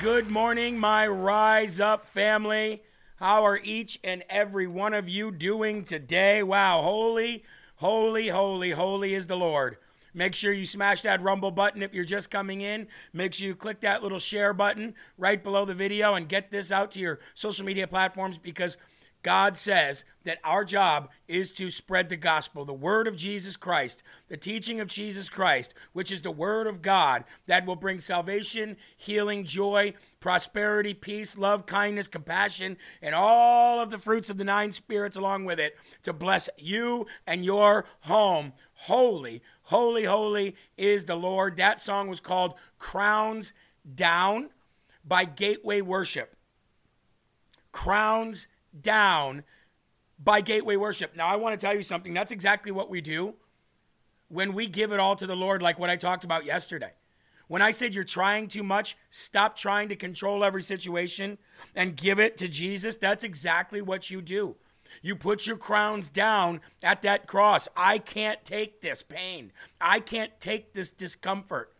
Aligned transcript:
good 0.00 0.30
morning, 0.30 0.78
my 0.78 1.08
Rise 1.08 1.80
Up 1.80 2.06
family. 2.06 2.82
How 3.16 3.44
are 3.44 3.58
each 3.58 3.98
and 4.04 4.22
every 4.30 4.68
one 4.68 4.94
of 4.94 5.08
you 5.08 5.32
doing 5.32 5.82
today? 5.82 6.40
Wow, 6.40 6.82
holy, 6.82 7.42
holy, 7.76 8.28
holy, 8.28 8.70
holy 8.70 9.14
is 9.14 9.26
the 9.26 9.36
Lord. 9.36 9.76
Make 10.14 10.36
sure 10.36 10.52
you 10.52 10.66
smash 10.66 11.02
that 11.02 11.20
rumble 11.20 11.50
button 11.50 11.82
if 11.82 11.94
you're 11.94 12.04
just 12.04 12.30
coming 12.30 12.60
in. 12.60 12.86
Make 13.12 13.34
sure 13.34 13.48
you 13.48 13.56
click 13.56 13.80
that 13.80 14.00
little 14.00 14.20
share 14.20 14.52
button 14.52 14.94
right 15.16 15.42
below 15.42 15.64
the 15.64 15.74
video 15.74 16.14
and 16.14 16.28
get 16.28 16.52
this 16.52 16.70
out 16.70 16.92
to 16.92 17.00
your 17.00 17.18
social 17.34 17.66
media 17.66 17.88
platforms 17.88 18.38
because 18.38 18.76
God 19.22 19.56
says 19.56 20.04
that 20.24 20.38
our 20.44 20.64
job 20.64 21.10
is 21.26 21.50
to 21.52 21.70
spread 21.70 22.08
the 22.08 22.16
gospel, 22.16 22.64
the 22.64 22.72
word 22.72 23.08
of 23.08 23.16
Jesus 23.16 23.56
Christ, 23.56 24.02
the 24.28 24.36
teaching 24.36 24.78
of 24.78 24.86
Jesus 24.86 25.28
Christ, 25.28 25.74
which 25.92 26.12
is 26.12 26.20
the 26.20 26.30
word 26.30 26.66
of 26.66 26.82
God 26.82 27.24
that 27.46 27.66
will 27.66 27.76
bring 27.76 27.98
salvation, 27.98 28.76
healing, 28.96 29.44
joy, 29.44 29.94
prosperity, 30.20 30.94
peace, 30.94 31.36
love, 31.36 31.66
kindness, 31.66 32.06
compassion, 32.06 32.76
and 33.02 33.14
all 33.14 33.80
of 33.80 33.90
the 33.90 33.98
fruits 33.98 34.30
of 34.30 34.38
the 34.38 34.44
nine 34.44 34.70
spirits 34.70 35.16
along 35.16 35.44
with 35.44 35.58
it 35.58 35.76
to 36.04 36.12
bless 36.12 36.48
you 36.56 37.06
and 37.26 37.44
your 37.44 37.86
home. 38.02 38.52
Holy, 38.74 39.42
holy, 39.62 40.04
holy 40.04 40.54
is 40.76 41.06
the 41.06 41.16
Lord. 41.16 41.56
That 41.56 41.80
song 41.80 42.08
was 42.08 42.20
called 42.20 42.54
Crowns 42.78 43.52
Down 43.94 44.50
by 45.04 45.24
Gateway 45.24 45.80
Worship. 45.80 46.36
Crowns 47.72 48.46
down 48.78 49.44
by 50.18 50.40
Gateway 50.40 50.76
Worship. 50.76 51.16
Now, 51.16 51.28
I 51.28 51.36
want 51.36 51.58
to 51.58 51.64
tell 51.64 51.74
you 51.74 51.82
something. 51.82 52.14
That's 52.14 52.32
exactly 52.32 52.72
what 52.72 52.90
we 52.90 53.00
do 53.00 53.34
when 54.28 54.52
we 54.52 54.68
give 54.68 54.92
it 54.92 55.00
all 55.00 55.16
to 55.16 55.26
the 55.26 55.36
Lord, 55.36 55.62
like 55.62 55.78
what 55.78 55.90
I 55.90 55.96
talked 55.96 56.24
about 56.24 56.44
yesterday. 56.44 56.92
When 57.46 57.62
I 57.62 57.70
said 57.70 57.94
you're 57.94 58.04
trying 58.04 58.48
too 58.48 58.62
much, 58.62 58.96
stop 59.08 59.56
trying 59.56 59.88
to 59.88 59.96
control 59.96 60.44
every 60.44 60.62
situation 60.62 61.38
and 61.74 61.96
give 61.96 62.18
it 62.18 62.36
to 62.38 62.48
Jesus. 62.48 62.96
That's 62.96 63.24
exactly 63.24 63.80
what 63.80 64.10
you 64.10 64.20
do. 64.20 64.56
You 65.02 65.16
put 65.16 65.46
your 65.46 65.56
crowns 65.56 66.08
down 66.10 66.60
at 66.82 67.02
that 67.02 67.26
cross. 67.26 67.68
I 67.76 67.98
can't 67.98 68.44
take 68.44 68.80
this 68.80 69.02
pain. 69.02 69.52
I 69.80 70.00
can't 70.00 70.38
take 70.40 70.74
this 70.74 70.90
discomfort. 70.90 71.72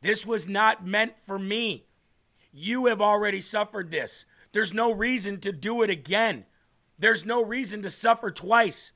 This 0.00 0.24
was 0.24 0.48
not 0.48 0.86
meant 0.86 1.16
for 1.16 1.38
me. 1.38 1.86
You 2.52 2.86
have 2.86 3.00
already 3.00 3.40
suffered 3.40 3.90
this. 3.90 4.26
There's 4.58 4.74
no 4.74 4.92
reason 4.92 5.38
to 5.42 5.52
do 5.52 5.82
it 5.82 5.88
again. 5.88 6.44
There's 6.98 7.24
no 7.24 7.44
reason 7.44 7.80
to 7.82 7.90
suffer 7.90 8.32
twice. 8.32 8.90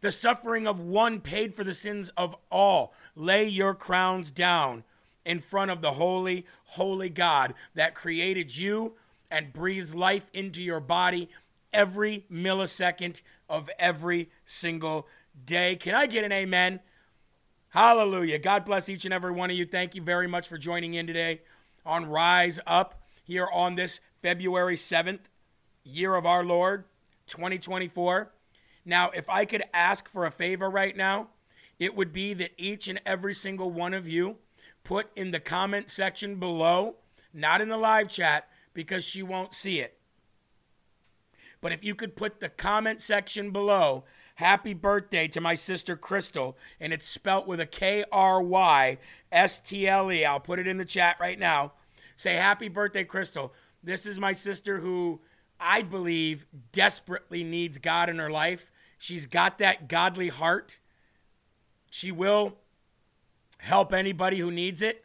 The 0.00 0.10
suffering 0.10 0.66
of 0.66 0.80
one 0.80 1.20
paid 1.20 1.54
for 1.54 1.62
the 1.62 1.72
sins 1.72 2.10
of 2.16 2.34
all. 2.50 2.92
Lay 3.14 3.46
your 3.46 3.74
crowns 3.74 4.32
down 4.32 4.82
in 5.24 5.38
front 5.38 5.70
of 5.70 5.82
the 5.82 5.92
holy, 5.92 6.46
holy 6.64 7.10
God 7.10 7.54
that 7.74 7.94
created 7.94 8.56
you 8.56 8.94
and 9.30 9.52
breathes 9.52 9.94
life 9.94 10.28
into 10.34 10.60
your 10.60 10.80
body 10.80 11.28
every 11.72 12.26
millisecond 12.28 13.22
of 13.48 13.70
every 13.78 14.30
single 14.44 15.06
day. 15.46 15.76
Can 15.76 15.94
I 15.94 16.08
get 16.08 16.24
an 16.24 16.32
amen? 16.32 16.80
Hallelujah. 17.68 18.40
God 18.40 18.64
bless 18.64 18.88
each 18.88 19.04
and 19.04 19.14
every 19.14 19.30
one 19.30 19.48
of 19.48 19.56
you. 19.56 19.64
Thank 19.64 19.94
you 19.94 20.02
very 20.02 20.26
much 20.26 20.48
for 20.48 20.58
joining 20.58 20.94
in 20.94 21.06
today 21.06 21.42
on 21.86 22.06
Rise 22.06 22.58
Up 22.66 23.00
here 23.22 23.46
on 23.52 23.76
this 23.76 24.00
February 24.24 24.74
7th, 24.74 25.18
year 25.82 26.14
of 26.14 26.24
our 26.24 26.42
Lord, 26.42 26.84
2024. 27.26 28.32
Now, 28.86 29.10
if 29.10 29.28
I 29.28 29.44
could 29.44 29.64
ask 29.74 30.08
for 30.08 30.24
a 30.24 30.30
favor 30.30 30.70
right 30.70 30.96
now, 30.96 31.28
it 31.78 31.94
would 31.94 32.10
be 32.10 32.32
that 32.32 32.52
each 32.56 32.88
and 32.88 33.02
every 33.04 33.34
single 33.34 33.70
one 33.70 33.92
of 33.92 34.08
you 34.08 34.36
put 34.82 35.10
in 35.14 35.30
the 35.30 35.40
comment 35.40 35.90
section 35.90 36.36
below, 36.36 36.94
not 37.34 37.60
in 37.60 37.68
the 37.68 37.76
live 37.76 38.08
chat 38.08 38.48
because 38.72 39.04
she 39.04 39.22
won't 39.22 39.52
see 39.52 39.80
it. 39.80 39.98
But 41.60 41.72
if 41.72 41.84
you 41.84 41.94
could 41.94 42.16
put 42.16 42.40
the 42.40 42.48
comment 42.48 43.02
section 43.02 43.50
below, 43.50 44.04
happy 44.36 44.72
birthday 44.72 45.28
to 45.28 45.40
my 45.42 45.54
sister 45.54 45.96
Crystal, 45.96 46.56
and 46.80 46.94
it's 46.94 47.06
spelt 47.06 47.46
with 47.46 47.60
a 47.60 47.66
K 47.66 48.06
R 48.10 48.40
Y 48.40 48.96
S 49.30 49.60
T 49.60 49.86
L 49.86 50.10
E. 50.10 50.24
I'll 50.24 50.40
put 50.40 50.58
it 50.58 50.66
in 50.66 50.78
the 50.78 50.86
chat 50.86 51.20
right 51.20 51.38
now. 51.38 51.72
Say 52.16 52.36
happy 52.36 52.68
birthday, 52.68 53.04
Crystal. 53.04 53.52
This 53.84 54.06
is 54.06 54.18
my 54.18 54.32
sister 54.32 54.78
who 54.78 55.20
I 55.60 55.82
believe 55.82 56.46
desperately 56.72 57.44
needs 57.44 57.76
God 57.76 58.08
in 58.08 58.18
her 58.18 58.30
life. 58.30 58.72
She's 58.98 59.26
got 59.26 59.58
that 59.58 59.88
godly 59.88 60.28
heart. 60.28 60.78
She 61.90 62.10
will 62.10 62.54
help 63.58 63.92
anybody 63.92 64.38
who 64.38 64.50
needs 64.50 64.80
it, 64.80 65.04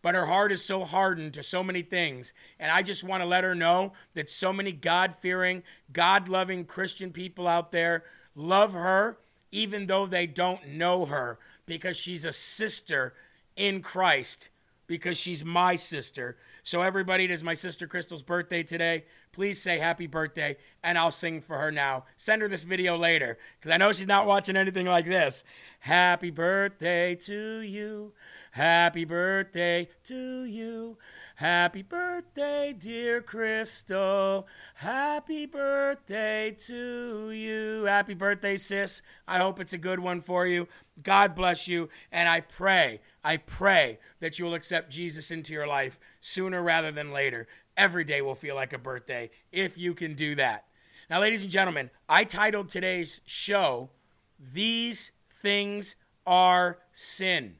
but 0.00 0.14
her 0.14 0.26
heart 0.26 0.52
is 0.52 0.64
so 0.64 0.84
hardened 0.84 1.34
to 1.34 1.42
so 1.42 1.64
many 1.64 1.82
things. 1.82 2.32
And 2.60 2.70
I 2.70 2.82
just 2.82 3.02
want 3.02 3.22
to 3.22 3.26
let 3.26 3.44
her 3.44 3.54
know 3.54 3.94
that 4.14 4.30
so 4.30 4.52
many 4.52 4.70
God 4.70 5.12
fearing, 5.12 5.64
God 5.92 6.28
loving 6.28 6.64
Christian 6.64 7.10
people 7.10 7.48
out 7.48 7.72
there 7.72 8.04
love 8.36 8.74
her, 8.74 9.18
even 9.50 9.86
though 9.86 10.06
they 10.06 10.28
don't 10.28 10.68
know 10.68 11.06
her, 11.06 11.40
because 11.66 11.96
she's 11.96 12.24
a 12.24 12.32
sister 12.32 13.12
in 13.56 13.82
Christ, 13.82 14.50
because 14.86 15.18
she's 15.18 15.44
my 15.44 15.74
sister 15.74 16.36
so, 16.70 16.82
everybody, 16.82 17.24
it 17.24 17.32
is 17.32 17.42
my 17.42 17.54
sister 17.54 17.88
Crystal's 17.88 18.22
birthday 18.22 18.62
today. 18.62 19.02
Please 19.32 19.60
say 19.60 19.80
happy 19.80 20.06
birthday, 20.06 20.56
and 20.84 20.96
I'll 20.96 21.10
sing 21.10 21.40
for 21.40 21.58
her 21.58 21.72
now. 21.72 22.04
Send 22.16 22.42
her 22.42 22.48
this 22.48 22.62
video 22.62 22.96
later, 22.96 23.38
because 23.58 23.72
I 23.72 23.76
know 23.76 23.90
she's 23.90 24.06
not 24.06 24.24
watching 24.24 24.56
anything 24.56 24.86
like 24.86 25.04
this. 25.04 25.42
Happy 25.80 26.30
birthday 26.30 27.16
to 27.16 27.58
you. 27.58 28.12
Happy 28.52 29.04
birthday 29.04 29.88
to 30.04 30.44
you. 30.44 30.96
Happy 31.34 31.82
birthday, 31.82 32.72
dear 32.78 33.20
Crystal. 33.20 34.46
Happy 34.74 35.46
birthday 35.46 36.54
to 36.66 37.32
you. 37.32 37.84
Happy 37.84 38.14
birthday, 38.14 38.56
sis. 38.56 39.02
I 39.26 39.38
hope 39.38 39.58
it's 39.58 39.72
a 39.72 39.78
good 39.78 39.98
one 39.98 40.20
for 40.20 40.46
you. 40.46 40.68
God 41.02 41.34
bless 41.34 41.66
you. 41.66 41.88
And 42.12 42.28
I 42.28 42.40
pray, 42.40 43.00
I 43.24 43.38
pray 43.38 43.98
that 44.20 44.38
you 44.38 44.44
will 44.44 44.54
accept 44.54 44.90
Jesus 44.90 45.30
into 45.30 45.52
your 45.52 45.66
life 45.66 45.98
sooner 46.20 46.62
rather 46.62 46.92
than 46.92 47.12
later. 47.12 47.48
Every 47.76 48.04
day 48.04 48.20
will 48.22 48.34
feel 48.34 48.54
like 48.54 48.72
a 48.72 48.78
birthday 48.78 49.30
if 49.52 49.78
you 49.78 49.94
can 49.94 50.14
do 50.14 50.34
that. 50.36 50.66
Now, 51.08 51.20
ladies 51.20 51.42
and 51.42 51.50
gentlemen, 51.50 51.90
I 52.08 52.24
titled 52.24 52.68
today's 52.68 53.20
show, 53.24 53.90
These 54.38 55.12
Things 55.32 55.96
Are 56.26 56.78
Sin. 56.92 57.56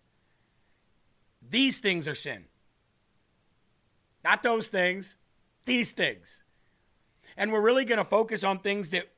These 1.50 1.81
things 1.81 2.07
are 2.07 2.14
sin. 2.14 2.45
Not 4.23 4.43
those 4.43 4.69
things, 4.69 5.17
these 5.64 5.93
things. 5.93 6.45
And 7.37 7.52
we're 7.52 7.61
really 7.61 7.85
going 7.85 7.99
to 7.99 8.05
focus 8.05 8.45
on 8.45 8.61
things 8.61 8.90
that 8.90 9.09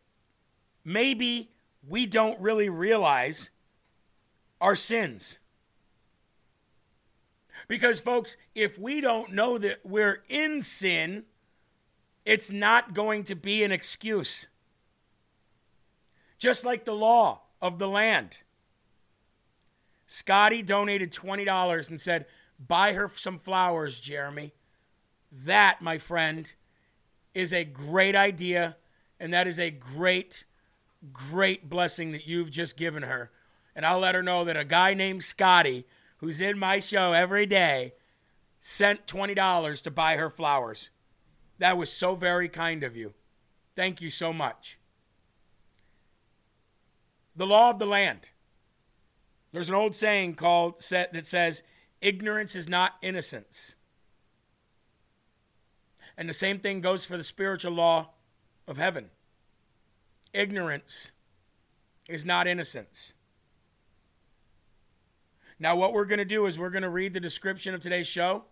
maybe 0.85 1.51
we 1.87 2.07
don't 2.07 2.41
really 2.41 2.69
realize 2.69 3.51
are 4.61 4.75
sins. 4.75 5.41
Because, 7.69 8.01
folks, 8.01 8.37
if 8.55 8.79
we 8.79 9.01
don't 9.01 9.33
know 9.33 9.59
that 9.59 9.81
we're 9.85 10.23
in 10.29 10.63
sin, 10.63 11.25
it's 12.25 12.51
not 12.51 12.95
going 12.95 13.25
to 13.25 13.35
be 13.35 13.65
an 13.65 13.73
excuse. 13.73 14.47
Just 16.39 16.65
like 16.65 16.85
the 16.85 16.95
law 16.95 17.43
of 17.61 17.79
the 17.79 17.89
land. 17.89 18.39
Scotty 20.07 20.63
donated 20.63 21.13
$20 21.13 21.89
and 21.89 22.01
said, 22.01 22.27
Buy 22.59 22.93
her 22.93 23.09
some 23.09 23.39
flowers, 23.39 23.99
Jeremy. 23.99 24.53
That, 25.31 25.81
my 25.81 25.99
friend, 25.99 26.53
is 27.35 27.53
a 27.53 27.65
great 27.65 28.15
idea, 28.15 28.77
and 29.19 29.33
that 29.33 29.47
is 29.47 29.59
a 29.59 29.71
great, 29.71 30.45
great 31.13 31.69
blessing 31.71 32.13
that 32.13 32.27
you've 32.27 32.51
just 32.51 32.77
given 32.77 33.05
her. 33.05 33.31
And 33.75 33.87
I'll 33.87 34.01
let 34.01 34.15
her 34.15 34.23
know 34.23 34.45
that 34.45 34.57
a 34.57 34.65
guy 34.65 34.95
named 34.95 35.25
Scotty, 35.25 35.87
who's 36.23 36.41
in 36.41 36.57
my 36.57 36.79
show 36.79 37.13
every 37.13 37.45
day, 37.45 37.93
sent 38.61 39.07
$20 39.09 39.83
to 39.83 39.91
buy 39.91 40.17
her 40.17 40.31
flowers. 40.31 40.89
That 41.59 41.77
was 41.77 41.93
so 41.93 42.15
very 42.15 42.49
kind 42.49 42.85
of 42.85 42.97
you. 42.97 43.13
Thank 43.75 44.01
you 44.01 44.09
so 44.09 44.33
much. 44.33 44.79
The 47.35 47.47
law 47.47 47.71
of 47.71 47.81
the 47.81 47.87
land. 47.87 48.31
There's 49.51 49.69
an 49.69 49.75
old 49.75 49.97
saying 49.97 50.37
called 50.37 50.81
that 50.91 51.27
says, 51.27 51.65
ignorance 52.01 52.55
is 52.55 52.69
not 52.69 52.93
innocence. 53.03 53.75
And 56.17 56.29
the 56.29 56.35
same 56.35 56.61
thing 56.61 56.81
goes 56.81 57.05
for 57.05 57.17
the 57.17 57.25
spiritual 57.25 57.73
law 57.73 58.11
of 58.69 58.77
heaven. 58.77 59.11
Ignorance 60.33 61.11
is 62.09 62.25
not 62.25 62.47
innocence. 62.47 63.13
Now, 65.63 65.77
what 65.77 65.93
we're 65.93 66.07
going 66.07 66.19
to 66.19 66.25
do 66.25 66.47
is 66.47 66.59
we're 66.59 66.71
going 66.71 66.83
to 66.83 66.89
read 66.89 67.13
the 67.13 67.21
description 67.21 67.73
of 67.73 67.81
today's 67.81 68.09
show, 68.09 68.43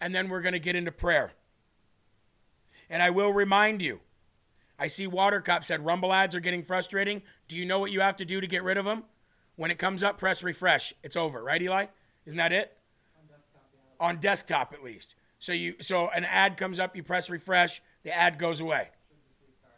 and 0.00 0.12
then 0.12 0.28
we're 0.28 0.40
going 0.40 0.54
to 0.54 0.58
get 0.58 0.74
into 0.74 0.90
prayer. 0.90 1.34
And 2.90 3.00
I 3.00 3.10
will 3.10 3.32
remind 3.32 3.80
you 3.80 4.00
I 4.76 4.88
see 4.88 5.06
Watercup 5.06 5.62
said 5.64 5.86
Rumble 5.86 6.12
ads 6.12 6.34
are 6.34 6.40
getting 6.40 6.64
frustrating. 6.64 7.22
Do 7.46 7.54
you 7.54 7.64
know 7.64 7.78
what 7.78 7.92
you 7.92 8.00
have 8.00 8.16
to 8.16 8.24
do 8.24 8.40
to 8.40 8.46
get 8.48 8.64
rid 8.64 8.76
of 8.76 8.84
them? 8.84 9.04
When 9.54 9.70
it 9.70 9.78
comes 9.78 10.02
up, 10.02 10.18
press 10.18 10.42
refresh. 10.42 10.92
It's 11.04 11.14
over, 11.14 11.44
right, 11.44 11.62
Eli? 11.62 11.86
Isn't 12.26 12.38
that 12.38 12.52
it? 12.52 12.76
on 14.00 14.16
desktop 14.16 14.72
at 14.72 14.82
least. 14.82 15.14
So 15.38 15.52
you 15.52 15.76
so 15.80 16.08
an 16.08 16.24
ad 16.24 16.56
comes 16.56 16.80
up, 16.80 16.96
you 16.96 17.04
press 17.04 17.30
refresh, 17.30 17.80
the 18.02 18.10
ad 18.12 18.36
goes 18.36 18.58
away. 18.58 18.88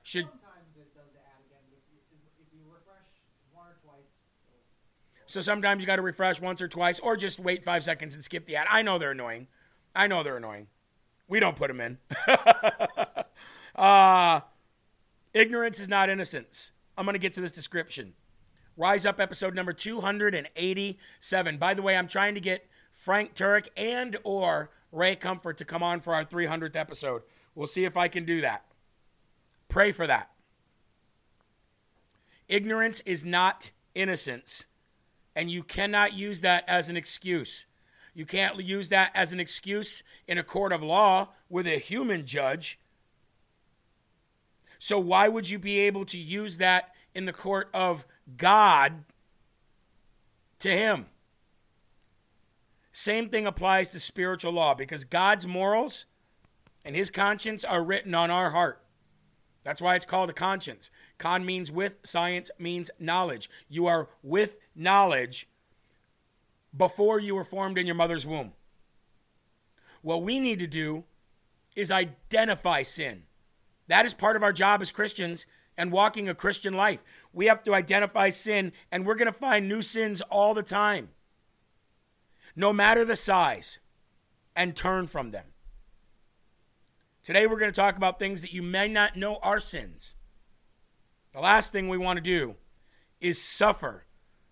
Should 0.03 0.25
Sometimes 0.25 0.73
it 0.77 0.95
does 0.95 1.13
the 1.13 1.21
ad 1.21 1.45
again, 1.45 1.61
but 1.69 1.77
if 1.77 1.85
you, 1.93 1.99
if 2.41 2.49
you 2.55 2.63
refresh 2.73 3.05
one 3.53 3.67
or 3.67 3.77
twice, 3.85 4.09
it'll- 4.49 5.22
so 5.33 5.41
sometimes 5.41 5.81
you 5.81 5.87
got 5.87 5.97
to 5.97 6.03
refresh 6.03 6.43
once 6.43 6.61
or 6.61 6.69
twice, 6.69 7.01
or 7.01 7.17
just 7.17 7.41
wait 7.41 7.65
five 7.65 7.83
seconds 7.83 8.15
and 8.15 8.23
skip 8.23 8.45
the 8.45 8.57
ad. 8.57 8.67
I 8.71 8.83
know 8.83 8.99
they're 8.99 9.12
annoying. 9.12 9.47
I 9.97 10.07
know 10.07 10.23
they're 10.23 10.37
annoying. 10.37 10.67
We 11.27 11.41
don't 11.41 11.57
put 11.57 11.69
them 11.69 11.81
in. 11.81 11.97
uh, 13.75 14.41
ignorance 15.33 15.81
is 15.81 15.89
not 15.89 16.11
innocence. 16.11 16.73
I'm 16.99 17.07
going 17.07 17.15
to 17.15 17.19
get 17.19 17.33
to 17.33 17.41
this 17.41 17.51
description. 17.51 18.12
Rise 18.77 19.07
Up 19.07 19.19
episode 19.19 19.55
number 19.55 19.73
287. 19.73 21.57
By 21.57 21.73
the 21.73 21.81
way, 21.81 21.97
I'm 21.97 22.09
trying 22.09 22.35
to 22.35 22.41
get 22.41 22.69
Frank 22.91 23.35
Turek 23.35 23.69
and 23.75 24.19
or 24.25 24.71
Ray 24.93 25.17
Comfort 25.17 25.57
to 25.57 25.65
come 25.65 25.83
on 25.83 26.01
for 26.01 26.15
our 26.15 26.27
300th 26.27 26.77
episode. 26.77 27.23
We'll 27.55 27.67
see 27.67 27.87
if 27.87 27.97
I 27.97 28.09
can 28.09 28.27
do 28.27 28.43
that. 28.43 28.67
Pray 29.71 29.93
for 29.93 30.07
that. 30.07 30.31
Ignorance 32.49 33.01
is 33.07 33.25
not 33.25 33.71
innocence, 33.95 34.67
and 35.35 35.51
you 35.51 35.62
cannot 35.62 36.12
use 36.12 36.41
that 36.43 36.65
as 36.69 36.89
an 36.89 36.97
excuse. 36.97 37.67
You 38.15 38.27
can't 38.27 38.62
use 38.62 38.91
that 38.91 39.11
as 39.15 39.33
an 39.33 39.41
excuse 39.41 40.03
in 40.27 40.39
a 40.39 40.43
court 40.43 40.73
of 40.73 40.83
law 40.83 41.29
with 41.49 41.67
a 41.67 41.79
human 41.79 42.27
judge. 42.27 42.79
So, 44.79 44.99
why 44.99 45.29
would 45.29 45.49
you 45.49 45.59
be 45.59 45.79
able 45.81 46.05
to 46.07 46.19
use 46.19 46.59
that 46.59 46.95
in 47.15 47.25
the 47.25 47.33
court 47.33 47.71
of 47.73 48.07
God 48.37 49.05
to 50.59 50.71
Him? 50.71 51.07
Same 52.91 53.31
thing 53.31 53.47
applies 53.47 53.89
to 53.91 54.01
spiritual 54.01 54.53
law 54.53 54.75
because 54.75 55.05
God's 55.05 55.47
morals 55.47 56.05
and 56.85 56.95
His 56.95 57.11
conscience 57.11 57.64
are 57.64 57.83
written 57.83 58.14
on 58.14 58.31
our 58.31 58.51
heart. 58.51 58.83
That's 59.62 59.81
why 59.81 59.95
it's 59.95 60.05
called 60.05 60.29
a 60.29 60.35
conscience. 60.35 60.90
Con 61.23 61.47
means 61.47 61.71
with, 61.71 61.99
science 62.03 62.51
means 62.59 62.91
knowledge. 62.99 63.49
You 63.69 63.87
are 63.87 64.09
with 64.25 64.59
knowledge 64.75 65.47
before 66.77 67.21
you 67.21 67.37
were 67.37 67.45
formed 67.45 67.79
in 67.79 67.87
your 67.87 67.95
mother's 67.95 68.27
womb. 68.27 68.55
What 70.01 70.25
we 70.25 70.41
need 70.41 70.59
to 70.59 70.67
do 70.67 71.05
is 71.77 71.93
identify 71.93 72.83
sin. 72.83 73.23
That 73.87 74.05
is 74.05 74.15
part 74.15 74.35
of 74.35 74.43
our 74.43 74.53
job 74.53 74.83
as 74.83 74.91
Christians 74.91 75.47
and 75.79 75.93
walking 75.93 76.29
a 76.29 76.35
Christian 76.35 76.75
life. 76.75 77.05
We 77.33 77.47
have 77.47 77.63
to 77.65 77.75
identify 77.75 78.31
sin, 78.31 78.73
and 78.91 79.07
we're 79.07 79.15
going 79.15 79.27
to 79.27 79.33
find 79.33 79.69
new 79.69 79.81
sins 79.81 80.23
all 80.23 80.55
the 80.55 80.63
time, 80.65 81.11
no 82.57 82.73
matter 82.73 83.05
the 83.05 83.15
size, 83.15 83.79
and 84.57 84.75
turn 84.75 85.07
from 85.07 85.31
them. 85.31 85.45
Today, 87.23 87.47
we're 87.47 87.61
going 87.61 87.71
to 87.71 87.81
talk 87.81 87.97
about 87.97 88.19
things 88.19 88.43
that 88.43 88.53
you 88.53 88.61
may 88.61 88.89
not 88.89 89.15
know 89.15 89.37
are 89.37 89.61
sins. 89.61 90.17
The 91.33 91.40
last 91.40 91.73
thing 91.73 91.88
we 91.88 91.99
want 91.99 92.18
to 92.18 92.23
do 92.23 92.57
is 93.21 93.40
suffer 93.40 94.05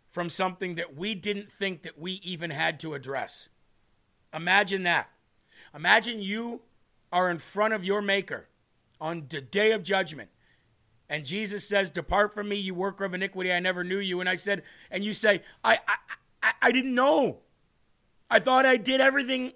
from 0.08 0.30
something 0.30 0.74
that 0.76 0.96
we 0.96 1.14
didn't 1.14 1.50
think 1.50 1.82
that 1.82 1.98
we 1.98 2.12
even 2.24 2.50
had 2.50 2.80
to 2.80 2.94
address. 2.94 3.48
Imagine 4.34 4.82
that. 4.84 5.10
Imagine 5.74 6.20
you 6.20 6.62
are 7.12 7.30
in 7.30 7.38
front 7.38 7.74
of 7.74 7.84
your 7.84 8.02
Maker 8.02 8.48
on 9.00 9.26
the 9.28 9.40
day 9.40 9.72
of 9.72 9.82
judgment. 9.82 10.30
And 11.08 11.24
Jesus 11.24 11.66
says, 11.66 11.90
Depart 11.90 12.32
from 12.32 12.48
me, 12.48 12.56
you 12.56 12.74
worker 12.74 13.04
of 13.04 13.14
iniquity, 13.14 13.52
I 13.52 13.60
never 13.60 13.82
knew 13.82 13.98
you. 13.98 14.20
And 14.20 14.28
I 14.28 14.36
said, 14.36 14.62
and 14.90 15.04
you 15.04 15.12
say, 15.12 15.42
I, 15.64 15.78
I, 16.42 16.52
I, 16.62 16.72
didn't 16.72 16.94
know. 16.94 17.38
I 18.30 18.38
thought 18.38 18.64
I 18.64 18.76
did 18.76 19.00
everything 19.00 19.52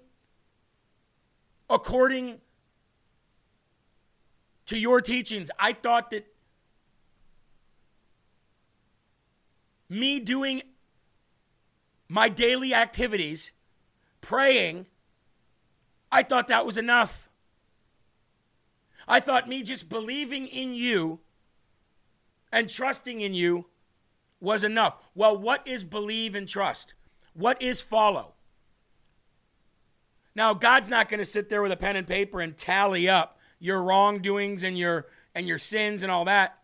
according 1.69 2.39
to 4.65 4.77
your 4.77 4.99
teachings. 4.99 5.49
I 5.57 5.73
thought 5.73 6.09
that 6.11 6.27
me 9.95 10.19
doing 10.19 10.61
my 12.07 12.29
daily 12.29 12.73
activities, 12.73 13.53
praying, 14.21 14.85
I 16.11 16.23
thought 16.23 16.47
that 16.47 16.65
was 16.65 16.77
enough. 16.77 17.29
I 19.07 19.19
thought 19.19 19.47
me 19.47 19.63
just 19.63 19.89
believing 19.89 20.47
in 20.47 20.73
you 20.73 21.19
and 22.51 22.69
trusting 22.69 23.21
in 23.21 23.33
you 23.33 23.65
was 24.39 24.63
enough. 24.63 24.97
Well, 25.13 25.37
what 25.37 25.67
is 25.67 25.83
believe 25.83 26.35
and 26.35 26.47
trust? 26.47 26.93
What 27.33 27.61
is 27.61 27.81
follow? 27.81 28.33
Now, 30.35 30.53
God's 30.53 30.89
not 30.89 31.09
going 31.09 31.19
to 31.19 31.25
sit 31.25 31.49
there 31.49 31.61
with 31.61 31.71
a 31.71 31.77
pen 31.77 31.95
and 31.95 32.05
paper 32.05 32.41
and 32.41 32.57
tally 32.57 33.07
up 33.07 33.39
your 33.59 33.81
wrongdoings 33.81 34.63
and 34.63 34.77
your 34.77 35.07
and 35.33 35.47
your 35.47 35.57
sins 35.57 36.03
and 36.03 36.11
all 36.11 36.25
that. 36.25 36.59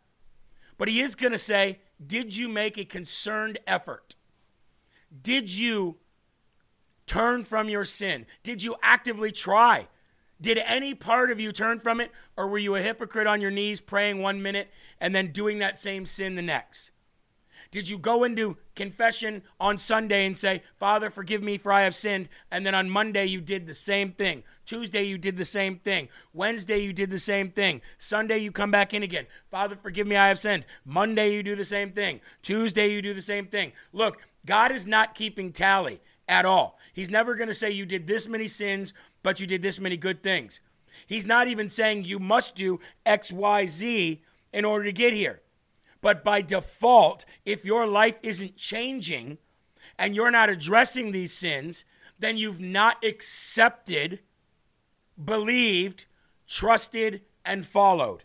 But 0.78 0.88
he 0.88 1.02
is 1.02 1.16
going 1.16 1.32
to 1.32 1.38
say, 1.38 1.80
did 2.06 2.36
you 2.36 2.50
make 2.50 2.78
a 2.78 2.86
concerned 2.86 3.60
effort? 3.68 4.16
Did 5.22 5.52
you 5.52 5.98
turn 7.06 7.44
from 7.44 7.70
your 7.70 7.86
sin? 7.86 8.26
Did 8.44 8.64
you 8.64 8.76
actively 8.82 9.32
try? 9.32 9.88
Did 10.40 10.58
any 10.58 10.96
part 10.96 11.30
of 11.30 11.40
you 11.40 11.52
turn 11.52 11.80
from 11.80 12.02
it, 12.02 12.12
or 12.36 12.48
were 12.48 12.58
you 12.58 12.76
a 12.76 12.82
hypocrite 12.82 13.28
on 13.28 13.42
your 13.42 13.52
knees 13.52 13.80
praying 13.80 14.22
one 14.22 14.42
minute 14.42 14.72
and 15.00 15.14
then 15.14 15.32
doing 15.32 15.60
that 15.60 15.78
same 15.78 16.06
sin 16.06 16.36
the 16.36 16.42
next? 16.42 16.92
Did 17.72 17.88
you 17.88 17.98
go 17.98 18.26
into 18.26 18.58
confession 18.76 19.44
on 19.58 19.78
Sunday 19.78 20.26
and 20.26 20.38
say, 20.38 20.62
Father, 20.78 21.10
forgive 21.10 21.42
me 21.42 21.58
for 21.58 21.72
I 21.72 21.84
have 21.84 21.96
sinned? 21.96 22.28
And 22.52 22.66
then 22.66 22.76
on 22.76 22.90
Monday, 22.90 23.26
you 23.26 23.40
did 23.40 23.66
the 23.66 23.74
same 23.74 24.12
thing. 24.12 24.44
Tuesday, 24.66 25.04
you 25.04 25.18
did 25.18 25.38
the 25.38 25.46
same 25.46 25.78
thing. 25.78 26.10
Wednesday, 26.34 26.80
you 26.80 26.92
did 26.92 27.10
the 27.10 27.18
same 27.18 27.50
thing. 27.50 27.82
Sunday, 27.98 28.40
you 28.40 28.52
come 28.52 28.72
back 28.72 28.94
in 28.94 29.04
again. 29.04 29.26
Father, 29.50 29.78
forgive 29.78 30.06
me, 30.06 30.18
I 30.18 30.28
have 30.28 30.38
sinned. 30.38 30.66
Monday, 30.84 31.34
you 31.34 31.44
do 31.44 31.56
the 31.56 31.64
same 31.64 31.92
thing. 31.92 32.20
Tuesday, 32.42 32.92
you 32.92 33.02
do 33.02 33.14
the 33.14 33.22
same 33.22 33.46
thing. 33.46 33.72
Look, 33.94 34.22
God 34.46 34.74
is 34.74 34.86
not 34.86 35.16
keeping 35.16 35.54
tally 35.54 36.02
at 36.28 36.46
all. 36.46 36.78
He's 36.94 37.10
never 37.10 37.36
going 37.36 37.48
to 37.48 37.54
say 37.54 37.72
you 37.72 37.86
did 37.86 38.06
this 38.06 38.28
many 38.28 38.48
sins, 38.48 38.94
but 39.24 39.40
you 39.40 39.48
did 39.48 39.62
this 39.62 39.80
many 39.80 39.96
good 39.96 40.22
things. 40.22 40.60
He's 41.08 41.26
not 41.26 41.48
even 41.48 41.70
saying 41.70 42.04
you 42.04 42.20
must 42.20 42.56
do 42.56 42.82
X, 43.06 43.32
Y, 43.32 43.66
Z 43.68 44.22
in 44.52 44.66
order 44.66 44.84
to 44.86 44.92
get 44.92 45.14
here. 45.14 45.42
But 46.02 46.24
by 46.24 46.42
default, 46.42 47.26
if 47.46 47.64
your 47.64 47.86
life 47.88 48.20
isn't 48.24 48.58
changing 48.58 49.38
and 49.98 50.16
you're 50.16 50.32
not 50.32 50.50
addressing 50.50 51.12
these 51.12 51.32
sins, 51.32 51.86
then 52.18 52.38
you've 52.38 52.60
not 52.60 53.04
accepted, 53.04 54.20
believed, 55.24 56.06
trusted, 56.48 57.22
and 57.46 57.66
followed. 57.66 58.24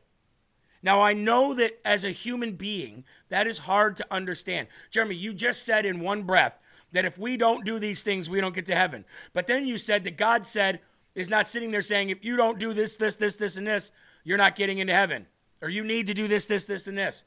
Now, 0.82 1.02
I 1.02 1.14
know 1.14 1.54
that 1.54 1.80
as 1.84 2.04
a 2.04 2.10
human 2.10 2.52
being, 2.52 3.04
that 3.28 3.46
is 3.46 3.58
hard 3.58 3.96
to 3.96 4.06
understand. 4.10 4.68
Jeremy, 4.90 5.16
you 5.16 5.34
just 5.34 5.64
said 5.64 5.84
in 5.84 6.00
one 6.00 6.22
breath 6.22 6.58
that 6.92 7.04
if 7.04 7.18
we 7.18 7.36
don't 7.36 7.64
do 7.64 7.78
these 7.78 8.02
things, 8.02 8.30
we 8.30 8.40
don't 8.40 8.54
get 8.54 8.66
to 8.66 8.74
heaven. 8.74 9.04
But 9.32 9.46
then 9.46 9.66
you 9.66 9.78
said 9.78 10.04
that 10.04 10.16
God 10.16 10.46
said, 10.46 10.80
is 11.14 11.30
not 11.30 11.48
sitting 11.48 11.70
there 11.70 11.82
saying, 11.82 12.10
if 12.10 12.24
you 12.24 12.36
don't 12.36 12.58
do 12.58 12.72
this, 12.72 12.96
this, 12.96 13.16
this, 13.16 13.36
this, 13.36 13.56
and 13.56 13.66
this, 13.66 13.90
you're 14.22 14.38
not 14.38 14.54
getting 14.54 14.78
into 14.78 14.94
heaven. 14.94 15.26
Or 15.62 15.68
you 15.68 15.82
need 15.82 16.06
to 16.06 16.14
do 16.14 16.28
this, 16.28 16.46
this, 16.46 16.66
this, 16.66 16.86
and 16.86 16.96
this. 16.96 17.24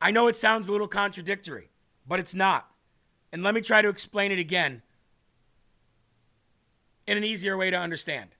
I 0.00 0.10
know 0.10 0.28
it 0.28 0.36
sounds 0.36 0.68
a 0.68 0.72
little 0.72 0.88
contradictory, 0.88 1.70
but 2.06 2.18
it's 2.18 2.34
not. 2.34 2.70
And 3.32 3.42
let 3.42 3.54
me 3.54 3.60
try 3.60 3.82
to 3.82 3.88
explain 3.88 4.32
it 4.32 4.38
again 4.38 4.82
in 7.06 7.16
an 7.16 7.24
easier 7.24 7.56
way 7.56 7.70
to 7.70 7.76
understand. 7.76 8.30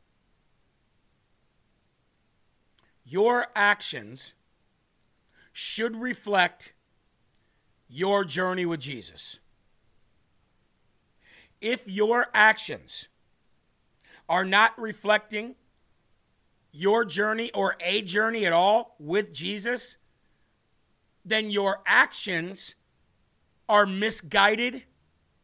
Your 3.04 3.48
actions 3.54 4.34
should 5.52 5.96
reflect 5.96 6.72
your 7.88 8.24
journey 8.24 8.64
with 8.64 8.80
Jesus. 8.80 9.38
If 11.60 11.88
your 11.88 12.28
actions 12.32 13.08
are 14.28 14.44
not 14.44 14.78
reflecting 14.78 15.56
your 16.72 17.04
journey 17.04 17.50
or 17.52 17.76
a 17.80 18.00
journey 18.02 18.46
at 18.46 18.52
all 18.52 18.94
with 18.98 19.34
Jesus, 19.34 19.96
then 21.24 21.50
your 21.50 21.82
actions 21.86 22.74
are 23.68 23.86
misguided 23.86 24.82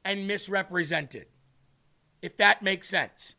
and 0.05 0.27
misrepresented. 0.27 1.27
If 2.23 2.37
that 2.39 2.63
makes 2.63 2.89
sense. 2.89 3.37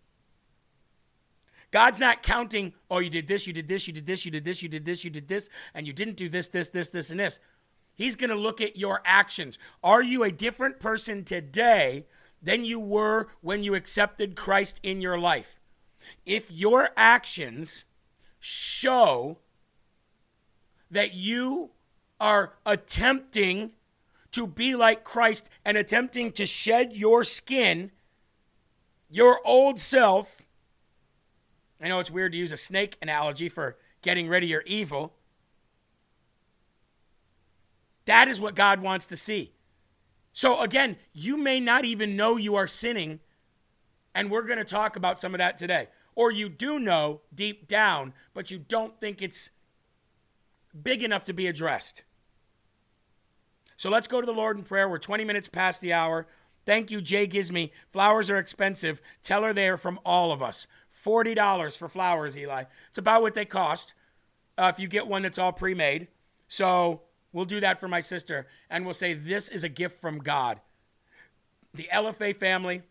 God's 1.71 1.99
not 1.99 2.23
counting, 2.23 2.73
oh, 2.89 2.99
you 2.99 3.09
did 3.09 3.27
this, 3.27 3.45
you 3.45 3.53
did 3.53 3.67
this, 3.67 3.87
you 3.87 3.93
did 3.93 4.05
this, 4.05 4.23
you 4.23 4.31
did 4.31 4.45
this, 4.45 4.63
you 4.63 4.69
did 4.69 4.85
this, 4.85 5.03
you 5.03 5.09
did 5.09 5.27
this, 5.27 5.49
and 5.73 5.85
you 5.85 5.93
didn't 5.93 6.15
do 6.15 6.29
this, 6.29 6.47
this, 6.47 6.69
this, 6.69 6.89
this, 6.89 7.09
and 7.09 7.19
this. 7.19 7.39
He's 7.93 8.15
going 8.15 8.29
to 8.29 8.35
look 8.35 8.61
at 8.61 8.77
your 8.77 9.01
actions. 9.03 9.57
Are 9.83 10.01
you 10.01 10.23
a 10.23 10.31
different 10.31 10.79
person 10.79 11.23
today 11.23 12.05
than 12.41 12.63
you 12.63 12.79
were 12.79 13.27
when 13.41 13.63
you 13.63 13.75
accepted 13.75 14.35
Christ 14.35 14.79
in 14.83 15.01
your 15.01 15.19
life? 15.19 15.59
If 16.25 16.51
your 16.51 16.91
actions 16.95 17.85
show 18.39 19.39
that 20.89 21.13
you 21.13 21.71
are 22.19 22.53
attempting 22.65 23.71
to 24.31 24.47
be 24.47 24.75
like 24.75 25.03
Christ 25.03 25.49
and 25.63 25.77
attempting 25.77 26.31
to 26.33 26.45
shed 26.45 26.93
your 26.93 27.23
skin 27.23 27.91
your 29.09 29.39
old 29.45 29.79
self, 29.79 30.47
I 31.81 31.87
know 31.87 31.99
it's 31.99 32.11
weird 32.11 32.31
to 32.33 32.37
use 32.37 32.51
a 32.51 32.57
snake 32.57 32.97
analogy 33.01 33.49
for 33.49 33.77
getting 34.01 34.27
rid 34.27 34.43
of 34.43 34.49
your 34.49 34.63
evil. 34.65 35.13
That 38.05 38.27
is 38.27 38.39
what 38.39 38.55
God 38.55 38.81
wants 38.81 39.05
to 39.07 39.17
see. 39.17 39.53
So, 40.33 40.61
again, 40.61 40.97
you 41.13 41.37
may 41.37 41.59
not 41.59 41.83
even 41.83 42.15
know 42.15 42.37
you 42.37 42.55
are 42.55 42.67
sinning, 42.67 43.19
and 44.13 44.29
we're 44.29 44.43
going 44.43 44.59
to 44.59 44.63
talk 44.65 44.95
about 44.95 45.19
some 45.19 45.33
of 45.33 45.39
that 45.39 45.57
today. 45.57 45.87
Or 46.15 46.31
you 46.31 46.49
do 46.49 46.79
know 46.79 47.21
deep 47.33 47.67
down, 47.67 48.13
but 48.33 48.49
you 48.51 48.59
don't 48.59 48.99
think 48.99 49.21
it's 49.21 49.51
big 50.81 51.03
enough 51.03 51.23
to 51.25 51.33
be 51.33 51.47
addressed. 51.47 52.03
So 53.75 53.89
let's 53.89 54.07
go 54.07 54.19
to 54.19 54.25
the 54.25 54.33
Lord 54.33 54.57
in 54.57 54.63
prayer. 54.63 54.89
We're 54.89 54.97
20 54.97 55.23
minutes 55.23 55.47
past 55.47 55.81
the 55.81 55.93
hour. 55.93 56.27
Thank 56.65 56.91
you, 56.91 56.99
Jay 56.99 57.27
Gizme. 57.27 57.71
Flowers 57.87 58.29
are 58.29 58.37
expensive. 58.37 59.01
Tell 59.23 59.43
her 59.43 59.53
they 59.53 59.69
are 59.69 59.77
from 59.77 59.99
all 60.03 60.31
of 60.31 60.41
us. 60.41 60.67
$40 60.91 61.77
for 61.77 61.87
flowers, 61.87 62.37
Eli. 62.37 62.63
It's 62.89 62.97
about 62.97 63.21
what 63.21 63.35
they 63.35 63.45
cost 63.45 63.93
uh, 64.57 64.71
if 64.73 64.79
you 64.79 64.87
get 64.87 65.07
one 65.07 65.21
that's 65.21 65.37
all 65.37 65.53
pre 65.53 65.73
made. 65.73 66.07
So 66.47 67.03
we'll 67.31 67.45
do 67.45 67.59
that 67.59 67.79
for 67.79 67.87
my 67.87 68.01
sister. 68.01 68.47
And 68.69 68.83
we'll 68.83 68.93
say, 68.93 69.13
This 69.13 69.47
is 69.47 69.63
a 69.63 69.69
gift 69.69 70.01
from 70.01 70.17
God. 70.17 70.59
The 71.73 71.87
LFA 71.93 72.35
family 72.35 72.81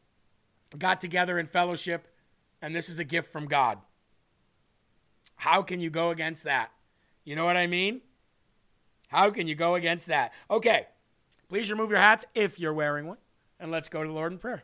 got 0.79 1.01
together 1.01 1.39
in 1.39 1.47
fellowship, 1.47 2.09
and 2.63 2.75
this 2.75 2.89
is 2.89 2.99
a 2.99 3.05
gift 3.05 3.31
from 3.31 3.47
God. 3.47 3.79
How 5.37 5.63
can 5.63 5.81
you 5.81 5.91
go 5.91 6.11
against 6.11 6.45
that? 6.45 6.71
You 7.27 7.35
know 7.35 7.45
what 7.45 7.57
I 7.57 7.67
mean? 7.67 8.03
How 9.09 9.31
can 9.31 9.49
you 9.49 9.57
go 9.57 9.75
against 9.75 10.07
that? 10.07 10.33
Okay, 10.49 10.87
please 11.49 11.71
remove 11.73 11.91
your 11.91 11.99
hats 11.99 12.25
if 12.37 12.61
you're 12.61 12.73
wearing 12.73 13.09
one, 13.09 13.19
and 13.59 13.73
let's 13.73 13.89
go 13.89 14.03
to 14.03 14.09
the 14.09 14.15
Lord 14.15 14.33
in 14.33 14.39
prayer. 14.39 14.63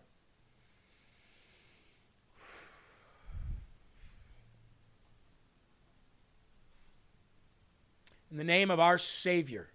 In 8.31 8.37
the 8.37 8.44
name 8.44 8.70
of 8.70 8.79
our 8.79 8.96
Savior, 8.96 9.68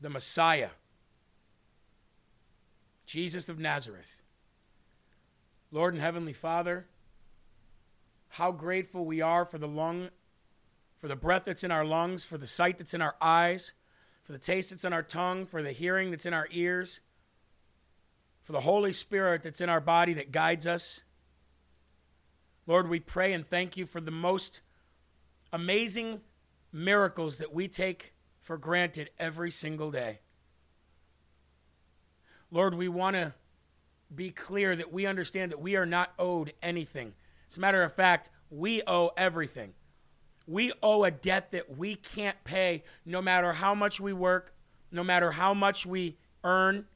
the 0.00 0.10
Messiah, 0.10 0.70
Jesus 3.06 3.48
of 3.48 3.58
Nazareth, 3.58 4.20
Lord 5.72 5.94
and 5.94 6.02
Heavenly 6.02 6.34
Father, 6.34 6.86
how 8.28 8.52
grateful 8.52 9.06
we 9.06 9.22
are 9.22 9.46
for 9.46 9.56
the 9.56 9.66
lung, 9.66 10.10
for 10.96 11.08
the 11.08 11.16
breath 11.16 11.44
that's 11.44 11.64
in 11.64 11.70
our 11.70 11.84
lungs, 11.84 12.24
for 12.24 12.38
the 12.38 12.46
sight 12.46 12.78
that's 12.78 12.94
in 12.94 13.02
our 13.02 13.16
eyes, 13.20 13.72
for 14.22 14.32
the 14.32 14.38
taste 14.38 14.70
that's 14.70 14.84
in 14.84 14.92
our 14.92 15.02
tongue, 15.02 15.46
for 15.46 15.62
the 15.62 15.72
hearing 15.72 16.10
that's 16.10 16.26
in 16.26 16.34
our 16.34 16.48
ears, 16.50 17.00
for 18.42 18.52
the 18.52 18.60
Holy 18.60 18.92
Spirit 18.92 19.42
that's 19.42 19.60
in 19.60 19.68
our 19.68 19.80
body 19.80 20.14
that 20.14 20.32
guides 20.32 20.66
us. 20.66 21.02
Lord, 22.66 22.88
we 22.88 22.98
pray 22.98 23.32
and 23.32 23.46
thank 23.46 23.76
you 23.76 23.86
for 23.86 24.00
the 24.00 24.10
most 24.10 24.60
amazing 25.52 26.20
miracles 26.72 27.36
that 27.38 27.52
we 27.52 27.68
take 27.68 28.14
for 28.40 28.56
granted 28.56 29.10
every 29.18 29.50
single 29.50 29.90
day. 29.90 30.20
Lord, 32.50 32.74
we 32.74 32.88
want 32.88 33.16
to 33.16 33.34
be 34.14 34.30
clear 34.30 34.76
that 34.76 34.92
we 34.92 35.06
understand 35.06 35.50
that 35.52 35.60
we 35.60 35.76
are 35.76 35.86
not 35.86 36.12
owed 36.18 36.52
anything. 36.62 37.14
As 37.48 37.56
a 37.56 37.60
matter 37.60 37.82
of 37.82 37.92
fact, 37.92 38.30
we 38.50 38.82
owe 38.86 39.10
everything. 39.16 39.74
We 40.46 40.72
owe 40.82 41.04
a 41.04 41.10
debt 41.10 41.50
that 41.52 41.76
we 41.76 41.96
can't 41.96 42.42
pay 42.44 42.84
no 43.04 43.20
matter 43.20 43.52
how 43.52 43.74
much 43.74 44.00
we 44.00 44.12
work, 44.12 44.54
no 44.92 45.02
matter 45.02 45.32
how 45.32 45.54
much 45.54 45.84
we 45.84 46.18
earn, 46.44 46.86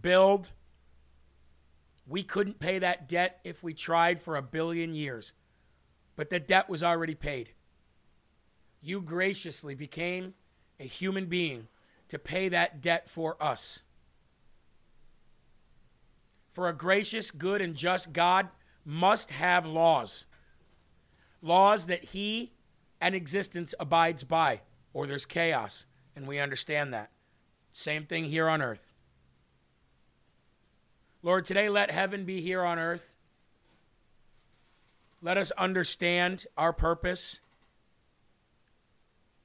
build. 0.00 0.50
We 2.06 2.22
couldn't 2.22 2.60
pay 2.60 2.78
that 2.78 3.08
debt 3.08 3.40
if 3.44 3.62
we 3.62 3.74
tried 3.74 4.20
for 4.20 4.36
a 4.36 4.42
billion 4.42 4.94
years. 4.94 5.32
But 6.14 6.30
the 6.30 6.38
debt 6.38 6.68
was 6.68 6.82
already 6.82 7.14
paid. 7.14 7.50
You 8.80 9.00
graciously 9.00 9.74
became 9.74 10.34
a 10.78 10.84
human 10.84 11.26
being 11.26 11.68
to 12.08 12.18
pay 12.18 12.48
that 12.50 12.80
debt 12.80 13.08
for 13.08 13.42
us. 13.42 13.82
For 16.50 16.68
a 16.68 16.74
gracious, 16.74 17.30
good, 17.30 17.62
and 17.62 17.74
just 17.74 18.12
God 18.12 18.48
must 18.84 19.30
have 19.30 19.64
laws. 19.64 20.26
Laws 21.40 21.86
that 21.86 22.04
he 22.04 22.52
and 23.02 23.16
existence 23.16 23.74
abides 23.80 24.22
by, 24.22 24.60
or 24.94 25.08
there's 25.08 25.26
chaos, 25.26 25.86
and 26.14 26.26
we 26.26 26.38
understand 26.38 26.94
that. 26.94 27.10
Same 27.72 28.06
thing 28.06 28.26
here 28.26 28.48
on 28.48 28.62
earth. 28.62 28.92
Lord, 31.20 31.44
today 31.44 31.68
let 31.68 31.90
heaven 31.90 32.24
be 32.24 32.40
here 32.40 32.62
on 32.62 32.78
earth. 32.78 33.14
Let 35.20 35.36
us 35.36 35.50
understand 35.52 36.46
our 36.56 36.72
purpose. 36.72 37.40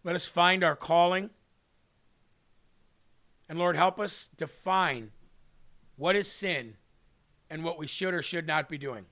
Let 0.04 0.16
us 0.16 0.28
find 0.28 0.64
our 0.64 0.76
calling. 0.76 1.32
And 3.50 3.58
Lord, 3.58 3.76
help 3.76 4.00
us 4.00 4.30
define 4.38 5.12
what 5.96 6.16
is 6.16 6.32
sin 6.32 6.76
and 7.50 7.64
what 7.64 7.80
we 7.80 7.88
should 7.88 8.14
or 8.14 8.22
should 8.22 8.46
not 8.46 8.70
be 8.70 8.78
doing 8.78 9.06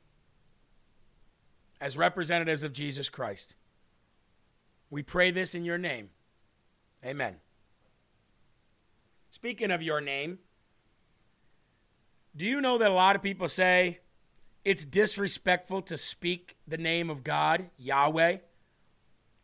as 1.82 1.98
representatives 1.98 2.62
of 2.62 2.74
Jesus 2.74 3.10
Christ. 3.10 3.56
We 4.96 5.04
pray 5.04 5.30
this 5.30 5.54
in 5.54 5.66
your 5.66 5.78
name. 5.78 6.12
Amen. 7.04 7.36
Speaking 9.30 9.70
of 9.70 9.82
your 9.82 10.00
name, 10.00 10.40
do 12.34 12.46
you 12.46 12.62
know 12.62 12.78
that 12.78 12.92
a 12.92 12.94
lot 12.94 13.18
of 13.18 13.22
people 13.22 13.50
say 13.50 14.00
it's 14.64 14.86
disrespectful 14.86 15.82
to 15.82 15.98
speak 15.98 16.56
the 16.66 16.78
name 16.78 17.10
of 17.10 17.26
God, 17.26 17.72
Yahweh, 17.78 18.38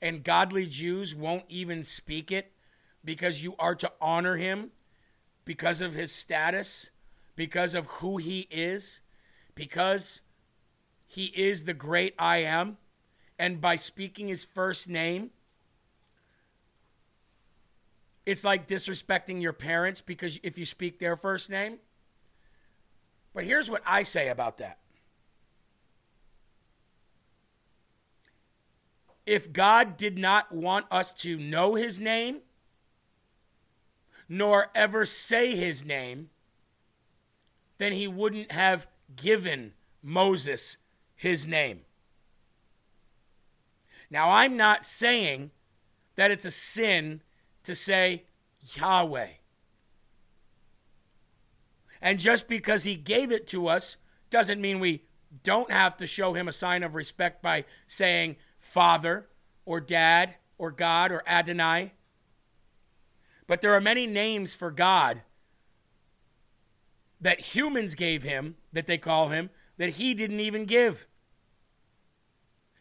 and 0.01 0.23
godly 0.23 0.67
Jews 0.67 1.13
won't 1.13 1.43
even 1.49 1.83
speak 1.83 2.31
it 2.31 2.53
because 3.03 3.43
you 3.43 3.53
are 3.59 3.75
to 3.75 3.91
honor 3.99 4.37
him 4.37 4.71
because 5.43 5.81
of 5.81 5.93
his 5.93 6.13
status, 6.13 6.91
because 7.35 7.75
of 7.75 7.87
who 7.87 8.15
he 8.15 8.47
is, 8.49 9.01
because 9.53 10.21
he 11.07 11.25
is 11.25 11.65
the 11.65 11.73
great 11.73 12.15
I 12.17 12.37
am, 12.37 12.77
and 13.37 13.59
by 13.59 13.75
speaking 13.75 14.29
his 14.29 14.45
first 14.45 14.87
name, 14.87 15.31
it's 18.31 18.45
like 18.45 18.65
disrespecting 18.65 19.41
your 19.41 19.51
parents 19.51 19.99
because 19.99 20.39
if 20.41 20.57
you 20.57 20.65
speak 20.65 20.99
their 20.99 21.17
first 21.17 21.49
name. 21.49 21.79
But 23.33 23.43
here's 23.43 23.69
what 23.69 23.81
I 23.85 24.03
say 24.03 24.29
about 24.29 24.57
that. 24.59 24.77
If 29.25 29.51
God 29.51 29.97
did 29.97 30.17
not 30.17 30.51
want 30.51 30.85
us 30.89 31.13
to 31.13 31.37
know 31.37 31.75
his 31.75 31.99
name, 31.99 32.39
nor 34.29 34.69
ever 34.73 35.03
say 35.03 35.55
his 35.55 35.85
name, 35.85 36.29
then 37.79 37.91
he 37.91 38.07
wouldn't 38.07 38.51
have 38.53 38.87
given 39.15 39.73
Moses 40.01 40.77
his 41.15 41.45
name. 41.45 41.81
Now, 44.09 44.31
I'm 44.31 44.55
not 44.55 44.85
saying 44.85 45.51
that 46.15 46.31
it's 46.31 46.45
a 46.45 46.51
sin 46.51 47.21
to 47.63 47.75
say 47.75 48.25
Yahweh. 48.75 49.29
And 52.01 52.19
just 52.19 52.47
because 52.47 52.83
he 52.83 52.95
gave 52.95 53.31
it 53.31 53.47
to 53.47 53.67
us 53.67 53.97
doesn't 54.29 54.61
mean 54.61 54.79
we 54.79 55.03
don't 55.43 55.71
have 55.71 55.95
to 55.97 56.07
show 56.07 56.33
him 56.33 56.47
a 56.47 56.51
sign 56.51 56.83
of 56.83 56.95
respect 56.95 57.41
by 57.41 57.65
saying 57.87 58.37
Father 58.59 59.27
or 59.65 59.79
Dad 59.79 60.35
or 60.57 60.71
God 60.71 61.11
or 61.11 61.23
Adonai. 61.27 61.93
But 63.47 63.61
there 63.61 63.73
are 63.73 63.81
many 63.81 64.07
names 64.07 64.55
for 64.55 64.71
God 64.71 65.21
that 67.19 67.39
humans 67.39 67.95
gave 67.95 68.23
him, 68.23 68.55
that 68.73 68.87
they 68.87 68.97
call 68.97 69.29
him, 69.29 69.49
that 69.77 69.91
he 69.91 70.13
didn't 70.13 70.39
even 70.39 70.65
give. 70.65 71.07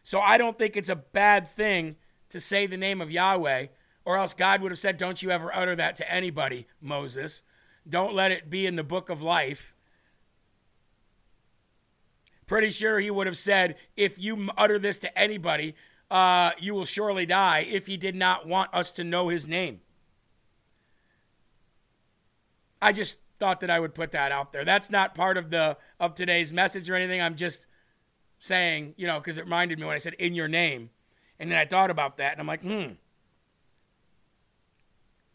So 0.03 0.19
I 0.19 0.37
don't 0.37 0.57
think 0.57 0.75
it's 0.75 0.89
a 0.89 0.95
bad 0.95 1.47
thing 1.47 1.95
to 2.29 2.39
say 2.39 2.65
the 2.65 2.77
name 2.77 3.01
of 3.01 3.11
Yahweh, 3.11 3.67
or 4.05 4.17
else 4.17 4.33
God 4.33 4.61
would 4.61 4.71
have 4.71 4.79
said, 4.79 4.97
Don't 4.97 5.21
you 5.21 5.31
ever 5.31 5.53
utter 5.55 5.75
that 5.75 5.95
to 5.97 6.11
anybody, 6.11 6.67
Moses. 6.81 7.43
Don't 7.87 8.13
let 8.13 8.31
it 8.31 8.49
be 8.49 8.65
in 8.65 8.75
the 8.75 8.83
book 8.83 9.09
of 9.09 9.21
life. 9.21 9.73
Pretty 12.47 12.69
sure 12.69 12.99
he 12.99 13.11
would 13.11 13.27
have 13.27 13.37
said, 13.37 13.75
If 13.95 14.19
you 14.19 14.49
utter 14.57 14.77
this 14.77 14.97
to 14.99 15.17
anybody, 15.17 15.75
uh, 16.09 16.51
you 16.59 16.73
will 16.73 16.85
surely 16.85 17.25
die, 17.25 17.59
if 17.59 17.87
he 17.87 17.97
did 17.97 18.15
not 18.15 18.47
want 18.47 18.73
us 18.73 18.91
to 18.91 19.03
know 19.03 19.29
his 19.29 19.47
name. 19.47 19.79
I 22.81 22.91
just 22.91 23.17
thought 23.39 23.61
that 23.61 23.69
I 23.69 23.79
would 23.79 23.93
put 23.93 24.11
that 24.11 24.31
out 24.31 24.51
there. 24.51 24.65
That's 24.65 24.89
not 24.89 25.15
part 25.15 25.37
of 25.37 25.49
the 25.49 25.77
of 25.99 26.15
today's 26.15 26.51
message 26.51 26.89
or 26.89 26.95
anything. 26.95 27.21
I'm 27.21 27.35
just 27.35 27.67
saying, 28.39 28.95
you 28.97 29.07
know, 29.07 29.19
because 29.19 29.37
it 29.37 29.45
reminded 29.45 29.79
me 29.79 29.85
when 29.85 29.95
I 29.95 29.99
said 29.99 30.15
in 30.15 30.33
your 30.33 30.47
name. 30.47 30.89
And 31.39 31.49
then 31.49 31.57
I 31.57 31.65
thought 31.65 31.89
about 31.89 32.17
that 32.17 32.33
and 32.33 32.41
I'm 32.41 32.47
like, 32.47 32.61
hmm. 32.61 32.93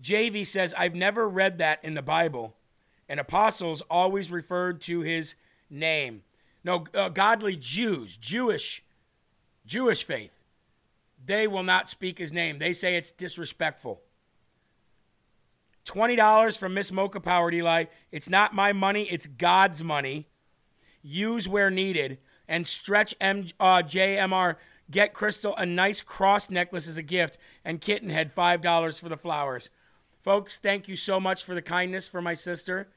JV 0.02 0.46
says, 0.46 0.74
I've 0.76 0.94
never 0.94 1.28
read 1.28 1.58
that 1.58 1.84
in 1.84 1.94
the 1.94 2.02
Bible. 2.02 2.54
And 3.08 3.20
apostles 3.20 3.82
always 3.90 4.30
referred 4.30 4.82
to 4.82 5.00
his 5.00 5.34
name. 5.70 6.22
No, 6.64 6.84
uh, 6.94 7.08
godly 7.08 7.56
Jews, 7.56 8.16
Jewish, 8.16 8.82
Jewish 9.64 10.02
faith, 10.02 10.40
they 11.24 11.46
will 11.46 11.62
not 11.62 11.88
speak 11.88 12.18
his 12.18 12.32
name. 12.32 12.58
They 12.58 12.72
say 12.72 12.96
it's 12.96 13.10
disrespectful. 13.10 14.00
$20 15.86 16.58
from 16.58 16.74
Miss 16.74 16.90
Mocha 16.90 17.20
Powered 17.20 17.54
Eli. 17.54 17.84
It's 18.10 18.28
not 18.28 18.54
my 18.54 18.72
money, 18.72 19.04
it's 19.04 19.26
God's 19.26 19.82
money. 19.82 20.28
Use 21.02 21.48
where 21.48 21.70
needed. 21.70 22.18
And 22.48 22.66
stretch 22.66 23.14
M, 23.20 23.46
uh, 23.58 23.82
JMR. 23.82 24.56
Get 24.90 25.14
Crystal 25.14 25.54
a 25.56 25.64
nice 25.66 26.00
cross 26.00 26.50
necklace 26.50 26.88
as 26.88 26.96
a 26.96 27.02
gift. 27.02 27.38
And 27.64 27.80
Kitten 27.80 28.10
had 28.10 28.34
$5 28.34 29.00
for 29.00 29.08
the 29.08 29.16
flowers. 29.16 29.70
Folks, 30.26 30.58
thank 30.58 30.88
you 30.88 30.96
so 30.96 31.20
much 31.20 31.44
for 31.44 31.54
the 31.54 31.62
kindness 31.62 32.08
for 32.08 32.20
my 32.20 32.34
sister. 32.34 32.88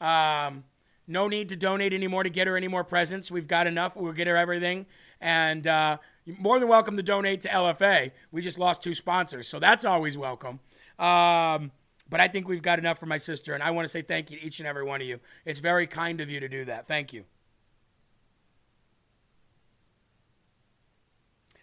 Um, 0.00 0.62
no 1.08 1.26
need 1.26 1.48
to 1.48 1.56
donate 1.56 1.92
anymore 1.92 2.22
to 2.22 2.30
get 2.30 2.46
her 2.46 2.56
any 2.56 2.68
more 2.68 2.84
presents. 2.84 3.32
We've 3.32 3.48
got 3.48 3.66
enough. 3.66 3.96
We'll 3.96 4.12
get 4.12 4.28
her 4.28 4.36
everything. 4.36 4.86
And 5.20 5.66
uh, 5.66 5.96
more 6.38 6.60
than 6.60 6.68
welcome 6.68 6.96
to 6.96 7.02
donate 7.02 7.40
to 7.40 7.48
LFA. 7.48 8.12
We 8.30 8.42
just 8.42 8.60
lost 8.60 8.80
two 8.80 8.94
sponsors, 8.94 9.48
so 9.48 9.58
that's 9.58 9.84
always 9.84 10.16
welcome. 10.16 10.60
Um, 11.00 11.72
but 12.08 12.20
I 12.20 12.28
think 12.28 12.46
we've 12.46 12.62
got 12.62 12.78
enough 12.78 12.98
for 13.00 13.06
my 13.06 13.18
sister, 13.18 13.54
and 13.54 13.62
I 13.64 13.72
want 13.72 13.84
to 13.84 13.88
say 13.88 14.02
thank 14.02 14.30
you 14.30 14.38
to 14.38 14.46
each 14.46 14.60
and 14.60 14.68
every 14.68 14.84
one 14.84 15.00
of 15.00 15.06
you. 15.08 15.18
It's 15.44 15.58
very 15.58 15.88
kind 15.88 16.20
of 16.20 16.30
you 16.30 16.38
to 16.38 16.48
do 16.48 16.64
that. 16.66 16.86
Thank 16.86 17.12
you. 17.12 17.24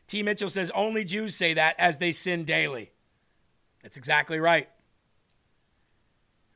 T. 0.08 0.24
Mitchell 0.24 0.50
says 0.50 0.70
only 0.76 1.06
Jews 1.06 1.38
say 1.38 1.54
that 1.54 1.76
as 1.80 2.00
they 2.00 2.12
sin 2.12 2.44
daily. 2.44 2.92
That's 3.82 3.96
exactly 3.96 4.42
right. 4.42 4.68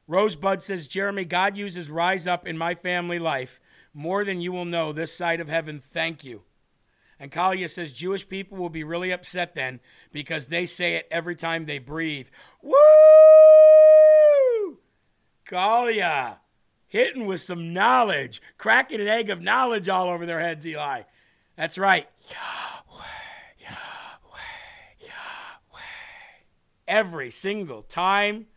Rosebud 0.10 0.62
says, 0.64 0.88
Jeremy, 0.88 1.24
God 1.24 1.56
uses 1.56 1.88
rise 1.88 2.26
up 2.26 2.48
in 2.48 2.58
my 2.58 2.74
family 2.74 3.20
life 3.20 3.62
more 3.94 4.26
than 4.26 4.42
you 4.42 4.52
will 4.52 4.66
know 4.66 4.92
this 4.92 5.14
side 5.14 5.40
of 5.40 5.48
heaven. 5.48 5.80
Thank 5.80 6.24
you. 6.24 6.42
And 7.20 7.32
Kalia 7.32 7.70
says, 7.70 7.94
Jewish 7.94 8.28
people 8.28 8.58
will 8.58 8.72
be 8.72 8.84
really 8.84 9.12
upset 9.12 9.54
then 9.54 9.80
because 10.12 10.48
they 10.48 10.66
say 10.66 10.96
it 10.96 11.08
every 11.12 11.36
time 11.36 11.66
they 11.66 11.78
breathe. 11.78 12.30
Woo! 12.64 12.74
Kalia, 15.46 16.38
hitting 16.88 17.28
with 17.28 17.42
some 17.42 17.72
knowledge, 17.72 18.42
cracking 18.58 19.02
an 19.02 19.08
egg 19.08 19.30
of 19.30 19.44
knowledge 19.44 19.90
all 19.90 20.10
over 20.10 20.26
their 20.26 20.40
heads, 20.40 20.66
Eli. 20.66 21.04
That's 21.56 21.78
right. 21.78 22.10
Yahweh, 22.32 23.06
Yahweh, 23.60 24.40
Yahweh. 25.02 25.82
Every 26.88 27.30
single 27.30 27.84
time 27.84 28.48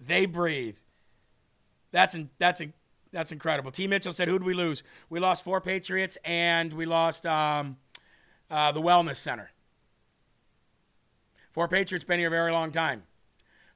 they 0.00 0.26
breathe. 0.26 0.78
That's 1.92 2.16
that's 2.38 2.62
that's 3.12 3.32
incredible. 3.32 3.70
T. 3.70 3.86
Mitchell 3.86 4.12
said, 4.12 4.28
"Who 4.28 4.38
did 4.38 4.44
we 4.46 4.54
lose? 4.54 4.82
We 5.08 5.20
lost 5.20 5.44
four 5.44 5.60
Patriots, 5.60 6.18
and 6.24 6.72
we 6.72 6.86
lost 6.86 7.24
um, 7.26 7.76
uh, 8.50 8.72
the 8.72 8.80
Wellness 8.80 9.16
Center. 9.16 9.50
Four 11.50 11.68
Patriots 11.68 12.04
been 12.04 12.18
here 12.18 12.28
a 12.28 12.30
very 12.30 12.52
long 12.52 12.70
time, 12.70 13.04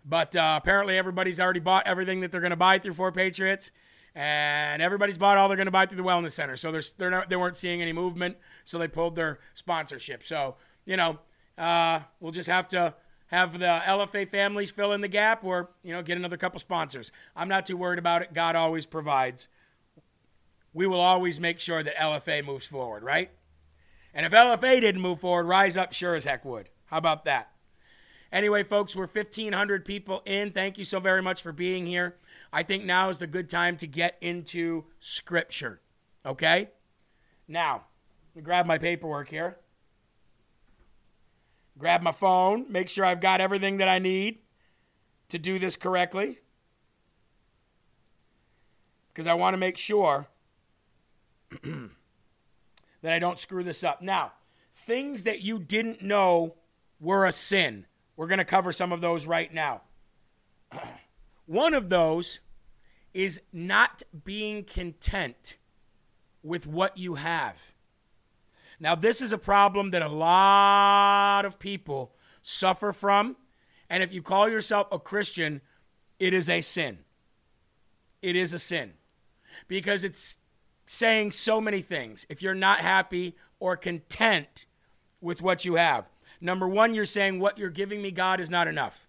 but 0.04 0.36
uh, 0.36 0.58
apparently 0.60 0.98
everybody's 0.98 1.40
already 1.40 1.60
bought 1.60 1.86
everything 1.86 2.20
that 2.20 2.30
they're 2.30 2.42
going 2.42 2.50
to 2.50 2.56
buy 2.56 2.78
through 2.78 2.92
Four 2.92 3.12
Patriots, 3.12 3.70
and 4.14 4.82
everybody's 4.82 5.16
bought 5.16 5.38
all 5.38 5.48
they're 5.48 5.56
going 5.56 5.66
to 5.66 5.72
buy 5.72 5.86
through 5.86 5.96
the 5.96 6.02
Wellness 6.02 6.32
Center. 6.32 6.56
So 6.56 6.70
they're, 6.72 6.82
they're 6.98 7.10
not, 7.10 7.30
they 7.30 7.36
weren't 7.36 7.56
seeing 7.56 7.80
any 7.80 7.94
movement, 7.94 8.36
so 8.64 8.78
they 8.78 8.88
pulled 8.88 9.16
their 9.16 9.38
sponsorship. 9.54 10.22
So 10.22 10.56
you 10.84 10.96
know, 10.98 11.20
uh, 11.56 12.00
we'll 12.20 12.32
just 12.32 12.48
have 12.48 12.68
to." 12.68 12.94
Have 13.30 13.58
the 13.58 13.80
LFA 13.86 14.28
families 14.28 14.72
fill 14.72 14.92
in 14.92 15.02
the 15.02 15.08
gap 15.08 15.44
or, 15.44 15.70
you 15.84 15.92
know, 15.92 16.02
get 16.02 16.16
another 16.16 16.36
couple 16.36 16.58
sponsors. 16.60 17.12
I'm 17.36 17.48
not 17.48 17.64
too 17.64 17.76
worried 17.76 18.00
about 18.00 18.22
it. 18.22 18.34
God 18.34 18.56
always 18.56 18.86
provides. 18.86 19.46
We 20.72 20.86
will 20.88 21.00
always 21.00 21.38
make 21.38 21.60
sure 21.60 21.82
that 21.82 21.96
LFA 21.96 22.44
moves 22.44 22.66
forward, 22.66 23.04
right? 23.04 23.30
And 24.12 24.26
if 24.26 24.32
LFA 24.32 24.80
didn't 24.80 25.00
move 25.00 25.20
forward, 25.20 25.46
Rise 25.46 25.76
Up 25.76 25.92
sure 25.92 26.16
as 26.16 26.24
heck 26.24 26.44
would. 26.44 26.70
How 26.86 26.98
about 26.98 27.24
that? 27.24 27.52
Anyway, 28.32 28.64
folks, 28.64 28.96
we're 28.96 29.06
1,500 29.06 29.84
people 29.84 30.22
in. 30.24 30.50
Thank 30.50 30.76
you 30.76 30.84
so 30.84 30.98
very 30.98 31.22
much 31.22 31.40
for 31.40 31.52
being 31.52 31.86
here. 31.86 32.16
I 32.52 32.64
think 32.64 32.84
now 32.84 33.10
is 33.10 33.18
the 33.18 33.28
good 33.28 33.48
time 33.48 33.76
to 33.76 33.86
get 33.86 34.16
into 34.20 34.84
Scripture. 34.98 35.80
Okay? 36.26 36.70
Now, 37.46 37.84
grab 38.42 38.66
my 38.66 38.78
paperwork 38.78 39.28
here 39.28 39.58
grab 41.80 42.02
my 42.02 42.12
phone, 42.12 42.66
make 42.70 42.88
sure 42.90 43.04
I've 43.04 43.20
got 43.20 43.40
everything 43.40 43.78
that 43.78 43.88
I 43.88 43.98
need 43.98 44.38
to 45.30 45.38
do 45.38 45.58
this 45.58 45.76
correctly. 45.76 46.38
Because 49.08 49.26
I 49.26 49.34
want 49.34 49.54
to 49.54 49.58
make 49.58 49.78
sure 49.78 50.28
that 51.62 53.12
I 53.12 53.18
don't 53.18 53.38
screw 53.38 53.64
this 53.64 53.82
up. 53.82 54.02
Now, 54.02 54.32
things 54.76 55.22
that 55.22 55.40
you 55.40 55.58
didn't 55.58 56.02
know 56.02 56.54
were 57.00 57.24
a 57.26 57.32
sin. 57.32 57.86
We're 58.14 58.28
going 58.28 58.38
to 58.38 58.44
cover 58.44 58.72
some 58.72 58.92
of 58.92 59.00
those 59.00 59.26
right 59.26 59.52
now. 59.52 59.80
One 61.46 61.74
of 61.74 61.88
those 61.88 62.40
is 63.14 63.40
not 63.52 64.02
being 64.24 64.64
content 64.64 65.56
with 66.42 66.66
what 66.66 66.96
you 66.96 67.14
have. 67.16 67.72
Now, 68.82 68.94
this 68.94 69.20
is 69.20 69.30
a 69.30 69.38
problem 69.38 69.90
that 69.90 70.00
a 70.00 70.08
lot 70.08 71.44
of 71.44 71.58
people 71.58 72.14
suffer 72.40 72.92
from. 72.92 73.36
And 73.90 74.02
if 74.02 74.12
you 74.12 74.22
call 74.22 74.48
yourself 74.48 74.88
a 74.90 74.98
Christian, 74.98 75.60
it 76.18 76.32
is 76.32 76.48
a 76.48 76.62
sin. 76.62 77.00
It 78.22 78.36
is 78.36 78.54
a 78.54 78.58
sin 78.58 78.94
because 79.68 80.02
it's 80.02 80.38
saying 80.86 81.32
so 81.32 81.60
many 81.60 81.82
things. 81.82 82.24
If 82.30 82.42
you're 82.42 82.54
not 82.54 82.80
happy 82.80 83.36
or 83.58 83.76
content 83.76 84.64
with 85.20 85.42
what 85.42 85.66
you 85.66 85.74
have, 85.74 86.08
number 86.40 86.68
one, 86.68 86.94
you're 86.94 87.04
saying 87.04 87.38
what 87.38 87.58
you're 87.58 87.68
giving 87.68 88.00
me, 88.00 88.10
God, 88.10 88.40
is 88.40 88.50
not 88.50 88.66
enough. 88.66 89.06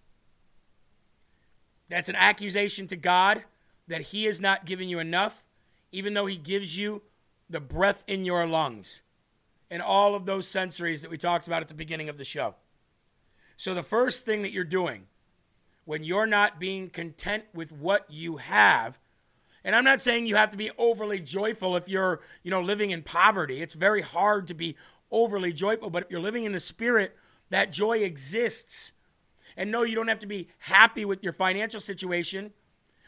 That's 1.88 2.08
an 2.08 2.16
accusation 2.16 2.86
to 2.88 2.96
God 2.96 3.44
that 3.88 4.02
He 4.02 4.26
is 4.26 4.40
not 4.40 4.66
giving 4.66 4.88
you 4.88 4.98
enough, 4.98 5.46
even 5.90 6.14
though 6.14 6.26
He 6.26 6.36
gives 6.36 6.76
you 6.76 7.02
the 7.48 7.60
breath 7.60 8.04
in 8.06 8.24
your 8.24 8.46
lungs 8.46 9.02
and 9.72 9.80
all 9.80 10.14
of 10.14 10.26
those 10.26 10.46
sensories 10.46 11.00
that 11.00 11.10
we 11.10 11.16
talked 11.16 11.46
about 11.46 11.62
at 11.62 11.68
the 11.68 11.74
beginning 11.74 12.10
of 12.10 12.18
the 12.18 12.24
show. 12.24 12.54
So, 13.56 13.72
the 13.72 13.82
first 13.82 14.26
thing 14.26 14.42
that 14.42 14.52
you're 14.52 14.64
doing 14.64 15.06
when 15.86 16.04
you're 16.04 16.26
not 16.26 16.60
being 16.60 16.90
content 16.90 17.44
with 17.54 17.72
what 17.72 18.04
you 18.10 18.36
have, 18.36 18.98
and 19.64 19.74
I'm 19.74 19.82
not 19.82 20.02
saying 20.02 20.26
you 20.26 20.36
have 20.36 20.50
to 20.50 20.58
be 20.58 20.70
overly 20.76 21.20
joyful 21.20 21.74
if 21.74 21.88
you're, 21.88 22.20
you 22.42 22.50
know, 22.50 22.60
living 22.60 22.90
in 22.90 23.02
poverty. 23.02 23.62
It's 23.62 23.72
very 23.72 24.02
hard 24.02 24.46
to 24.48 24.54
be 24.54 24.76
overly 25.10 25.54
joyful, 25.54 25.88
but 25.88 26.04
if 26.04 26.10
you're 26.10 26.20
living 26.20 26.44
in 26.44 26.52
the 26.52 26.60
spirit, 26.60 27.16
that 27.48 27.72
joy 27.72 27.98
exists. 27.98 28.92
And 29.56 29.70
no, 29.70 29.84
you 29.84 29.94
don't 29.94 30.08
have 30.08 30.18
to 30.18 30.26
be 30.26 30.48
happy 30.58 31.06
with 31.06 31.24
your 31.24 31.32
financial 31.32 31.80
situation, 31.80 32.52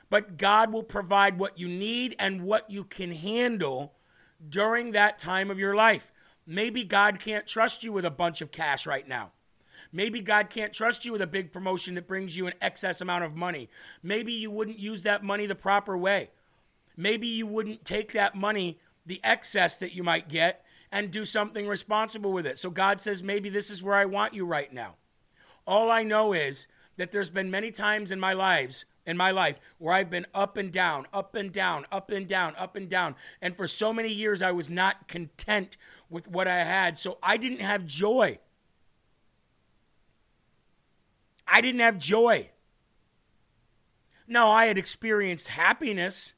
but 0.08 0.38
God 0.38 0.72
will 0.72 0.82
provide 0.82 1.38
what 1.38 1.58
you 1.58 1.68
need 1.68 2.16
and 2.18 2.42
what 2.42 2.70
you 2.70 2.84
can 2.84 3.12
handle 3.12 3.92
during 4.48 4.92
that 4.92 5.18
time 5.18 5.50
of 5.50 5.58
your 5.58 5.74
life. 5.74 6.10
Maybe 6.46 6.84
God 6.84 7.18
can't 7.18 7.46
trust 7.46 7.84
you 7.84 7.92
with 7.92 8.04
a 8.04 8.10
bunch 8.10 8.40
of 8.40 8.50
cash 8.50 8.86
right 8.86 9.06
now. 9.06 9.32
Maybe 9.92 10.20
God 10.20 10.50
can't 10.50 10.72
trust 10.72 11.04
you 11.04 11.12
with 11.12 11.22
a 11.22 11.26
big 11.26 11.52
promotion 11.52 11.94
that 11.94 12.08
brings 12.08 12.36
you 12.36 12.46
an 12.46 12.54
excess 12.60 13.00
amount 13.00 13.24
of 13.24 13.36
money. 13.36 13.70
Maybe 14.02 14.32
you 14.32 14.50
wouldn't 14.50 14.78
use 14.78 15.04
that 15.04 15.22
money 15.22 15.46
the 15.46 15.54
proper 15.54 15.96
way. 15.96 16.30
Maybe 16.96 17.28
you 17.28 17.46
wouldn't 17.46 17.84
take 17.84 18.12
that 18.12 18.34
money, 18.34 18.78
the 19.06 19.20
excess 19.22 19.76
that 19.78 19.94
you 19.94 20.02
might 20.02 20.28
get, 20.28 20.64
and 20.90 21.10
do 21.10 21.24
something 21.24 21.66
responsible 21.66 22.32
with 22.32 22.46
it. 22.46 22.58
So 22.58 22.70
God 22.70 23.00
says, 23.00 23.22
maybe 23.22 23.48
this 23.48 23.70
is 23.70 23.82
where 23.82 23.96
I 23.96 24.04
want 24.04 24.34
you 24.34 24.44
right 24.44 24.72
now. 24.72 24.94
All 25.66 25.90
I 25.90 26.02
know 26.02 26.32
is 26.32 26.66
that 26.96 27.10
there's 27.10 27.30
been 27.30 27.50
many 27.50 27.70
times 27.70 28.12
in 28.12 28.20
my 28.20 28.32
lives 28.32 28.84
in 29.06 29.16
my 29.16 29.30
life 29.30 29.60
where 29.78 29.94
I've 29.94 30.10
been 30.10 30.26
up 30.34 30.56
and 30.56 30.72
down, 30.72 31.06
up 31.12 31.34
and 31.34 31.52
down, 31.52 31.86
up 31.92 32.10
and 32.10 32.26
down, 32.26 32.54
up 32.56 32.76
and 32.76 32.88
down. 32.88 33.14
And 33.40 33.56
for 33.56 33.66
so 33.66 33.92
many 33.92 34.12
years, 34.12 34.42
I 34.42 34.52
was 34.52 34.70
not 34.70 35.08
content 35.08 35.76
with 36.14 36.28
what 36.28 36.46
I 36.46 36.58
had. 36.58 36.96
So 36.96 37.18
I 37.20 37.36
didn't 37.36 37.58
have 37.58 37.84
joy. 37.84 38.38
I 41.46 41.60
didn't 41.60 41.80
have 41.80 41.98
joy. 41.98 42.50
No, 44.28 44.48
I 44.48 44.66
had 44.66 44.78
experienced 44.78 45.48
happiness, 45.48 46.34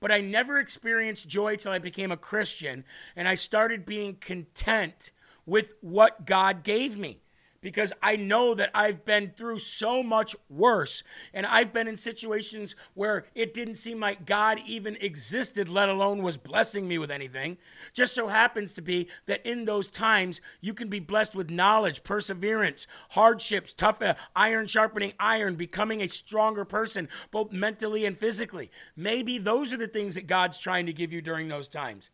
but 0.00 0.10
I 0.10 0.22
never 0.22 0.58
experienced 0.58 1.28
joy 1.28 1.56
till 1.56 1.70
I 1.70 1.78
became 1.78 2.10
a 2.10 2.16
Christian 2.16 2.84
and 3.14 3.28
I 3.28 3.34
started 3.34 3.84
being 3.84 4.16
content 4.16 5.12
with 5.44 5.74
what 5.82 6.24
God 6.24 6.64
gave 6.64 6.96
me 6.96 7.20
because 7.60 7.92
I 8.02 8.16
know 8.16 8.54
that 8.54 8.70
I've 8.74 9.04
been 9.04 9.28
through 9.28 9.58
so 9.58 10.02
much 10.02 10.36
worse. 10.48 11.02
And 11.34 11.44
I've 11.44 11.72
been 11.72 11.88
in 11.88 11.96
situations 11.96 12.76
where 12.94 13.26
it 13.34 13.52
didn't 13.52 13.74
seem 13.74 14.00
like 14.00 14.26
God 14.26 14.60
even 14.66 14.96
existed, 15.00 15.68
let 15.68 15.88
alone 15.88 16.22
was 16.22 16.36
blessing 16.36 16.86
me 16.86 16.98
with 16.98 17.10
anything. 17.10 17.58
Just 17.92 18.14
so 18.14 18.28
happens 18.28 18.72
to 18.74 18.82
be 18.82 19.08
that 19.26 19.44
in 19.44 19.64
those 19.64 19.90
times, 19.90 20.40
you 20.60 20.72
can 20.72 20.88
be 20.88 21.00
blessed 21.00 21.34
with 21.34 21.50
knowledge, 21.50 22.04
perseverance, 22.04 22.86
hardships, 23.10 23.72
tough, 23.72 24.00
uh, 24.02 24.14
iron 24.36 24.66
sharpening 24.66 25.12
iron, 25.18 25.56
becoming 25.56 26.00
a 26.00 26.08
stronger 26.08 26.64
person, 26.64 27.08
both 27.30 27.52
mentally 27.52 28.04
and 28.04 28.16
physically. 28.16 28.70
Maybe 28.96 29.38
those 29.38 29.72
are 29.72 29.78
the 29.78 29.88
things 29.88 30.14
that 30.14 30.26
God's 30.26 30.58
trying 30.58 30.86
to 30.86 30.92
give 30.92 31.12
you 31.12 31.20
during 31.20 31.48
those 31.48 31.68
times. 31.68 32.10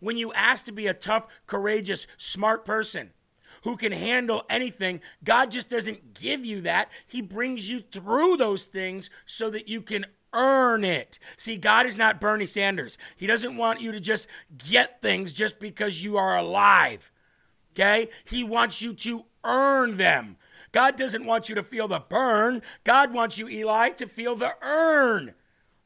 When 0.00 0.16
you 0.16 0.32
ask 0.32 0.64
to 0.64 0.72
be 0.72 0.86
a 0.86 0.94
tough, 0.94 1.26
courageous, 1.46 2.06
smart 2.16 2.64
person 2.64 3.12
who 3.66 3.76
can 3.76 3.90
handle 3.90 4.44
anything, 4.48 5.00
God 5.24 5.50
just 5.50 5.68
doesn't 5.68 6.14
give 6.14 6.44
you 6.44 6.60
that. 6.60 6.88
He 7.04 7.20
brings 7.20 7.68
you 7.68 7.80
through 7.80 8.36
those 8.36 8.66
things 8.66 9.10
so 9.24 9.50
that 9.50 9.66
you 9.66 9.82
can 9.82 10.06
earn 10.32 10.84
it. 10.84 11.18
See, 11.36 11.56
God 11.56 11.84
is 11.84 11.98
not 11.98 12.20
Bernie 12.20 12.46
Sanders. 12.46 12.96
He 13.16 13.26
doesn't 13.26 13.56
want 13.56 13.80
you 13.80 13.90
to 13.90 13.98
just 13.98 14.28
get 14.56 15.02
things 15.02 15.32
just 15.32 15.58
because 15.58 16.04
you 16.04 16.16
are 16.16 16.36
alive. 16.36 17.10
Okay? 17.72 18.08
He 18.24 18.44
wants 18.44 18.82
you 18.82 18.92
to 18.92 19.24
earn 19.42 19.96
them. 19.96 20.36
God 20.70 20.94
doesn't 20.94 21.26
want 21.26 21.48
you 21.48 21.56
to 21.56 21.64
feel 21.64 21.88
the 21.88 21.98
burn. 21.98 22.62
God 22.84 23.12
wants 23.12 23.36
you, 23.36 23.48
Eli, 23.48 23.88
to 23.90 24.06
feel 24.06 24.36
the 24.36 24.52
earn. 24.62 25.34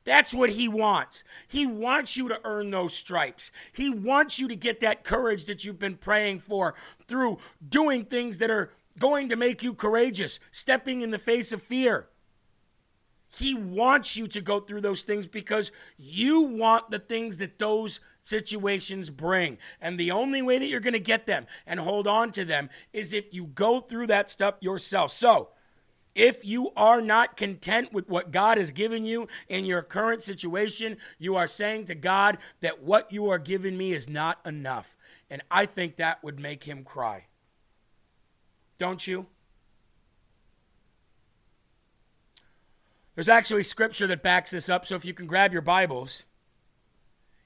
That's 0.05 0.33
what 0.33 0.51
he 0.51 0.67
wants. 0.67 1.25
He 1.47 1.67
wants 1.67 2.17
you 2.17 2.29
to 2.29 2.41
earn 2.45 2.71
those 2.71 2.95
stripes. 2.95 3.53
He 3.73 3.91
wants 3.91 4.39
you 4.39 4.49
to 4.49 4.57
get 4.57 4.81
that 4.81 5.05
courage 5.05 5.45
that 5.45 5.65
you've 5.65 5.79
been 5.79 5.97
praying 5.97 6.39
for 6.39 6.75
through 7.07 7.39
doing 7.67 8.05
things 8.05 8.39
that 8.39 8.51
are 8.51 8.71
going 8.99 9.29
to 9.29 9.37
make 9.37 9.63
you 9.63 9.75
courageous, 9.75 10.41
stepping 10.51 11.03
in 11.03 11.11
the 11.11 11.19
face 11.19 11.53
of 11.53 11.63
fear. 11.63 12.09
He 13.33 13.55
wants 13.55 14.17
you 14.17 14.27
to 14.29 14.41
go 14.41 14.59
through 14.59 14.81
those 14.81 15.03
things 15.03 15.27
because 15.27 15.71
you 15.97 16.41
want 16.41 16.91
the 16.91 16.99
things 16.99 17.37
that 17.37 17.59
those 17.59 18.01
situations 18.23 19.09
bring. 19.11 19.59
And 19.81 19.99
the 19.99 20.11
only 20.11 20.43
way 20.43 20.59
that 20.59 20.67
you're 20.67 20.81
going 20.81 20.95
to 20.95 20.99
get 20.99 21.27
them 21.27 21.47
and 21.67 21.79
hold 21.79 22.07
on 22.07 22.33
to 22.33 22.45
them 22.45 22.71
is 22.93 23.13
if 23.13 23.33
you 23.33 23.45
go 23.45 23.81
through 23.81 24.09
that 24.09 24.29
stuff 24.29 24.57
yourself. 24.61 25.13
So, 25.13 25.51
if 26.15 26.45
you 26.45 26.71
are 26.77 27.01
not 27.01 27.37
content 27.37 27.93
with 27.93 28.09
what 28.09 28.31
God 28.33 28.59
has 28.59 28.71
given 28.71 29.05
you 29.05 29.29
in 29.49 29.65
your 29.65 29.83
current 29.83 30.23
situation, 30.23 30.97
you 31.19 31.37
are 31.37 31.47
saying 31.47 31.87
to 31.87 31.95
God 31.95 32.39
that 32.61 32.83
what 32.83 33.11
you 33.13 33.29
are 33.31 33.39
giving 33.39 33.77
me 33.77 33.93
is 33.93 34.09
not 34.09 34.39
enough. 34.45 34.97
And 35.31 35.43
I 35.51 35.67
think 35.67 35.97
that 35.97 36.23
would 36.25 36.41
make 36.41 36.65
him 36.65 36.85
cry. 36.85 37.27
Don't 38.79 39.07
you? 39.07 39.27
There's 43.15 43.29
actually 43.29 43.63
scripture 43.63 44.07
that 44.07 44.23
backs 44.23 44.51
this 44.51 44.69
up, 44.69 44.87
so 44.87 44.95
if 44.95 45.05
you 45.05 45.13
can 45.13 45.27
grab 45.27 45.53
your 45.53 45.63
Bibles 45.63 46.25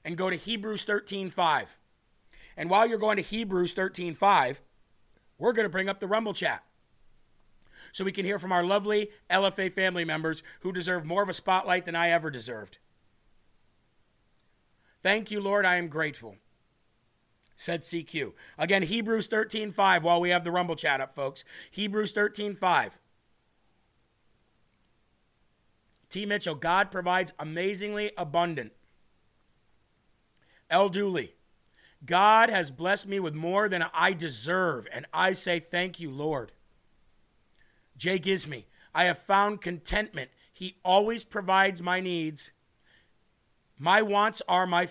and 0.03 0.17
go 0.17 0.29
to 0.29 0.35
Hebrews 0.35 0.85
13:5. 0.85 1.77
And 2.57 2.69
while 2.69 2.87
you're 2.87 2.97
going 2.97 3.17
to 3.17 3.21
Hebrews 3.21 3.73
13:5, 3.73 4.61
we're 5.37 5.53
going 5.53 5.65
to 5.65 5.69
bring 5.69 5.89
up 5.89 5.99
the 5.99 6.07
Rumble 6.07 6.33
chat. 6.33 6.63
So 7.95 8.03
we 8.03 8.11
can 8.11 8.25
hear 8.25 8.37
from 8.37 8.51
our 8.51 8.65
lovely 8.65 9.09
LFA 9.29 9.71
family 9.71 10.03
members 10.03 10.43
who 10.59 10.73
deserve 10.73 11.05
more 11.05 11.23
of 11.23 11.29
a 11.29 11.33
spotlight 11.33 11.85
than 11.85 11.95
I 11.95 12.09
ever 12.09 12.29
deserved. 12.29 12.77
Thank 15.01 15.31
you, 15.31 15.39
Lord, 15.39 15.65
I 15.65 15.77
am 15.77 15.87
grateful. 15.87 16.35
Said 17.55 17.83
CQ. 17.83 18.33
Again, 18.57 18.83
Hebrews 18.83 19.29
13:5 19.29 20.03
while 20.03 20.19
we 20.19 20.31
have 20.31 20.43
the 20.43 20.51
Rumble 20.51 20.75
chat 20.75 20.99
up, 20.99 21.15
folks. 21.15 21.45
Hebrews 21.71 22.11
13:5. 22.11 22.99
T. 26.09 26.25
Mitchell, 26.25 26.55
God 26.55 26.91
provides 26.91 27.31
amazingly 27.39 28.11
abundant. 28.17 28.73
L. 30.69 30.89
Dooley, 30.89 31.37
God 32.05 32.49
has 32.49 32.71
blessed 32.71 33.07
me 33.07 33.21
with 33.21 33.35
more 33.35 33.69
than 33.69 33.83
I 33.93 34.11
deserve, 34.11 34.85
and 34.91 35.05
I 35.13 35.31
say 35.31 35.61
thank 35.61 36.01
you, 36.01 36.11
Lord. 36.11 36.51
Jay 37.97 38.19
Gizme, 38.19 38.65
I 38.93 39.05
have 39.05 39.17
found 39.17 39.61
contentment. 39.61 40.31
He 40.51 40.77
always 40.83 41.23
provides 41.23 41.81
my 41.81 41.99
needs. 41.99 42.51
My 43.77 44.01
wants 44.01 44.41
are 44.47 44.65
my 44.65 44.87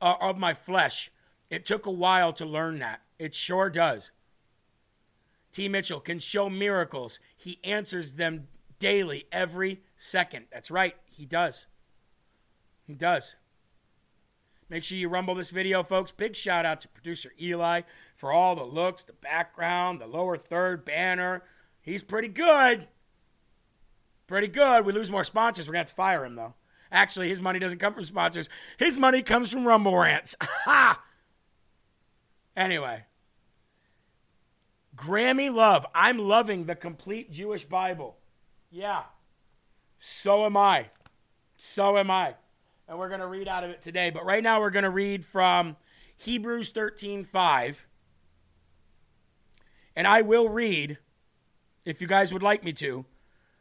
uh, 0.00 0.14
of 0.20 0.38
my 0.38 0.54
flesh. 0.54 1.10
It 1.50 1.64
took 1.64 1.86
a 1.86 1.90
while 1.90 2.32
to 2.34 2.46
learn 2.46 2.78
that. 2.78 3.02
It 3.18 3.34
sure 3.34 3.70
does. 3.70 4.10
T. 5.52 5.68
Mitchell 5.68 6.00
can 6.00 6.18
show 6.18 6.48
miracles. 6.48 7.20
He 7.36 7.58
answers 7.62 8.14
them 8.14 8.48
daily, 8.78 9.26
every 9.30 9.82
second. 9.96 10.46
That's 10.50 10.70
right, 10.70 10.96
he 11.04 11.26
does. 11.26 11.66
He 12.86 12.94
does. 12.94 13.36
Make 14.68 14.84
sure 14.84 14.96
you 14.96 15.08
rumble 15.08 15.34
this 15.34 15.50
video, 15.50 15.82
folks. 15.82 16.10
Big 16.10 16.34
shout 16.34 16.64
out 16.64 16.80
to 16.80 16.88
producer 16.88 17.30
Eli 17.40 17.82
for 18.16 18.32
all 18.32 18.56
the 18.56 18.64
looks, 18.64 19.02
the 19.02 19.12
background, 19.12 20.00
the 20.00 20.06
lower 20.06 20.38
third 20.38 20.84
banner. 20.84 21.42
He's 21.82 22.02
pretty 22.02 22.28
good. 22.28 22.86
Pretty 24.26 24.48
good. 24.48 24.86
We 24.86 24.92
lose 24.92 25.10
more 25.10 25.24
sponsors. 25.24 25.66
We're 25.68 25.74
going 25.74 25.84
to 25.84 25.90
have 25.90 25.94
to 25.94 25.96
fire 25.96 26.24
him, 26.24 26.36
though. 26.36 26.54
Actually, 26.90 27.28
his 27.28 27.40
money 27.40 27.58
doesn't 27.58 27.78
come 27.78 27.94
from 27.94 28.04
sponsors, 28.04 28.48
his 28.78 28.98
money 28.98 29.22
comes 29.22 29.50
from 29.50 29.66
Rumble 29.66 29.96
Rants. 29.96 30.36
Ha! 30.64 31.02
Anyway. 32.56 33.04
Grammy 34.94 35.52
Love. 35.52 35.86
I'm 35.94 36.18
loving 36.18 36.66
the 36.66 36.74
complete 36.74 37.32
Jewish 37.32 37.64
Bible. 37.64 38.16
Yeah. 38.70 39.02
So 39.98 40.44
am 40.44 40.56
I. 40.56 40.90
So 41.56 41.96
am 41.96 42.10
I. 42.10 42.34
And 42.86 42.98
we're 42.98 43.08
going 43.08 43.20
to 43.20 43.26
read 43.26 43.48
out 43.48 43.64
of 43.64 43.70
it 43.70 43.80
today. 43.80 44.10
But 44.10 44.24
right 44.24 44.42
now 44.42 44.60
we're 44.60 44.70
going 44.70 44.84
to 44.84 44.90
read 44.90 45.24
from 45.24 45.76
Hebrews 46.16 46.70
13 46.70 47.24
5. 47.24 47.86
And 49.96 50.06
I 50.06 50.22
will 50.22 50.48
read, 50.48 50.98
if 51.84 52.00
you 52.00 52.06
guys 52.06 52.32
would 52.32 52.42
like 52.42 52.64
me 52.64 52.72
to, 52.74 53.04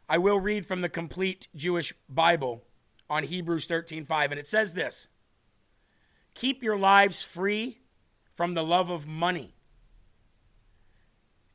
I 0.08 0.18
will 0.18 0.40
read 0.40 0.66
from 0.66 0.82
the 0.82 0.90
complete 0.90 1.48
Jewish 1.56 1.94
Bible 2.10 2.64
on 3.10 3.24
Hebrews 3.24 3.68
13:5 3.68 4.32
And 4.32 4.40
it 4.40 4.48
says 4.48 4.74
this 4.74 5.08
Keep 6.34 6.64
your 6.64 6.78
lives 6.78 7.24
free 7.24 7.80
from 8.32 8.54
the 8.54 8.64
love 8.64 8.90
of 8.90 9.08
money 9.08 9.56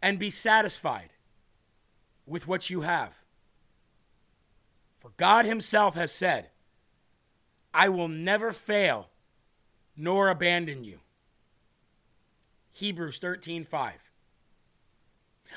and 0.02 0.18
be 0.18 0.30
satisfied 0.30 1.10
with 2.26 2.46
what 2.46 2.70
you 2.70 2.82
have 2.82 3.26
for 5.06 5.12
God 5.16 5.44
Himself 5.44 5.94
has 5.94 6.10
said, 6.10 6.50
I 7.72 7.88
will 7.88 8.08
never 8.08 8.50
fail 8.50 9.08
nor 9.96 10.28
abandon 10.28 10.82
you. 10.82 10.98
Hebrews 12.72 13.20
13:5. 13.20 13.92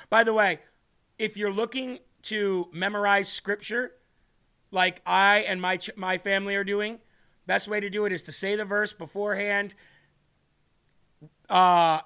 By 0.08 0.24
the 0.24 0.34
way, 0.34 0.60
if 1.20 1.38
you're 1.38 1.54
looking 1.54 2.00
to 2.24 2.68
memorize 2.72 3.28
scripture, 3.28 3.92
like 4.72 5.02
I 5.06 5.40
and 5.40 5.62
my, 5.62 5.78
my 5.96 6.18
family 6.18 6.56
are 6.56 6.64
doing, 6.64 7.00
best 7.46 7.68
way 7.68 7.80
to 7.80 7.90
do 7.90 8.06
it 8.06 8.12
is 8.12 8.24
to 8.24 8.32
say 8.32 8.56
the 8.56 8.66
verse 8.66 8.94
beforehand, 8.94 9.76
uh, 11.50 12.00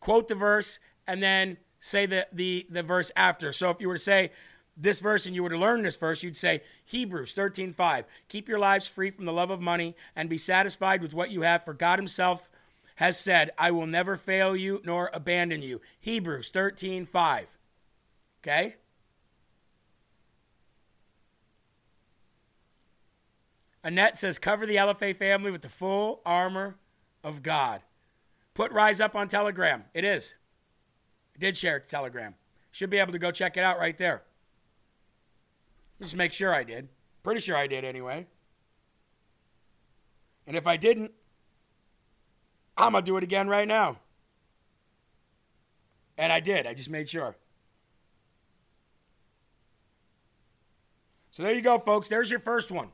quote 0.00 0.28
the 0.28 0.34
verse, 0.34 0.80
and 1.06 1.22
then 1.22 1.56
say 1.78 2.04
the, 2.06 2.26
the, 2.32 2.66
the 2.68 2.82
verse 2.82 3.12
after. 3.16 3.52
So 3.52 3.70
if 3.70 3.80
you 3.80 3.88
were 3.88 3.96
to 3.96 4.02
say, 4.02 4.32
this 4.76 5.00
verse 5.00 5.24
and 5.24 5.34
you 5.34 5.42
were 5.42 5.48
to 5.48 5.56
learn 5.56 5.82
this 5.82 5.96
verse, 5.96 6.22
you'd 6.22 6.36
say 6.36 6.62
Hebrews 6.84 7.32
13:5, 7.32 8.04
keep 8.28 8.46
your 8.46 8.58
lives 8.58 8.86
free 8.86 9.10
from 9.10 9.24
the 9.24 9.32
love 9.32 9.50
of 9.50 9.60
money 9.60 9.96
and 10.14 10.28
be 10.28 10.36
satisfied 10.36 11.00
with 11.00 11.14
what 11.14 11.30
you 11.30 11.42
have 11.42 11.64
for 11.64 11.72
God 11.72 11.98
himself 11.98 12.50
has 12.96 13.18
said, 13.18 13.50
I 13.58 13.70
will 13.70 13.86
never 13.86 14.16
fail 14.16 14.54
you 14.54 14.82
nor 14.84 15.10
abandon 15.14 15.62
you. 15.62 15.80
Hebrews 15.98 16.50
13:5. 16.50 17.55
Okay? 18.46 18.76
Annette 23.82 24.16
says, 24.16 24.38
cover 24.38 24.66
the 24.66 24.76
LFA 24.76 25.16
family 25.16 25.50
with 25.50 25.62
the 25.62 25.68
full 25.68 26.20
armor 26.24 26.76
of 27.24 27.42
God. 27.42 27.82
Put 28.54 28.72
Rise 28.72 29.00
up 29.00 29.14
on 29.14 29.28
Telegram. 29.28 29.84
It 29.94 30.04
is. 30.04 30.34
I 31.34 31.38
did 31.38 31.56
share 31.56 31.76
it 31.76 31.84
to 31.84 31.88
Telegram. 31.88 32.34
Should 32.70 32.90
be 32.90 32.98
able 32.98 33.12
to 33.12 33.18
go 33.18 33.30
check 33.30 33.56
it 33.56 33.64
out 33.64 33.78
right 33.78 33.96
there. 33.96 34.22
Just 36.00 36.16
make 36.16 36.32
sure 36.32 36.54
I 36.54 36.62
did. 36.62 36.88
Pretty 37.22 37.40
sure 37.40 37.56
I 37.56 37.66
did 37.66 37.84
anyway. 37.84 38.26
And 40.46 40.56
if 40.56 40.66
I 40.66 40.76
didn't, 40.76 41.12
I'm 42.76 42.92
going 42.92 43.04
to 43.04 43.10
do 43.10 43.16
it 43.16 43.24
again 43.24 43.48
right 43.48 43.66
now. 43.66 43.98
And 46.18 46.32
I 46.32 46.40
did. 46.40 46.66
I 46.66 46.74
just 46.74 46.90
made 46.90 47.08
sure. 47.08 47.36
So 51.36 51.42
there 51.42 51.52
you 51.52 51.60
go, 51.60 51.78
folks. 51.78 52.08
There's 52.08 52.30
your 52.30 52.40
first 52.40 52.72
one. 52.72 52.92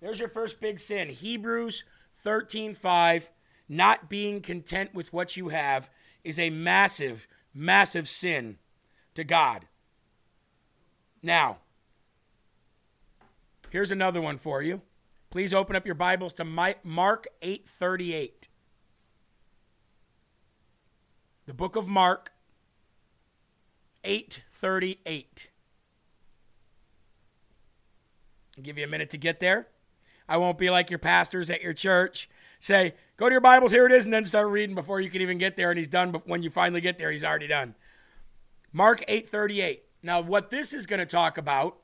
There's 0.00 0.20
your 0.20 0.28
first 0.28 0.60
big 0.60 0.78
sin. 0.78 1.08
Hebrews 1.08 1.82
13:5, 2.12 3.30
not 3.68 4.08
being 4.08 4.40
content 4.42 4.94
with 4.94 5.12
what 5.12 5.36
you 5.36 5.48
have 5.48 5.90
is 6.22 6.38
a 6.38 6.50
massive, 6.50 7.26
massive 7.52 8.08
sin 8.08 8.58
to 9.14 9.24
God. 9.24 9.66
Now, 11.20 11.58
Here's 13.70 13.90
another 13.90 14.20
one 14.20 14.38
for 14.38 14.62
you. 14.62 14.82
Please 15.30 15.52
open 15.52 15.74
up 15.74 15.84
your 15.84 15.96
Bibles 15.96 16.32
to 16.34 16.44
Mark 16.44 17.26
8:38. 17.42 18.48
The 21.46 21.54
book 21.54 21.74
of 21.74 21.88
Mark 21.88 22.32
8:38. 24.04 25.49
I'll 28.60 28.64
give 28.64 28.76
you 28.76 28.84
a 28.84 28.88
minute 28.88 29.08
to 29.10 29.16
get 29.16 29.40
there. 29.40 29.68
I 30.28 30.36
won't 30.36 30.58
be 30.58 30.68
like 30.68 30.90
your 30.90 30.98
pastors 30.98 31.48
at 31.48 31.62
your 31.62 31.72
church 31.72 32.28
say, 32.58 32.92
go 33.16 33.26
to 33.26 33.32
your 33.32 33.40
Bibles, 33.40 33.72
here 33.72 33.86
it 33.86 33.92
is, 33.92 34.04
and 34.04 34.12
then 34.12 34.26
start 34.26 34.48
reading 34.48 34.74
before 34.74 35.00
you 35.00 35.08
can 35.08 35.22
even 35.22 35.38
get 35.38 35.56
there. 35.56 35.70
And 35.70 35.78
he's 35.78 35.88
done, 35.88 36.12
but 36.12 36.28
when 36.28 36.42
you 36.42 36.50
finally 36.50 36.82
get 36.82 36.98
there, 36.98 37.10
he's 37.10 37.24
already 37.24 37.46
done. 37.46 37.74
Mark 38.70 39.02
8:38. 39.08 39.80
Now, 40.02 40.20
what 40.20 40.50
this 40.50 40.74
is 40.74 40.86
going 40.86 40.98
to 41.00 41.06
talk 41.06 41.38
about 41.38 41.78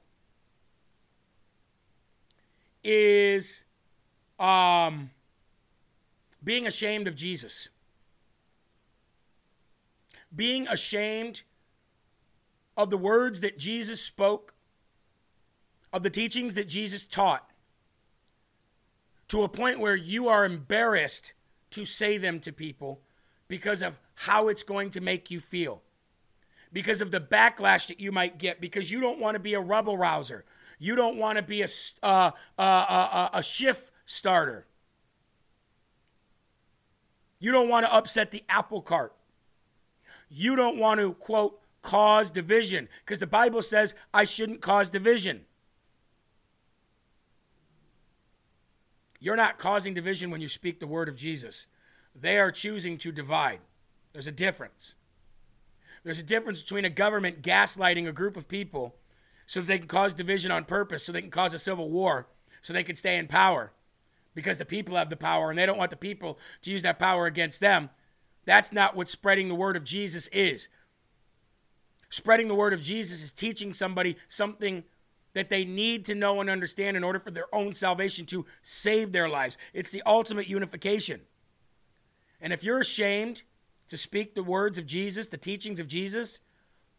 is 2.84 3.64
um, 4.38 5.12
being 6.44 6.66
ashamed 6.66 7.08
of 7.08 7.16
Jesus. 7.16 7.70
Being 10.34 10.68
ashamed 10.68 11.40
of 12.76 12.90
the 12.90 12.98
words 12.98 13.40
that 13.40 13.58
Jesus 13.58 14.02
spoke, 14.02 14.55
of 15.92 16.02
the 16.02 16.10
teachings 16.10 16.54
that 16.54 16.68
Jesus 16.68 17.04
taught, 17.04 17.50
to 19.28 19.42
a 19.42 19.48
point 19.48 19.80
where 19.80 19.96
you 19.96 20.28
are 20.28 20.44
embarrassed 20.44 21.32
to 21.70 21.84
say 21.84 22.16
them 22.16 22.38
to 22.40 22.52
people 22.52 23.00
because 23.48 23.82
of 23.82 23.98
how 24.14 24.48
it's 24.48 24.62
going 24.62 24.90
to 24.90 25.00
make 25.00 25.30
you 25.30 25.40
feel, 25.40 25.82
because 26.72 27.00
of 27.00 27.10
the 27.10 27.20
backlash 27.20 27.88
that 27.88 28.00
you 28.00 28.12
might 28.12 28.38
get, 28.38 28.60
because 28.60 28.90
you 28.90 29.00
don't 29.00 29.18
want 29.18 29.34
to 29.34 29.40
be 29.40 29.54
a 29.54 29.60
rebel 29.60 29.96
rouser. 29.96 30.44
You 30.78 30.94
don't 30.94 31.16
want 31.16 31.36
to 31.36 31.42
be 31.42 31.62
a, 31.62 31.68
uh, 32.02 32.30
uh, 32.58 32.60
uh, 32.60 33.28
a 33.32 33.42
shift 33.42 33.90
starter. 34.04 34.66
You 37.38 37.52
don't 37.52 37.68
want 37.68 37.86
to 37.86 37.92
upset 37.92 38.30
the 38.30 38.44
apple 38.48 38.82
cart. 38.82 39.14
You 40.28 40.56
don't 40.56 40.78
want 40.78 41.00
to, 41.00 41.14
quote, 41.14 41.60
cause 41.82 42.30
division 42.30 42.88
because 43.04 43.20
the 43.20 43.26
Bible 43.26 43.62
says 43.62 43.94
I 44.12 44.24
shouldn't 44.24 44.60
cause 44.60 44.90
division. 44.90 45.44
You're 49.26 49.34
not 49.34 49.58
causing 49.58 49.92
division 49.92 50.30
when 50.30 50.40
you 50.40 50.48
speak 50.48 50.78
the 50.78 50.86
word 50.86 51.08
of 51.08 51.16
Jesus. 51.16 51.66
They 52.14 52.38
are 52.38 52.52
choosing 52.52 52.96
to 52.98 53.10
divide. 53.10 53.58
There's 54.12 54.28
a 54.28 54.30
difference. 54.30 54.94
There's 56.04 56.20
a 56.20 56.22
difference 56.22 56.62
between 56.62 56.84
a 56.84 56.90
government 56.90 57.42
gaslighting 57.42 58.06
a 58.06 58.12
group 58.12 58.36
of 58.36 58.46
people 58.46 58.94
so 59.48 59.58
that 59.58 59.66
they 59.66 59.78
can 59.78 59.88
cause 59.88 60.14
division 60.14 60.52
on 60.52 60.64
purpose, 60.64 61.04
so 61.04 61.10
they 61.10 61.22
can 61.22 61.32
cause 61.32 61.52
a 61.54 61.58
civil 61.58 61.90
war, 61.90 62.28
so 62.62 62.72
they 62.72 62.84
can 62.84 62.94
stay 62.94 63.18
in 63.18 63.26
power 63.26 63.72
because 64.32 64.58
the 64.58 64.64
people 64.64 64.94
have 64.94 65.10
the 65.10 65.16
power 65.16 65.50
and 65.50 65.58
they 65.58 65.66
don't 65.66 65.76
want 65.76 65.90
the 65.90 65.96
people 65.96 66.38
to 66.62 66.70
use 66.70 66.82
that 66.82 67.00
power 67.00 67.26
against 67.26 67.60
them. 67.60 67.90
That's 68.44 68.70
not 68.70 68.94
what 68.94 69.08
spreading 69.08 69.48
the 69.48 69.56
word 69.56 69.76
of 69.76 69.82
Jesus 69.82 70.28
is. 70.28 70.68
Spreading 72.10 72.46
the 72.46 72.54
word 72.54 72.74
of 72.74 72.80
Jesus 72.80 73.24
is 73.24 73.32
teaching 73.32 73.72
somebody 73.72 74.18
something 74.28 74.84
that 75.36 75.50
they 75.50 75.66
need 75.66 76.02
to 76.02 76.14
know 76.14 76.40
and 76.40 76.48
understand 76.48 76.96
in 76.96 77.04
order 77.04 77.18
for 77.18 77.30
their 77.30 77.54
own 77.54 77.74
salvation 77.74 78.24
to 78.24 78.46
save 78.62 79.12
their 79.12 79.28
lives. 79.28 79.58
It's 79.74 79.90
the 79.90 80.02
ultimate 80.06 80.46
unification. 80.46 81.20
And 82.40 82.54
if 82.54 82.64
you're 82.64 82.78
ashamed 82.78 83.42
to 83.88 83.98
speak 83.98 84.34
the 84.34 84.42
words 84.42 84.78
of 84.78 84.86
Jesus, 84.86 85.26
the 85.26 85.36
teachings 85.36 85.78
of 85.78 85.88
Jesus, 85.88 86.40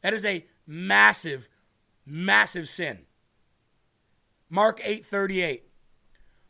that 0.03 0.13
is 0.13 0.23
a 0.23 0.45
massive, 0.67 1.49
massive 2.05 2.69
sin. 2.69 3.07
Mark 4.51 4.79
8:38 4.83 5.63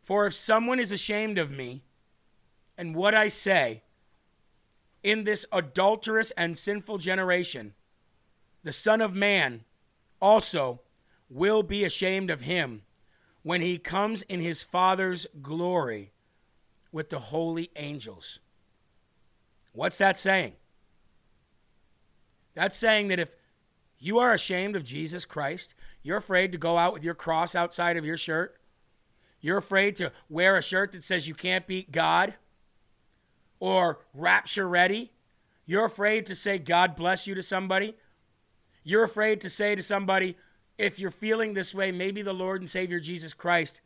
For 0.01 0.27
if 0.27 0.33
someone 0.33 0.81
is 0.81 0.91
ashamed 0.91 1.37
of 1.37 1.51
me 1.51 1.83
and 2.77 2.95
what 2.97 3.15
I 3.15 3.29
say 3.29 3.83
in 5.03 5.23
this 5.23 5.45
adulterous 5.53 6.31
and 6.31 6.57
sinful 6.57 6.97
generation, 6.97 7.75
the 8.63 8.73
Son 8.73 8.99
of 8.99 9.15
Man 9.15 9.63
also 10.19 10.81
will 11.29 11.63
be 11.63 11.83
ashamed 11.83 12.29
of 12.29 12.41
him 12.41 12.83
when 13.43 13.61
he 13.61 13.77
comes 13.77 14.21
in 14.23 14.41
his 14.41 14.63
Father's 14.63 15.27
glory 15.41 16.11
with 16.91 17.09
the 17.09 17.19
holy 17.19 17.69
angels. 17.75 18.39
What's 19.73 19.97
that 19.99 20.17
saying? 20.17 20.53
That's 22.55 22.75
saying 22.75 23.09
that 23.09 23.19
if 23.19 23.35
you 23.99 24.19
are 24.19 24.33
ashamed 24.33 24.75
of 24.75 24.83
Jesus 24.83 25.25
Christ, 25.25 25.75
you're 26.01 26.17
afraid 26.17 26.51
to 26.51 26.57
go 26.57 26.77
out 26.77 26.93
with 26.93 27.03
your 27.03 27.13
cross 27.13 27.55
outside 27.55 27.97
of 27.97 28.05
your 28.05 28.17
shirt, 28.17 28.57
you're 29.39 29.57
afraid 29.57 29.95
to 29.97 30.11
wear 30.29 30.55
a 30.55 30.63
shirt 30.63 30.91
that 30.93 31.03
says 31.03 31.27
you 31.27 31.35
can't 31.35 31.67
beat 31.67 31.91
God 31.91 32.33
or 33.59 33.99
rapture 34.13 34.67
ready, 34.67 35.11
you're 35.65 35.85
afraid 35.85 36.25
to 36.25 36.35
say 36.35 36.57
God 36.57 36.95
bless 36.95 37.27
you 37.27 37.35
to 37.35 37.43
somebody 37.43 37.95
you're 38.87 39.03
afraid 39.03 39.41
to 39.41 39.49
say 39.49 39.75
to 39.75 39.83
somebody, 39.83 40.37
if 40.77 40.99
you're 40.99 41.11
feeling 41.11 41.53
this 41.53 41.73
way, 41.73 41.91
maybe 41.91 42.21
the 42.21 42.33
Lord 42.33 42.61
and 42.61 42.69
Savior 42.69 42.99
Jesus 42.99 43.33
Christ 43.33 43.81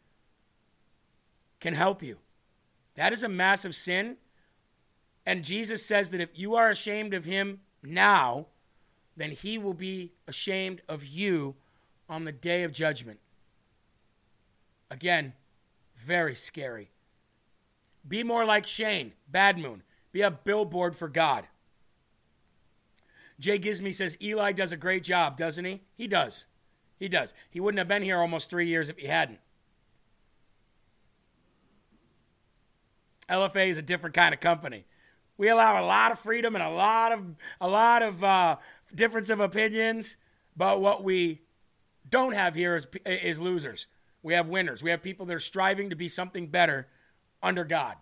can 1.60 1.74
help 1.74 2.04
you. 2.04 2.18
That 2.96 3.14
is 3.14 3.24
a 3.24 3.30
massive 3.30 3.76
sin. 3.76 4.18
And 5.26 5.44
Jesus 5.44 5.86
says 5.86 6.12
that 6.12 6.22
if 6.22 6.38
you 6.38 6.56
are 6.56 6.70
ashamed 6.70 7.14
of 7.14 7.26
him 7.26 7.62
now, 7.84 8.48
then 9.16 9.32
he 9.32 9.58
will 9.58 9.74
be 9.74 10.12
ashamed 10.28 10.82
of 10.90 11.06
you 11.06 11.56
on 12.10 12.26
the 12.26 12.32
day 12.32 12.64
of 12.64 12.74
judgment. 12.74 13.20
Again, 14.90 15.34
very 15.96 16.36
scary. 16.36 16.92
Be 18.06 18.24
more 18.24 18.46
like 18.46 18.66
Shane, 18.66 19.14
Bad 19.30 19.58
Moon. 19.58 19.84
Be 20.12 20.22
a 20.22 20.32
billboard 20.32 20.96
for 20.96 21.08
God. 21.08 21.48
Jay 23.40 23.58
Gizme 23.58 23.94
says 23.94 24.18
Eli 24.22 24.52
does 24.52 24.72
a 24.72 24.78
great 24.78 25.04
job, 25.04 25.38
doesn't 25.38 25.66
he? 25.66 25.82
He 25.96 26.08
does. 26.08 26.46
He 27.02 27.10
does. 27.10 27.34
He 27.50 27.60
wouldn't 27.60 27.80
have 27.80 27.88
been 27.88 28.04
here 28.04 28.20
almost 28.20 28.52
three 28.52 28.68
years 28.68 28.88
if 28.88 28.98
he 29.00 29.08
hadn't. 29.08 29.40
LFA 33.28 33.70
is 33.70 33.80
a 33.80 33.82
different 33.82 34.14
kind 34.14 34.36
of 34.36 34.40
company. 34.40 34.86
We 35.36 35.50
allow 35.50 35.84
a 35.84 35.88
lot 35.88 36.12
of 36.12 36.20
freedom 36.20 36.54
and 36.54 36.64
a 36.64 36.70
lot 36.70 37.12
of 37.12 37.24
a 37.60 37.68
lot 37.68 38.04
of 38.04 38.24
uh, 38.24 38.58
difference 38.94 39.32
of 39.32 39.40
opinions, 39.40 40.18
but 40.56 40.80
what 40.80 41.04
we 41.04 41.42
don't 42.08 42.34
have 42.34 42.54
here 42.54 42.76
is 42.76 42.86
is 43.04 43.40
losers. 43.40 43.88
We 44.22 44.36
have 44.36 44.48
winners. 44.48 44.84
We 44.84 44.92
have 44.92 45.02
people 45.02 45.26
that 45.26 45.34
are 45.34 45.40
striving 45.40 45.90
to 45.90 45.96
be 45.96 46.08
something 46.08 46.50
better 46.50 46.88
under 47.42 47.64
God. 47.64 47.96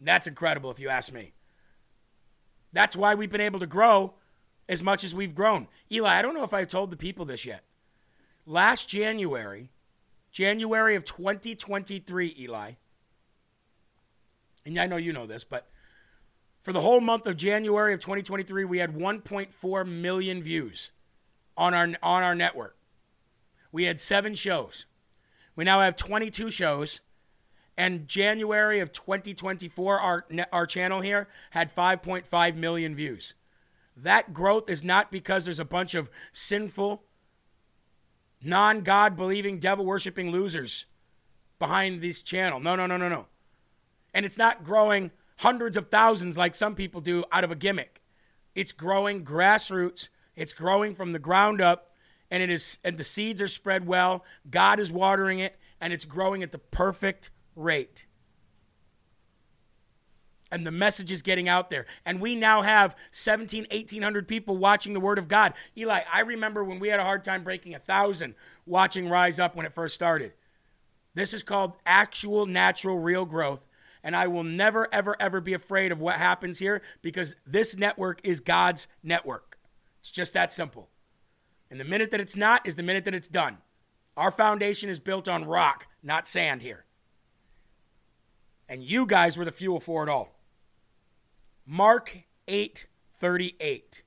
That's 0.00 0.28
incredible, 0.28 0.70
if 0.70 0.78
you 0.78 0.88
ask 0.88 1.12
me. 1.12 1.32
That's 2.72 2.94
why 2.94 3.16
we've 3.16 3.32
been 3.32 3.40
able 3.40 3.58
to 3.58 3.66
grow 3.66 4.14
as 4.68 4.80
much 4.80 5.02
as 5.02 5.12
we've 5.12 5.34
grown. 5.34 5.66
Eli, 5.90 6.08
I 6.08 6.22
don't 6.22 6.34
know 6.34 6.44
if 6.44 6.54
I've 6.54 6.68
told 6.68 6.92
the 6.92 6.96
people 6.96 7.24
this 7.24 7.44
yet. 7.44 7.64
Last 8.44 8.88
January, 8.88 9.70
January 10.30 10.96
of 10.96 11.04
2023, 11.04 12.36
Eli, 12.38 12.72
and 14.64 14.78
I 14.78 14.86
know 14.86 14.96
you 14.96 15.12
know 15.12 15.26
this, 15.26 15.44
but 15.44 15.68
for 16.60 16.72
the 16.72 16.80
whole 16.80 17.00
month 17.00 17.26
of 17.26 17.36
January 17.36 17.92
of 17.92 18.00
2023, 18.00 18.64
we 18.64 18.78
had 18.78 18.94
1.4 18.94 19.88
million 19.88 20.42
views 20.42 20.92
on 21.56 21.74
our 21.74 21.88
on 22.02 22.22
our 22.22 22.34
network. 22.34 22.76
We 23.72 23.84
had 23.84 23.98
seven 23.98 24.34
shows. 24.34 24.86
We 25.56 25.64
now 25.64 25.80
have 25.80 25.96
22 25.96 26.50
shows. 26.50 27.00
And 27.76 28.06
January 28.06 28.80
of 28.80 28.92
2024, 28.92 29.98
our, 29.98 30.26
our 30.52 30.66
channel 30.66 31.00
here 31.00 31.26
had 31.50 31.74
5.5 31.74 32.54
million 32.54 32.94
views. 32.94 33.32
That 33.96 34.34
growth 34.34 34.68
is 34.68 34.84
not 34.84 35.10
because 35.10 35.46
there's 35.46 35.58
a 35.58 35.64
bunch 35.64 35.94
of 35.94 36.10
sinful, 36.32 37.02
non 38.44 38.82
God 38.82 39.16
believing, 39.16 39.58
devil 39.58 39.84
worshiping 39.84 40.30
losers 40.30 40.86
behind 41.58 42.00
this 42.00 42.22
channel. 42.22 42.60
No, 42.60 42.76
no, 42.76 42.86
no, 42.86 42.96
no, 42.96 43.08
no. 43.08 43.26
And 44.14 44.26
it's 44.26 44.38
not 44.38 44.64
growing 44.64 45.10
hundreds 45.38 45.76
of 45.76 45.88
thousands 45.88 46.36
like 46.36 46.54
some 46.54 46.74
people 46.74 47.00
do 47.00 47.24
out 47.32 47.44
of 47.44 47.50
a 47.50 47.56
gimmick. 47.56 48.02
It's 48.54 48.72
growing 48.72 49.24
grassroots, 49.24 50.08
it's 50.36 50.52
growing 50.52 50.94
from 50.94 51.12
the 51.12 51.18
ground 51.18 51.60
up, 51.60 51.90
and 52.30 52.42
it 52.42 52.50
is 52.50 52.78
and 52.84 52.98
the 52.98 53.04
seeds 53.04 53.40
are 53.40 53.48
spread 53.48 53.86
well. 53.86 54.24
God 54.50 54.78
is 54.80 54.92
watering 54.92 55.38
it, 55.38 55.58
and 55.80 55.92
it's 55.92 56.04
growing 56.04 56.42
at 56.42 56.52
the 56.52 56.58
perfect 56.58 57.30
rate 57.54 58.06
and 60.52 60.66
the 60.66 60.70
message 60.70 61.10
is 61.10 61.22
getting 61.22 61.48
out 61.48 61.70
there. 61.70 61.86
And 62.04 62.20
we 62.20 62.36
now 62.36 62.60
have 62.62 62.94
17, 63.10 63.66
1800 63.72 64.28
people 64.28 64.56
watching 64.58 64.92
the 64.92 65.00
Word 65.00 65.18
of 65.18 65.26
God. 65.26 65.54
Eli, 65.76 66.02
I 66.12 66.20
remember 66.20 66.62
when 66.62 66.78
we 66.78 66.88
had 66.88 67.00
a 67.00 67.04
hard 67.04 67.24
time 67.24 67.42
breaking 67.42 67.74
a 67.74 67.78
thousand 67.78 68.34
watching 68.66 69.08
Rise 69.08 69.40
Up 69.40 69.56
when 69.56 69.64
it 69.66 69.72
first 69.72 69.94
started. 69.94 70.34
This 71.14 71.32
is 71.32 71.42
called 71.42 71.72
actual, 71.86 72.44
natural, 72.46 72.98
real 72.98 73.24
growth. 73.24 73.66
And 74.04 74.14
I 74.14 74.26
will 74.26 74.44
never, 74.44 74.88
ever, 74.92 75.16
ever 75.18 75.40
be 75.40 75.54
afraid 75.54 75.90
of 75.90 76.00
what 76.00 76.16
happens 76.16 76.58
here 76.58 76.82
because 77.00 77.34
this 77.46 77.76
network 77.76 78.20
is 78.22 78.40
God's 78.40 78.88
network. 79.02 79.58
It's 80.00 80.10
just 80.10 80.34
that 80.34 80.52
simple. 80.52 80.90
And 81.70 81.80
the 81.80 81.84
minute 81.84 82.10
that 82.10 82.20
it's 82.20 82.36
not 82.36 82.66
is 82.66 82.76
the 82.76 82.82
minute 82.82 83.04
that 83.06 83.14
it's 83.14 83.28
done. 83.28 83.58
Our 84.16 84.30
foundation 84.30 84.90
is 84.90 84.98
built 84.98 85.28
on 85.28 85.46
rock, 85.46 85.86
not 86.02 86.28
sand 86.28 86.60
here. 86.60 86.84
And 88.68 88.82
you 88.82 89.06
guys 89.06 89.38
were 89.38 89.44
the 89.44 89.52
fuel 89.52 89.80
for 89.80 90.02
it 90.02 90.10
all. 90.10 90.31
Mark 91.66 92.24
8:38. 92.48 94.02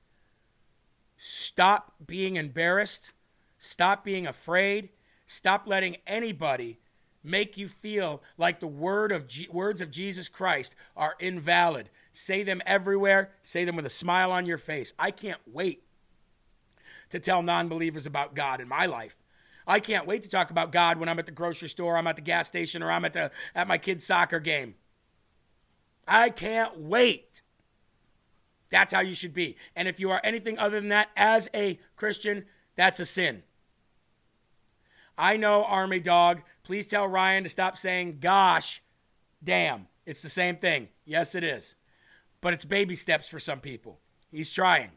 Stop 1.16 1.94
being 2.06 2.36
embarrassed. 2.36 3.12
Stop 3.58 4.04
being 4.04 4.26
afraid. 4.26 4.90
Stop 5.24 5.66
letting 5.66 5.96
anybody 6.06 6.78
make 7.24 7.56
you 7.56 7.66
feel 7.66 8.22
like 8.38 8.60
the 8.60 8.66
word 8.66 9.10
of 9.10 9.26
G- 9.26 9.48
words 9.50 9.80
of 9.80 9.90
Jesus 9.90 10.28
Christ 10.28 10.76
are 10.96 11.16
invalid. 11.18 11.90
Say 12.12 12.42
them 12.42 12.62
everywhere, 12.64 13.32
say 13.42 13.64
them 13.64 13.76
with 13.76 13.86
a 13.86 13.90
smile 13.90 14.30
on 14.30 14.46
your 14.46 14.58
face. 14.58 14.92
I 14.98 15.10
can't 15.10 15.40
wait 15.46 15.82
to 17.08 17.18
tell 17.18 17.42
non-believers 17.42 18.06
about 18.06 18.34
God 18.34 18.60
in 18.60 18.68
my 18.68 18.86
life. 18.86 19.16
I 19.66 19.80
can't 19.80 20.06
wait 20.06 20.22
to 20.22 20.28
talk 20.28 20.50
about 20.50 20.70
God 20.70 20.98
when 20.98 21.08
I'm 21.08 21.18
at 21.18 21.26
the 21.26 21.32
grocery 21.32 21.68
store, 21.68 21.96
I'm 21.96 22.06
at 22.06 22.16
the 22.16 22.22
gas 22.22 22.46
station, 22.46 22.82
or 22.82 22.90
I'm 22.90 23.04
at 23.04 23.14
the 23.14 23.32
at 23.54 23.66
my 23.66 23.78
kid's 23.78 24.06
soccer 24.06 24.38
game. 24.38 24.76
I 26.06 26.30
can't 26.30 26.78
wait. 26.78 27.42
That's 28.70 28.92
how 28.92 29.00
you 29.00 29.14
should 29.14 29.34
be. 29.34 29.56
And 29.74 29.88
if 29.88 30.00
you 30.00 30.10
are 30.10 30.20
anything 30.24 30.58
other 30.58 30.80
than 30.80 30.88
that 30.88 31.08
as 31.16 31.48
a 31.54 31.78
Christian, 31.94 32.44
that's 32.74 33.00
a 33.00 33.04
sin. 33.04 33.42
I 35.16 35.36
know, 35.36 35.64
Army 35.64 36.00
Dog. 36.00 36.42
Please 36.62 36.86
tell 36.86 37.06
Ryan 37.06 37.44
to 37.44 37.48
stop 37.48 37.76
saying, 37.76 38.18
gosh, 38.20 38.82
damn. 39.42 39.86
It's 40.04 40.22
the 40.22 40.28
same 40.28 40.56
thing. 40.56 40.88
Yes, 41.04 41.34
it 41.34 41.42
is. 41.42 41.76
But 42.40 42.52
it's 42.52 42.64
baby 42.64 42.94
steps 42.94 43.28
for 43.28 43.40
some 43.40 43.60
people. 43.60 44.00
He's 44.30 44.52
trying. 44.52 44.92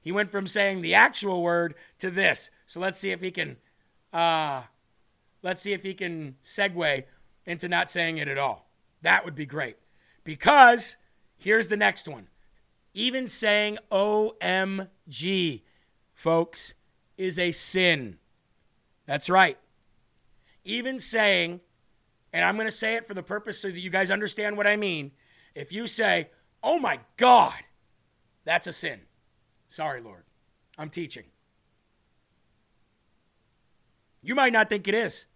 He 0.00 0.12
went 0.12 0.30
from 0.30 0.46
saying 0.46 0.82
the 0.82 0.94
actual 0.94 1.42
word 1.42 1.74
to 1.98 2.10
this. 2.10 2.50
So 2.66 2.78
let's 2.78 2.98
see 2.98 3.10
if 3.10 3.20
he 3.20 3.32
can 3.32 3.56
uh, 4.12 4.62
let's 5.42 5.60
see 5.60 5.72
if 5.72 5.82
he 5.82 5.94
can 5.94 6.36
segue 6.42 7.04
into 7.44 7.68
not 7.68 7.90
saying 7.90 8.18
it 8.18 8.28
at 8.28 8.38
all. 8.38 8.68
That 9.02 9.24
would 9.24 9.34
be 9.34 9.46
great. 9.46 9.76
Because 10.22 10.96
here's 11.36 11.68
the 11.68 11.76
next 11.76 12.06
one. 12.06 12.28
Even 12.96 13.28
saying 13.28 13.76
OMG, 13.92 15.62
folks, 16.14 16.72
is 17.18 17.38
a 17.38 17.52
sin. 17.52 18.16
That's 19.04 19.28
right. 19.28 19.58
Even 20.64 20.98
saying, 20.98 21.60
and 22.32 22.42
I'm 22.42 22.54
going 22.54 22.66
to 22.66 22.70
say 22.70 22.94
it 22.94 23.06
for 23.06 23.12
the 23.12 23.22
purpose 23.22 23.60
so 23.60 23.68
that 23.68 23.78
you 23.78 23.90
guys 23.90 24.10
understand 24.10 24.56
what 24.56 24.66
I 24.66 24.76
mean. 24.76 25.12
If 25.54 25.74
you 25.74 25.86
say, 25.86 26.30
oh 26.62 26.78
my 26.78 27.00
God, 27.18 27.52
that's 28.46 28.66
a 28.66 28.72
sin. 28.72 29.02
Sorry, 29.68 30.00
Lord. 30.00 30.24
I'm 30.78 30.88
teaching. 30.88 31.24
You 34.22 34.34
might 34.34 34.54
not 34.54 34.70
think 34.70 34.88
it 34.88 34.94
is. 34.94 35.26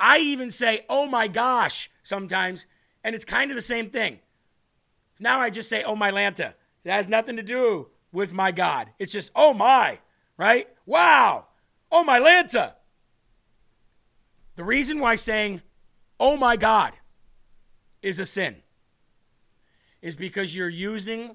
I 0.00 0.18
even 0.18 0.50
say, 0.50 0.84
oh 0.88 1.06
my 1.06 1.28
gosh, 1.28 1.88
sometimes, 2.02 2.66
and 3.04 3.14
it's 3.14 3.24
kind 3.24 3.52
of 3.52 3.54
the 3.54 3.60
same 3.60 3.88
thing. 3.88 4.18
Now 5.18 5.40
I 5.40 5.50
just 5.50 5.68
say, 5.68 5.82
oh 5.82 5.96
my 5.96 6.10
Lanta. 6.10 6.54
It 6.84 6.92
has 6.92 7.08
nothing 7.08 7.36
to 7.36 7.42
do 7.42 7.88
with 8.12 8.32
my 8.32 8.52
God. 8.52 8.90
It's 8.98 9.12
just, 9.12 9.32
oh 9.34 9.52
my, 9.52 10.00
right? 10.36 10.68
Wow. 10.84 11.46
Oh 11.90 12.04
my 12.04 12.18
Lanta. 12.20 12.74
The 14.56 14.64
reason 14.64 15.00
why 15.00 15.16
saying, 15.16 15.62
oh 16.18 16.36
my 16.36 16.56
God, 16.56 16.94
is 18.02 18.18
a 18.18 18.24
sin 18.24 18.56
is 20.00 20.16
because 20.16 20.54
you're 20.54 20.68
using 20.68 21.34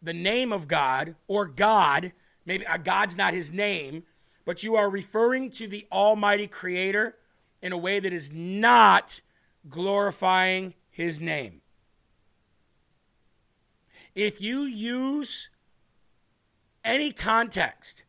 the 0.00 0.12
name 0.12 0.52
of 0.52 0.66
God 0.68 1.14
or 1.28 1.46
God. 1.46 2.12
Maybe 2.44 2.66
uh, 2.66 2.78
God's 2.78 3.16
not 3.16 3.34
his 3.34 3.52
name, 3.52 4.04
but 4.44 4.62
you 4.62 4.76
are 4.76 4.90
referring 4.90 5.50
to 5.52 5.68
the 5.68 5.86
Almighty 5.92 6.46
Creator 6.46 7.16
in 7.60 7.72
a 7.72 7.78
way 7.78 8.00
that 8.00 8.12
is 8.12 8.32
not 8.32 9.20
glorifying 9.68 10.74
his 10.90 11.20
name. 11.20 11.61
If 14.14 14.40
you 14.40 14.62
use 14.62 15.48
any 16.84 17.12
context, 17.12 18.04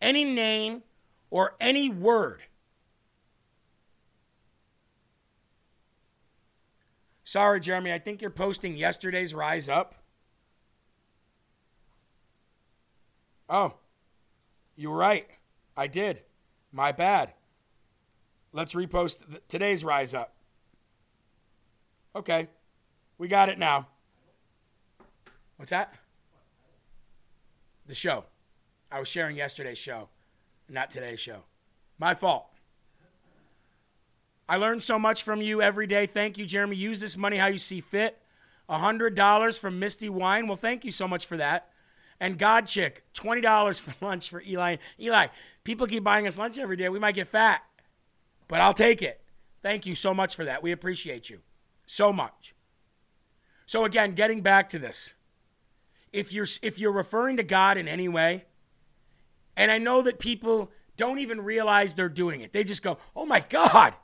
any 0.00 0.24
name, 0.24 0.82
or 1.30 1.54
any 1.60 1.88
word, 1.90 2.42
sorry, 7.22 7.60
Jeremy, 7.60 7.92
I 7.92 7.98
think 7.98 8.20
you're 8.20 8.30
posting 8.30 8.76
yesterday's 8.76 9.34
Rise 9.34 9.68
Up. 9.68 9.94
Oh, 13.48 13.74
you're 14.76 14.96
right. 14.96 15.28
I 15.76 15.86
did. 15.86 16.22
My 16.72 16.92
bad. 16.92 17.34
Let's 18.52 18.72
repost 18.72 19.28
th- 19.28 19.42
today's 19.48 19.84
Rise 19.84 20.14
Up. 20.14 20.34
Okay. 22.16 22.48
We 23.18 23.28
got 23.28 23.48
it 23.48 23.58
now. 23.58 23.88
What's 25.64 25.70
that? 25.70 25.94
The 27.86 27.94
show. 27.94 28.26
I 28.92 28.98
was 28.98 29.08
sharing 29.08 29.34
yesterday's 29.34 29.78
show, 29.78 30.10
not 30.68 30.90
today's 30.90 31.20
show. 31.20 31.44
My 31.98 32.12
fault. 32.12 32.50
I 34.46 34.58
learned 34.58 34.82
so 34.82 34.98
much 34.98 35.22
from 35.22 35.40
you 35.40 35.62
every 35.62 35.86
day. 35.86 36.04
Thank 36.04 36.36
you, 36.36 36.44
Jeremy. 36.44 36.76
Use 36.76 37.00
this 37.00 37.16
money 37.16 37.38
how 37.38 37.46
you 37.46 37.56
see 37.56 37.80
fit. 37.80 38.20
$100 38.68 39.58
from 39.58 39.78
Misty 39.78 40.10
Wine. 40.10 40.48
Well, 40.48 40.56
thank 40.56 40.84
you 40.84 40.90
so 40.90 41.08
much 41.08 41.24
for 41.24 41.38
that. 41.38 41.70
And 42.20 42.38
God 42.38 42.66
Chick, 42.66 43.02
$20 43.14 43.80
for 43.80 44.04
lunch 44.04 44.28
for 44.28 44.42
Eli. 44.42 44.76
Eli, 45.00 45.28
people 45.64 45.86
keep 45.86 46.04
buying 46.04 46.26
us 46.26 46.36
lunch 46.36 46.58
every 46.58 46.76
day. 46.76 46.90
We 46.90 46.98
might 46.98 47.14
get 47.14 47.28
fat, 47.28 47.62
but 48.48 48.60
I'll 48.60 48.74
take 48.74 49.00
it. 49.00 49.22
Thank 49.62 49.86
you 49.86 49.94
so 49.94 50.12
much 50.12 50.36
for 50.36 50.44
that. 50.44 50.62
We 50.62 50.72
appreciate 50.72 51.30
you 51.30 51.40
so 51.86 52.12
much. 52.12 52.54
So 53.64 53.86
again, 53.86 54.12
getting 54.12 54.42
back 54.42 54.68
to 54.68 54.78
this. 54.78 55.14
If 56.14 56.32
you're 56.32 56.46
if 56.62 56.78
you're 56.78 56.92
referring 56.92 57.36
to 57.38 57.42
God 57.42 57.76
in 57.76 57.88
any 57.88 58.08
way, 58.08 58.44
and 59.56 59.70
I 59.70 59.78
know 59.78 60.00
that 60.02 60.20
people 60.20 60.70
don't 60.96 61.18
even 61.18 61.40
realize 61.40 61.96
they're 61.96 62.08
doing 62.08 62.40
it. 62.40 62.52
They 62.52 62.62
just 62.62 62.82
go, 62.82 62.98
"Oh 63.16 63.26
my 63.26 63.40
god." 63.40 63.96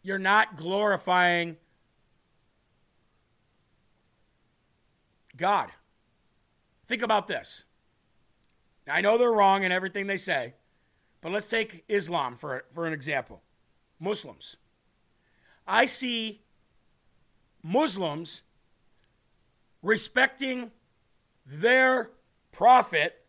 You're 0.00 0.20
not 0.20 0.56
glorifying 0.56 1.56
God. 5.36 5.72
Think 6.86 7.02
about 7.02 7.26
this. 7.26 7.64
Now, 8.86 8.94
I 8.94 9.00
know 9.00 9.18
they're 9.18 9.32
wrong 9.32 9.64
in 9.64 9.72
everything 9.72 10.06
they 10.06 10.16
say, 10.16 10.54
but 11.20 11.32
let's 11.32 11.48
take 11.48 11.84
Islam 11.88 12.36
for, 12.36 12.64
for 12.72 12.86
an 12.86 12.92
example. 12.92 13.42
Muslims. 13.98 14.56
I 15.66 15.84
see 15.84 16.42
Muslims 17.62 18.42
respecting 19.82 20.70
their 21.46 22.10
prophet 22.52 23.24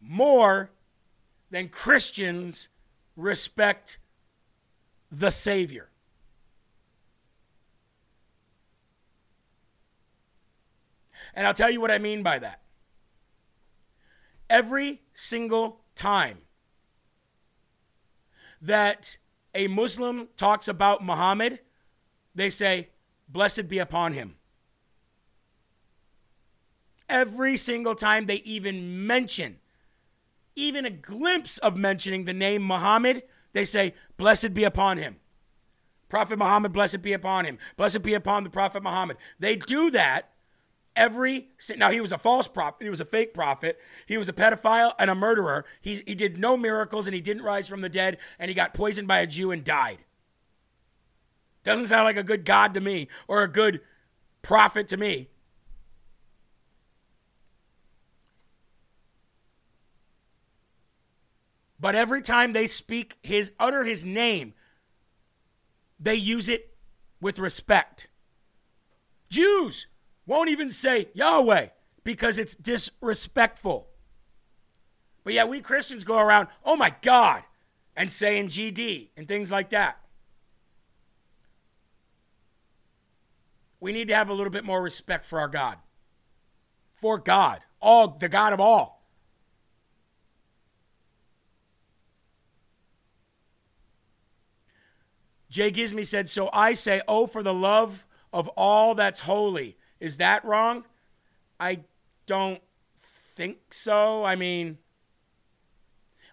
more 0.00 0.70
than 1.50 1.68
Christians 1.68 2.68
respect 3.16 3.98
the 5.10 5.30
Savior. 5.30 5.90
And 11.34 11.46
I'll 11.46 11.54
tell 11.54 11.70
you 11.70 11.80
what 11.80 11.90
I 11.90 11.98
mean 11.98 12.22
by 12.22 12.38
that. 12.38 12.62
Every 14.48 15.02
single 15.12 15.80
time 15.94 16.38
that 18.62 19.18
a 19.54 19.68
Muslim 19.68 20.28
talks 20.36 20.68
about 20.68 21.04
Muhammad, 21.04 21.60
they 22.34 22.48
say, 22.48 22.88
Blessed 23.28 23.68
be 23.68 23.78
upon 23.78 24.12
him. 24.12 24.36
Every 27.08 27.56
single 27.56 27.94
time 27.94 28.26
they 28.26 28.36
even 28.36 29.06
mention, 29.06 29.58
even 30.54 30.84
a 30.84 30.90
glimpse 30.90 31.58
of 31.58 31.76
mentioning 31.76 32.24
the 32.24 32.34
name 32.34 32.62
Muhammad, 32.62 33.22
they 33.52 33.64
say, 33.64 33.94
Blessed 34.16 34.54
be 34.54 34.64
upon 34.64 34.98
him. 34.98 35.16
Prophet 36.08 36.38
Muhammad, 36.38 36.72
blessed 36.72 37.02
be 37.02 37.12
upon 37.12 37.44
him. 37.44 37.58
Blessed 37.76 38.02
be 38.02 38.14
upon 38.14 38.44
the 38.44 38.50
Prophet 38.50 38.82
Muhammad. 38.82 39.16
They 39.38 39.56
do 39.56 39.90
that 39.90 40.30
every 40.96 41.48
now 41.76 41.90
he 41.90 42.00
was 42.00 42.10
a 42.10 42.18
false 42.18 42.48
prophet 42.48 42.82
he 42.82 42.90
was 42.90 43.02
a 43.02 43.04
fake 43.04 43.34
prophet 43.34 43.78
he 44.06 44.16
was 44.16 44.28
a 44.28 44.32
pedophile 44.32 44.94
and 44.98 45.10
a 45.10 45.14
murderer 45.14 45.64
he, 45.82 46.02
he 46.06 46.14
did 46.14 46.38
no 46.38 46.56
miracles 46.56 47.06
and 47.06 47.14
he 47.14 47.20
didn't 47.20 47.42
rise 47.42 47.68
from 47.68 47.82
the 47.82 47.88
dead 47.88 48.16
and 48.38 48.48
he 48.48 48.54
got 48.54 48.72
poisoned 48.72 49.06
by 49.06 49.18
a 49.18 49.26
jew 49.26 49.50
and 49.50 49.62
died 49.62 49.98
doesn't 51.62 51.86
sound 51.86 52.04
like 52.04 52.16
a 52.16 52.22
good 52.22 52.44
god 52.44 52.72
to 52.72 52.80
me 52.80 53.08
or 53.28 53.42
a 53.42 53.48
good 53.48 53.80
prophet 54.40 54.88
to 54.88 54.96
me 54.96 55.28
but 61.78 61.94
every 61.94 62.22
time 62.22 62.52
they 62.52 62.66
speak 62.66 63.18
his 63.22 63.52
utter 63.58 63.84
his 63.84 64.04
name 64.04 64.54
they 65.98 66.14
use 66.14 66.48
it 66.48 66.74
with 67.20 67.38
respect 67.38 68.08
jews 69.28 69.86
won't 70.26 70.50
even 70.50 70.70
say 70.70 71.08
Yahweh 71.14 71.68
because 72.06 72.38
it's 72.38 72.54
disrespectful. 72.54 73.88
But 75.24 75.34
yeah, 75.34 75.44
we 75.44 75.60
Christians 75.60 76.04
go 76.04 76.18
around, 76.18 76.48
oh 76.64 76.76
my 76.76 76.94
God, 77.02 77.42
and 77.96 78.12
saying 78.12 78.48
GD 78.48 79.10
and 79.16 79.26
things 79.26 79.50
like 79.50 79.70
that. 79.70 79.98
We 83.80 83.92
need 83.92 84.08
to 84.08 84.14
have 84.14 84.28
a 84.28 84.34
little 84.34 84.52
bit 84.52 84.64
more 84.64 84.82
respect 84.82 85.24
for 85.24 85.40
our 85.40 85.48
God. 85.48 85.78
For 86.94 87.18
God, 87.18 87.60
all 87.80 88.08
the 88.08 88.28
God 88.28 88.52
of 88.52 88.60
all. 88.60 88.95
Jay 95.48 95.70
Gizme 95.70 96.04
said, 96.04 96.28
So 96.28 96.50
I 96.52 96.72
say, 96.72 97.02
Oh, 97.06 97.26
for 97.26 97.42
the 97.42 97.54
love 97.54 98.06
of 98.32 98.48
all 98.48 98.94
that's 98.94 99.20
holy. 99.20 99.76
Is 100.00 100.18
that 100.18 100.44
wrong? 100.44 100.84
I 101.58 101.80
don't 102.26 102.60
think 103.34 103.58
so. 103.72 104.24
I 104.24 104.36
mean, 104.36 104.78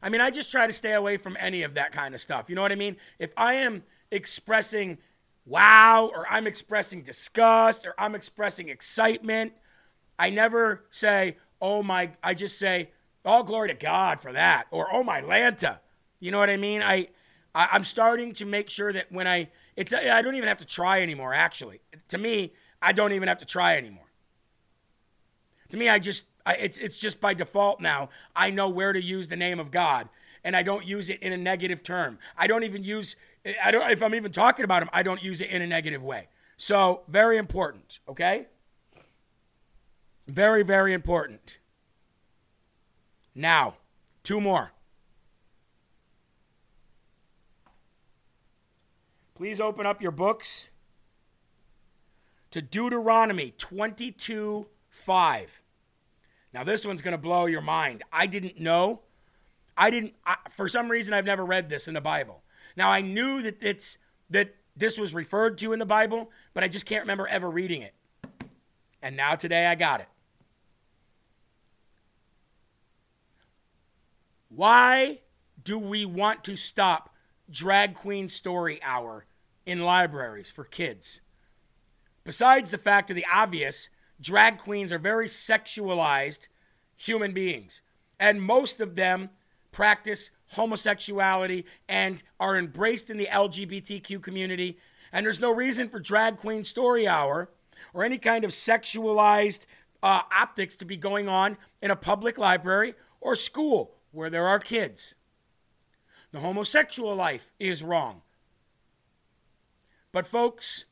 I 0.02 0.10
mean, 0.10 0.20
I 0.20 0.32
just 0.32 0.52
try 0.52 0.68
to 0.68 0.74
stay 0.74 0.94
away 0.94 1.16
from 1.16 1.38
any 1.40 1.64
of 1.64 1.76
that 1.76 1.94
kind 1.94 2.14
of 2.14 2.20
stuff. 2.20 2.50
You 2.50 2.56
know 2.56 2.62
what 2.62 2.74
I 2.74 2.76
mean? 2.76 2.98
If 3.20 3.32
I 3.38 3.54
am 3.54 3.84
expressing 4.12 4.98
wow, 5.46 6.12
or 6.14 6.26
I'm 6.30 6.48
expressing 6.48 7.02
disgust, 7.02 7.86
or 7.86 7.94
I'm 7.98 8.16
expressing 8.16 8.70
excitement, 8.70 9.54
I 10.20 10.30
never 10.30 10.86
say, 10.90 11.38
oh 11.62 11.84
my, 11.84 12.12
I 12.22 12.34
just 12.34 12.60
say, 12.60 12.92
all 13.26 13.44
glory 13.44 13.70
to 13.70 13.74
God 13.74 14.20
for 14.20 14.34
that, 14.34 14.68
or 14.72 14.88
oh 14.92 15.04
my 15.04 15.22
Lanta. 15.22 15.80
You 16.20 16.32
know 16.32 16.40
what 16.40 16.50
I 16.50 16.58
mean? 16.58 16.82
I, 16.82 17.08
I 17.54 17.70
I'm 17.72 17.84
starting 17.84 18.34
to 18.34 18.46
make 18.46 18.70
sure 18.70 18.94
that 18.94 19.12
when 19.12 19.28
I, 19.28 19.50
it's, 19.76 19.94
I 19.94 20.22
don't 20.22 20.36
even 20.36 20.48
have 20.48 20.60
to 20.60 20.66
try 20.66 21.02
anymore, 21.02 21.34
actually. 21.34 21.82
To 22.10 22.18
me, 22.18 22.54
I 22.82 22.92
don't 22.92 23.14
even 23.14 23.28
have 23.28 23.40
to 23.40 23.46
try 23.46 23.78
anymore. 23.78 24.12
To 25.70 25.78
me, 25.78 25.90
I 25.90 26.00
just, 26.00 26.26
I, 26.46 26.56
it's, 26.56 26.78
it's 26.78 27.00
just 27.00 27.20
by 27.20 27.34
default 27.34 27.80
now. 27.80 28.10
I 28.36 28.50
know 28.50 28.70
where 28.70 28.94
to 28.94 29.02
use 29.02 29.28
the 29.28 29.36
name 29.36 29.60
of 29.60 29.72
God, 29.72 30.10
and 30.44 30.56
I 30.56 30.64
don't 30.64 30.86
use 30.86 31.10
it 31.10 31.22
in 31.22 31.34
a 31.34 31.38
negative 31.38 31.84
term. 31.84 32.20
I 32.38 32.48
don't 32.48 32.64
even 32.64 32.84
use 32.84 33.16
I 33.64 33.72
don't 33.72 33.90
if 33.92 34.02
I'm 34.02 34.16
even 34.16 34.32
talking 34.32 34.64
about 34.64 34.82
him, 34.84 34.90
I 34.94 35.04
don't 35.04 35.22
use 35.22 35.42
it 35.42 35.50
in 35.50 35.62
a 35.62 35.68
negative 35.68 36.04
way. 36.04 36.28
So, 36.56 37.02
very 37.08 37.38
important, 37.38 38.00
okay? 38.08 38.48
Very, 40.28 40.64
very 40.64 40.94
important. 40.94 41.58
Now, 43.36 43.76
two 44.24 44.40
more. 44.40 44.72
Please 49.44 49.60
open 49.60 49.86
up 49.86 50.02
your 50.02 50.14
books 50.14 50.70
to 52.50 52.62
Deuteronomy 52.62 53.54
22 53.58 54.68
5. 54.90 55.62
Now, 56.54 56.64
this 56.64 56.86
one's 56.86 57.02
going 57.02 57.12
to 57.12 57.18
blow 57.18 57.46
your 57.48 57.60
mind. 57.60 58.04
I 58.10 58.26
didn't 58.26 58.58
know. 58.58 59.02
I 59.76 59.90
didn't, 59.90 60.14
I, 60.26 60.38
for 60.50 60.70
some 60.70 60.90
reason, 60.90 61.14
I've 61.14 61.26
never 61.26 61.46
read 61.46 61.68
this 61.68 61.90
in 61.90 61.94
the 61.94 62.00
Bible. 62.00 62.42
Now 62.78 62.90
I 62.90 63.02
knew 63.02 63.42
that 63.42 63.58
it's 63.60 63.98
that 64.30 64.56
this 64.78 64.98
was 64.98 65.14
referred 65.14 65.58
to 65.58 65.74
in 65.74 65.80
the 65.80 65.86
Bible, 65.86 66.32
but 66.54 66.64
I 66.64 66.70
just 66.70 66.86
can't 66.86 67.04
remember 67.04 67.28
ever 67.28 67.50
reading 67.50 67.82
it. 67.82 67.94
And 69.02 69.18
now 69.18 69.36
today 69.36 69.66
I 69.66 69.76
got 69.76 70.00
it. 70.00 70.08
Why 74.48 75.20
do 75.62 75.78
we 75.78 76.06
want 76.06 76.46
to 76.46 76.56
stop 76.56 77.14
drag 77.50 77.94
queen 77.94 78.30
story 78.30 78.82
hour 78.82 79.26
in 79.66 79.84
libraries 79.84 80.52
for 80.52 80.64
kids? 80.64 81.22
Besides 82.24 82.72
the 82.72 82.78
fact 82.78 83.10
of 83.10 83.16
the 83.16 83.26
obvious, 83.32 83.90
drag 84.20 84.58
queens 84.58 84.94
are 84.94 85.00
very 85.00 85.28
sexualized 85.28 86.48
human 86.96 87.34
beings, 87.34 87.82
and 88.20 88.42
most 88.42 88.80
of 88.80 88.96
them 88.96 89.30
practice 89.72 90.32
homosexuality 90.52 91.66
and 91.90 92.24
are 92.40 92.58
embraced 92.58 93.10
in 93.10 93.18
the 93.18 93.28
LGBTQ 93.28 94.22
community. 94.22 94.78
And 95.12 95.26
there's 95.26 95.40
no 95.40 95.52
reason 95.52 95.90
for 95.90 96.00
Drag 96.00 96.38
Queen 96.38 96.64
Story 96.64 97.08
Hour 97.08 97.50
or 97.94 98.04
any 98.04 98.18
kind 98.18 98.44
of 98.44 98.52
sexualized 98.52 99.66
uh, 100.02 100.22
optics 100.36 100.76
to 100.78 100.86
be 100.86 100.98
going 100.98 101.28
on 101.28 101.58
in 101.82 101.92
a 101.92 101.96
public 101.96 102.38
library 102.38 102.94
or 103.20 103.36
school 103.36 103.96
where 104.12 104.30
there 104.30 104.48
are 104.48 104.60
kids. 104.60 105.16
The 106.32 106.40
homosexual 106.40 107.16
life 107.16 107.54
is 107.60 107.84
wrong. 107.84 108.23
But, 110.14 110.26
folks, 110.26 110.86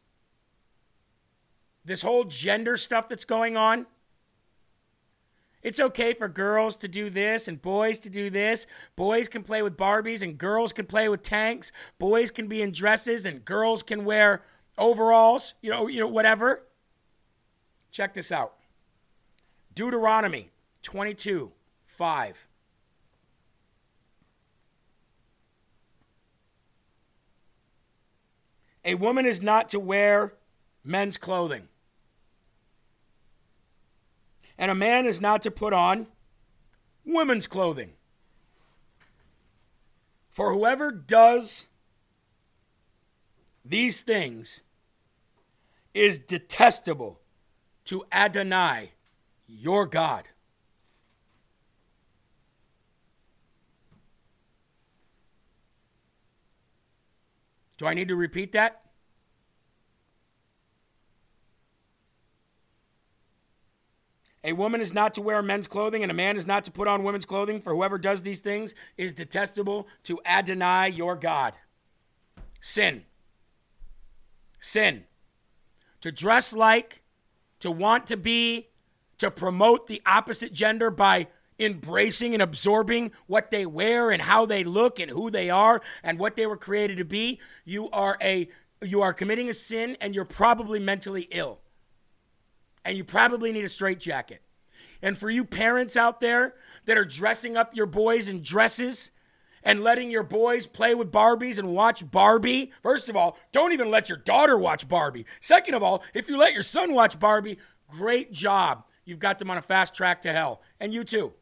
this 1.85 2.01
whole 2.01 2.25
gender 2.25 2.75
stuff 2.75 3.07
that's 3.07 3.23
going 3.23 3.55
on, 3.55 3.85
it's 5.63 5.79
okay 5.79 6.13
for 6.13 6.27
girls 6.27 6.75
to 6.77 6.87
do 6.87 7.09
this 7.09 7.47
and 7.47 7.61
boys 7.61 7.99
to 7.99 8.09
do 8.09 8.29
this. 8.29 8.65
Boys 8.95 9.27
can 9.27 9.43
play 9.43 9.61
with 9.61 9.77
Barbies 9.77 10.23
and 10.23 10.37
girls 10.37 10.73
can 10.73 10.87
play 10.87 11.07
with 11.07 11.21
tanks. 11.21 11.71
Boys 11.99 12.31
can 12.31 12.47
be 12.47 12.61
in 12.61 12.71
dresses 12.71 13.25
and 13.25 13.45
girls 13.45 13.83
can 13.83 14.03
wear 14.03 14.43
overalls, 14.77 15.53
you 15.61 15.69
know, 15.69 15.87
you 15.87 15.99
know 15.99 16.07
whatever. 16.07 16.63
Check 17.91 18.13
this 18.13 18.31
out. 18.31 18.55
Deuteronomy 19.75 20.49
22 20.81 21.51
5. 21.85 22.47
A 28.83 28.95
woman 28.95 29.25
is 29.25 29.41
not 29.41 29.69
to 29.69 29.79
wear 29.79 30.33
men's 30.83 31.17
clothing. 31.17 31.67
And 34.57 34.71
a 34.71 34.75
man 34.75 35.05
is 35.05 35.21
not 35.21 35.41
to 35.43 35.51
put 35.51 35.73
on 35.73 36.07
women's 37.05 37.47
clothing. 37.47 37.93
For 40.29 40.53
whoever 40.53 40.91
does 40.91 41.65
these 43.65 44.01
things 44.01 44.63
is 45.93 46.19
detestable 46.19 47.19
to 47.85 48.05
Adonai, 48.11 48.93
your 49.47 49.85
God. 49.85 50.29
Do 57.81 57.87
I 57.87 57.95
need 57.95 58.09
to 58.09 58.15
repeat 58.15 58.51
that? 58.51 58.79
A 64.43 64.53
woman 64.53 64.81
is 64.81 64.93
not 64.93 65.15
to 65.15 65.21
wear 65.23 65.41
men's 65.41 65.65
clothing, 65.65 66.03
and 66.03 66.11
a 66.11 66.13
man 66.13 66.37
is 66.37 66.45
not 66.45 66.63
to 66.65 66.71
put 66.71 66.87
on 66.87 67.01
women's 67.01 67.25
clothing, 67.25 67.59
for 67.59 67.73
whoever 67.73 67.97
does 67.97 68.21
these 68.21 68.37
things 68.37 68.75
is 68.97 69.15
detestable 69.15 69.87
to 70.03 70.19
Adonai 70.27 70.89
your 70.89 71.15
God. 71.15 71.57
Sin. 72.59 73.03
Sin. 74.59 75.05
To 76.01 76.11
dress 76.11 76.53
like, 76.53 77.01
to 77.61 77.71
want 77.71 78.05
to 78.05 78.15
be, 78.15 78.69
to 79.17 79.31
promote 79.31 79.87
the 79.87 80.03
opposite 80.05 80.53
gender 80.53 80.91
by 80.91 81.29
embracing 81.61 82.33
and 82.33 82.41
absorbing 82.41 83.11
what 83.27 83.51
they 83.51 83.65
wear 83.65 84.11
and 84.11 84.21
how 84.21 84.45
they 84.45 84.63
look 84.63 84.99
and 84.99 85.11
who 85.11 85.29
they 85.29 85.49
are 85.49 85.81
and 86.03 86.19
what 86.19 86.35
they 86.35 86.45
were 86.45 86.57
created 86.57 86.97
to 86.97 87.05
be, 87.05 87.39
you 87.63 87.89
are 87.91 88.17
a 88.21 88.49
you 88.83 89.01
are 89.01 89.13
committing 89.13 89.47
a 89.47 89.53
sin 89.53 89.95
and 90.01 90.15
you're 90.15 90.25
probably 90.25 90.79
mentally 90.79 91.27
ill 91.31 91.59
and 92.83 92.97
you 92.97 93.03
probably 93.03 93.51
need 93.51 93.63
a 93.63 93.69
straitjacket. 93.69 94.41
And 95.01 95.17
for 95.17 95.29
you 95.29 95.45
parents 95.45 95.95
out 95.95 96.19
there 96.19 96.55
that 96.85 96.97
are 96.97 97.05
dressing 97.05 97.55
up 97.55 97.75
your 97.75 97.85
boys 97.85 98.27
in 98.27 98.41
dresses 98.41 99.11
and 99.63 99.83
letting 99.83 100.09
your 100.09 100.23
boys 100.23 100.65
play 100.65 100.95
with 100.95 101.11
Barbies 101.11 101.59
and 101.59 101.69
watch 101.69 102.09
Barbie, 102.09 102.71
first 102.81 103.09
of 103.09 103.15
all, 103.15 103.37
don't 103.51 103.71
even 103.71 103.91
let 103.91 104.09
your 104.09 104.17
daughter 104.17 104.57
watch 104.57 104.87
Barbie. 104.87 105.25
Second 105.39 105.75
of 105.75 105.83
all, 105.83 106.03
if 106.13 106.27
you 106.27 106.37
let 106.37 106.53
your 106.53 106.63
son 106.63 106.93
watch 106.93 107.19
Barbie, 107.19 107.59
great 107.87 108.31
job. 108.31 108.83
You've 109.05 109.19
got 109.19 109.39
them 109.39 109.51
on 109.51 109.57
a 109.57 109.61
fast 109.61 109.93
track 109.93 110.21
to 110.21 110.33
hell. 110.33 110.61
And 110.79 110.93
you 110.93 111.03
too. 111.03 111.33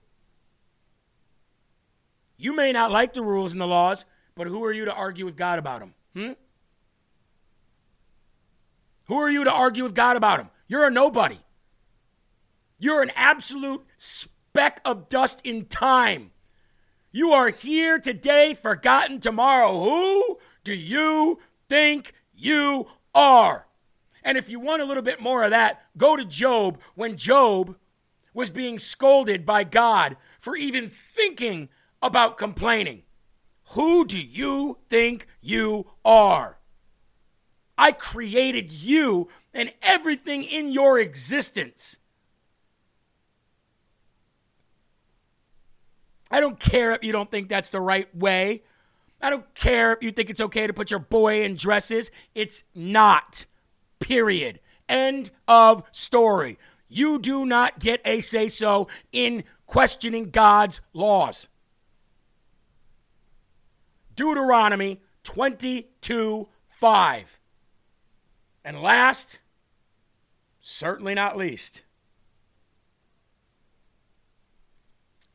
You 2.40 2.56
may 2.56 2.72
not 2.72 2.90
like 2.90 3.14
the 3.14 3.22
rules 3.22 3.52
and 3.52 3.60
the 3.60 3.68
laws, 3.68 4.06
but 4.34 4.48
who 4.48 4.64
are 4.64 4.72
you 4.72 4.86
to 4.86 4.94
argue 4.94 5.26
with 5.26 5.36
God 5.36 5.60
about 5.60 5.82
them? 5.82 5.94
Hmm? 6.16 6.32
Who 9.08 9.18
are 9.18 9.30
you 9.30 9.44
to 9.44 9.52
argue 9.52 9.84
with 9.84 9.94
God 9.94 10.16
about 10.16 10.38
them? 10.38 10.50
You're 10.66 10.88
a 10.88 10.92
nobody. 10.92 11.40
You're 12.78 13.02
an 13.02 13.12
absolute 13.14 13.86
speck 13.98 14.80
of 14.86 15.10
dust 15.10 15.42
in 15.44 15.66
time. 15.66 16.32
You 17.12 17.32
are 17.32 17.50
here 17.50 18.00
today, 18.00 18.54
forgotten 18.54 19.20
tomorrow. 19.20 19.78
Who 19.78 20.40
do 20.64 20.74
you 20.74 21.40
think 21.68 22.14
you 22.34 22.88
are? 23.14 23.68
And 24.24 24.38
if 24.38 24.50
you 24.50 24.62
want 24.62 24.82
a 24.82 24.86
little 24.86 25.04
bit 25.04 25.20
more 25.20 25.44
of 25.44 25.50
that, 25.50 25.82
go 25.98 26.16
to 26.16 26.24
Job 26.24 26.80
when 26.96 27.18
Job 27.18 27.76
was 28.34 28.50
being 28.50 28.80
scolded 28.80 29.46
by 29.46 29.66
God 29.66 30.16
for 30.38 30.56
even 30.56 30.88
thinking 30.88 31.68
about 32.02 32.38
complaining. 32.38 33.04
Who 33.72 34.06
do 34.06 34.20
you 34.20 34.80
think 34.89 35.28
you 35.41 35.88
are? 36.04 36.58
I 37.78 37.91
created 37.91 38.72
you 38.72 39.30
and 39.54 39.72
everything 39.82 40.43
in 40.43 40.72
your 40.72 41.00
existence. 41.00 41.97
I 46.32 46.39
don't 46.39 46.60
care 46.60 46.91
if 46.91 47.04
you 47.04 47.12
don't 47.12 47.32
think 47.32 47.50
that's 47.50 47.70
the 47.70 47.82
right 47.82 48.14
way. 48.16 48.64
I 49.22 49.30
don't 49.30 49.54
care 49.56 49.93
if 49.93 50.04
you 50.04 50.12
think 50.12 50.30
it's 50.30 50.41
okay 50.41 50.68
to 50.68 50.74
put 50.74 50.91
your 50.91 51.00
boy 51.00 51.43
in 51.43 51.56
dresses. 51.56 52.12
It's 52.36 52.64
not. 52.74 53.45
Period. 54.00 54.60
End 54.88 55.32
of 55.47 55.84
story. 55.91 56.58
You 56.88 57.20
do 57.20 57.45
not 57.45 57.80
get 57.80 58.02
a 58.06 58.22
say 58.22 58.47
so 58.47 58.88
in 59.12 59.43
questioning 59.66 60.32
God's 60.32 60.82
laws. 60.93 61.50
Deuteronomy 64.20 65.00
22 65.24 66.50
five. 66.68 67.40
And 68.66 68.82
last, 68.82 69.40
certainly 70.60 71.14
not 71.14 71.38
least, 71.38 71.84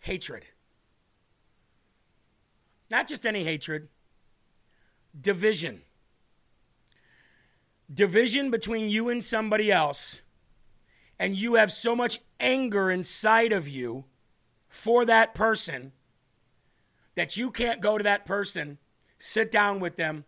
hatred. 0.01 0.45
Not 2.91 3.09
just 3.09 3.25
any 3.25 3.43
hatred, 3.43 3.89
division. 5.19 5.81
Division 7.91 8.51
between 8.51 8.91
you 8.91 9.09
and 9.09 9.25
somebody 9.25 9.73
else, 9.73 10.21
and 11.19 11.35
you 11.35 11.55
have 11.55 11.73
so 11.73 11.97
much 11.97 12.21
anger 12.39 12.91
inside 12.91 13.51
of 13.51 13.67
you 13.67 14.05
for 14.69 15.07
that 15.07 15.35
person 15.35 15.93
that 17.15 17.37
you 17.37 17.51
can't 17.51 17.81
go 17.81 17.99
to 17.99 18.05
that 18.05 18.27
person, 18.27 18.79
sit 19.19 19.51
down 19.51 19.81
with 19.81 19.97
them, 19.97 20.25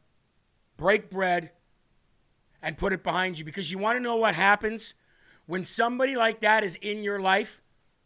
break 0.76 1.11
bread, 1.11 1.51
and 2.62 2.78
put 2.78 2.93
it 2.93 3.03
behind 3.03 3.39
you. 3.39 3.45
Because 3.45 3.70
you 3.70 3.78
want 3.78 3.97
to 3.97 4.03
know 4.03 4.16
what 4.16 4.34
happens 4.34 4.95
when 5.47 5.64
somebody 5.64 6.16
like 6.16 6.41
that 6.41 6.64
is 6.64 6.76
in 6.76 7.03
your 7.03 7.20
life? 7.20 7.61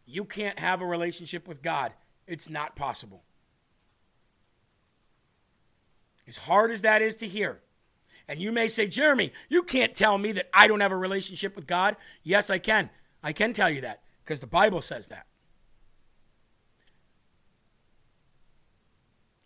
You 0.07 0.25
can't 0.25 0.59
have 0.59 0.81
a 0.81 0.87
relationship 0.87 1.47
with 1.47 1.63
God. 1.63 1.93
It's 2.27 2.51
not 2.51 2.77
possible. 2.77 3.23
As 6.27 6.37
hard 6.37 6.71
as 6.71 6.83
that 6.83 7.03
is 7.03 7.17
to 7.17 7.29
hear. 7.29 7.61
And 8.29 8.41
you 8.41 8.53
may 8.53 8.69
say, 8.69 8.87
Jeremy, 8.87 9.33
you 9.49 9.65
can't 9.65 9.95
tell 9.95 10.17
me 10.17 10.33
that 10.33 10.49
I 10.55 10.69
don't 10.69 10.81
have 10.81 10.93
a 10.93 10.97
relationship 10.97 11.57
with 11.57 11.67
God. 11.67 11.97
Yes, 12.23 12.51
I 12.51 12.59
can. 12.59 12.91
I 13.23 13.33
can 13.33 13.53
tell 13.53 13.69
you 13.69 13.81
that 13.81 14.03
because 14.25 14.39
the 14.39 14.47
Bible 14.47 14.81
says 14.81 15.09
that. 15.09 15.27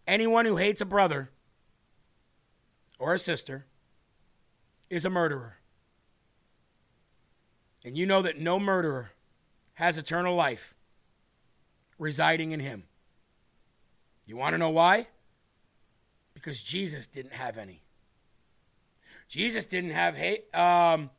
Anyone 0.07 0.45
who 0.45 0.57
hates 0.57 0.81
a 0.81 0.85
brother 0.85 1.31
or 2.99 3.15
a 3.15 3.19
sister 3.19 3.67
is 4.91 5.05
a 5.05 5.11
murderer. 5.11 5.59
And 7.85 7.97
you 7.97 8.07
know 8.07 8.23
that 8.23 8.39
no 8.39 8.59
murderer 8.59 9.13
has 9.75 9.99
eternal 9.99 10.35
life 10.35 10.75
residing 11.99 12.53
in 12.53 12.61
him. 12.61 12.85
You 14.27 14.37
want 14.37 14.55
to 14.55 14.59
know 14.59 14.71
why? 14.71 15.09
Because 16.33 16.63
Jesus 16.63 17.07
didn't 17.07 17.35
have 17.35 17.59
any. 17.59 17.83
Jesus 19.29 19.65
didn't 19.65 19.91
have 19.91 20.17
hate. 20.17 20.55
Um, 20.55 21.11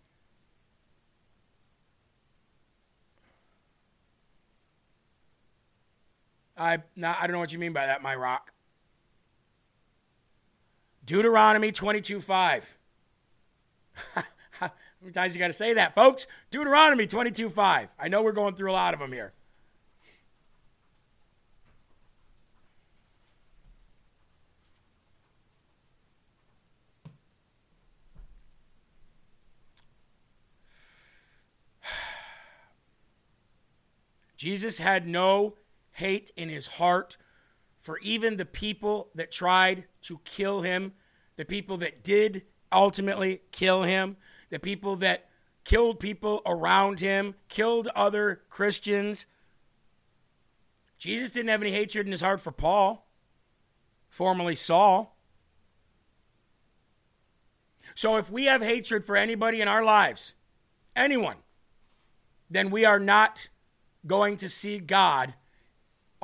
I 6.58 6.80
not, 6.96 7.18
I 7.20 7.28
don't 7.28 7.34
know 7.34 7.40
what 7.40 7.52
you 7.52 7.60
mean 7.60 7.74
by 7.74 7.86
that, 7.86 8.02
my 8.02 8.16
rock. 8.16 8.52
Deuteronomy 11.06 11.72
22 11.72 12.20
5. 12.20 12.78
How 14.52 14.72
many 15.02 15.14
times 15.14 15.36
you 15.36 15.40
got 15.40 15.48
to 15.48 15.54
say 15.54 15.74
that, 15.76 15.94
folks? 15.94 16.26
Deuteronomy 16.50 17.06
22 17.06 17.50
5. 17.50 17.90
I 18.00 18.08
know 18.08 18.24
we're 18.24 18.32
going 18.32 18.56
through 18.56 18.72
a 18.72 18.74
lot 18.74 18.94
of 18.96 19.00
them 19.00 19.12
here. 19.12 19.34
Jesus 34.38 34.80
had 34.80 35.08
no 35.08 35.54
hate 35.92 36.32
in 36.36 36.50
his 36.50 36.66
heart 36.68 37.18
for 37.86 38.00
even 38.00 38.36
the 38.38 38.46
people 38.46 39.10
that 39.14 39.32
tried 39.32 39.84
to 40.02 40.20
kill 40.24 40.64
him, 40.64 40.92
the 41.36 41.46
people 41.46 41.78
that 41.78 42.04
did 42.04 42.42
ultimately 42.72 43.42
kill 43.52 43.84
him, 43.84 44.18
the 44.50 44.58
people 44.58 44.96
that 44.96 45.30
killed 45.66 46.00
people 46.00 46.42
around 46.48 47.00
him, 47.00 47.36
killed 47.48 47.88
other 47.96 48.42
Christians. 48.50 49.28
Jesus 50.98 51.30
didn't 51.30 51.50
have 51.50 51.62
any 51.62 51.74
hatred 51.74 52.08
in 52.08 52.12
his 52.12 52.22
heart 52.22 52.42
for 52.42 52.52
Paul, 52.52 53.08
formerly 54.10 54.56
Saul. 54.56 55.16
So 57.94 58.18
if 58.18 58.32
we 58.32 58.46
have 58.46 58.64
hatred 58.64 59.06
for 59.06 59.16
anybody 59.16 59.62
in 59.62 59.68
our 59.68 59.84
lives, 59.84 60.34
anyone, 60.96 61.38
then 62.50 62.72
we 62.72 62.84
are 62.84 63.00
not 63.00 63.48
going 64.08 64.38
to 64.38 64.50
see 64.50 64.80
God 64.80 65.36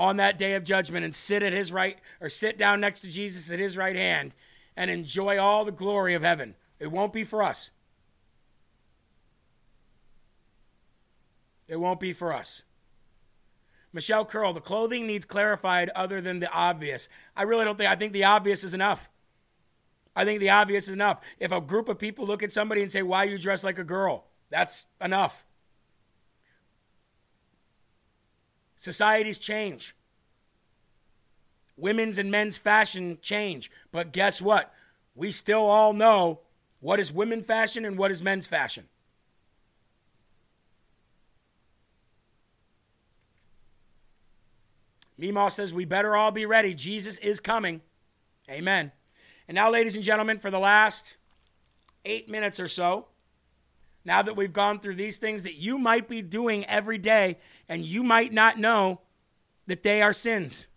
on 0.01 0.17
that 0.17 0.39
day 0.39 0.55
of 0.55 0.63
judgment 0.63 1.05
and 1.05 1.13
sit 1.13 1.43
at 1.43 1.53
his 1.53 1.71
right 1.71 1.99
or 2.19 2.27
sit 2.27 2.57
down 2.57 2.81
next 2.81 3.01
to 3.01 3.07
Jesus 3.07 3.51
at 3.51 3.59
his 3.59 3.77
right 3.77 3.95
hand 3.95 4.33
and 4.75 4.89
enjoy 4.89 5.37
all 5.37 5.63
the 5.63 5.71
glory 5.71 6.15
of 6.15 6.23
heaven. 6.23 6.55
It 6.79 6.91
won't 6.91 7.13
be 7.13 7.23
for 7.23 7.43
us. 7.43 7.69
It 11.67 11.75
won't 11.79 11.99
be 11.99 12.13
for 12.13 12.33
us. 12.33 12.63
Michelle 13.93 14.25
Curl, 14.25 14.53
the 14.53 14.59
clothing 14.59 15.05
needs 15.05 15.23
clarified 15.23 15.89
other 15.89 16.19
than 16.19 16.39
the 16.39 16.51
obvious. 16.51 17.07
I 17.37 17.43
really 17.43 17.63
don't 17.63 17.77
think, 17.77 17.91
I 17.91 17.95
think 17.95 18.11
the 18.11 18.23
obvious 18.23 18.63
is 18.63 18.73
enough. 18.73 19.07
I 20.15 20.25
think 20.25 20.39
the 20.39 20.49
obvious 20.49 20.87
is 20.87 20.95
enough. 20.95 21.21
If 21.37 21.51
a 21.51 21.61
group 21.61 21.87
of 21.87 21.99
people 21.99 22.25
look 22.25 22.41
at 22.41 22.51
somebody 22.51 22.81
and 22.81 22.91
say, 22.91 23.03
Why 23.03 23.25
you 23.25 23.37
dress 23.37 23.63
like 23.63 23.77
a 23.77 23.83
girl? 23.83 24.25
That's 24.49 24.87
enough. 24.99 25.45
Societies 28.81 29.37
change. 29.37 29.95
Women's 31.77 32.17
and 32.17 32.31
men's 32.31 32.57
fashion 32.57 33.19
change. 33.21 33.69
But 33.91 34.11
guess 34.11 34.41
what? 34.41 34.73
We 35.13 35.29
still 35.29 35.61
all 35.67 35.93
know 35.93 36.39
what 36.79 36.99
is 36.99 37.13
women 37.13 37.43
fashion 37.43 37.85
and 37.85 37.95
what 37.95 38.09
is 38.09 38.23
men's 38.23 38.47
fashion. 38.47 38.85
Meemaw 45.19 45.51
says, 45.51 45.75
We 45.75 45.85
better 45.85 46.15
all 46.15 46.31
be 46.31 46.47
ready. 46.47 46.73
Jesus 46.73 47.19
is 47.19 47.39
coming. 47.39 47.81
Amen. 48.49 48.91
And 49.47 49.53
now, 49.53 49.69
ladies 49.69 49.93
and 49.93 50.03
gentlemen, 50.03 50.39
for 50.39 50.49
the 50.49 50.57
last 50.57 51.17
eight 52.03 52.27
minutes 52.27 52.59
or 52.59 52.67
so, 52.67 53.05
now 54.03 54.23
that 54.23 54.35
we've 54.35 54.53
gone 54.53 54.79
through 54.79 54.95
these 54.95 55.17
things 55.17 55.43
that 55.43 55.55
you 55.55 55.77
might 55.77 56.07
be 56.07 56.23
doing 56.23 56.65
every 56.65 56.97
day 56.97 57.37
and 57.71 57.85
you 57.85 58.03
might 58.03 58.33
not 58.33 58.59
know 58.59 58.99
that 59.65 59.81
they 59.81 60.01
are 60.01 60.11
sins. 60.11 60.67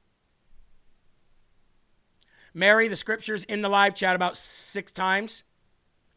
Mary, 2.55 2.87
the 2.87 2.95
scriptures 2.95 3.43
in 3.43 3.63
the 3.63 3.69
live 3.69 3.97
chat 3.97 4.15
about 4.15 4.37
six 4.37 4.93
times. 4.93 5.43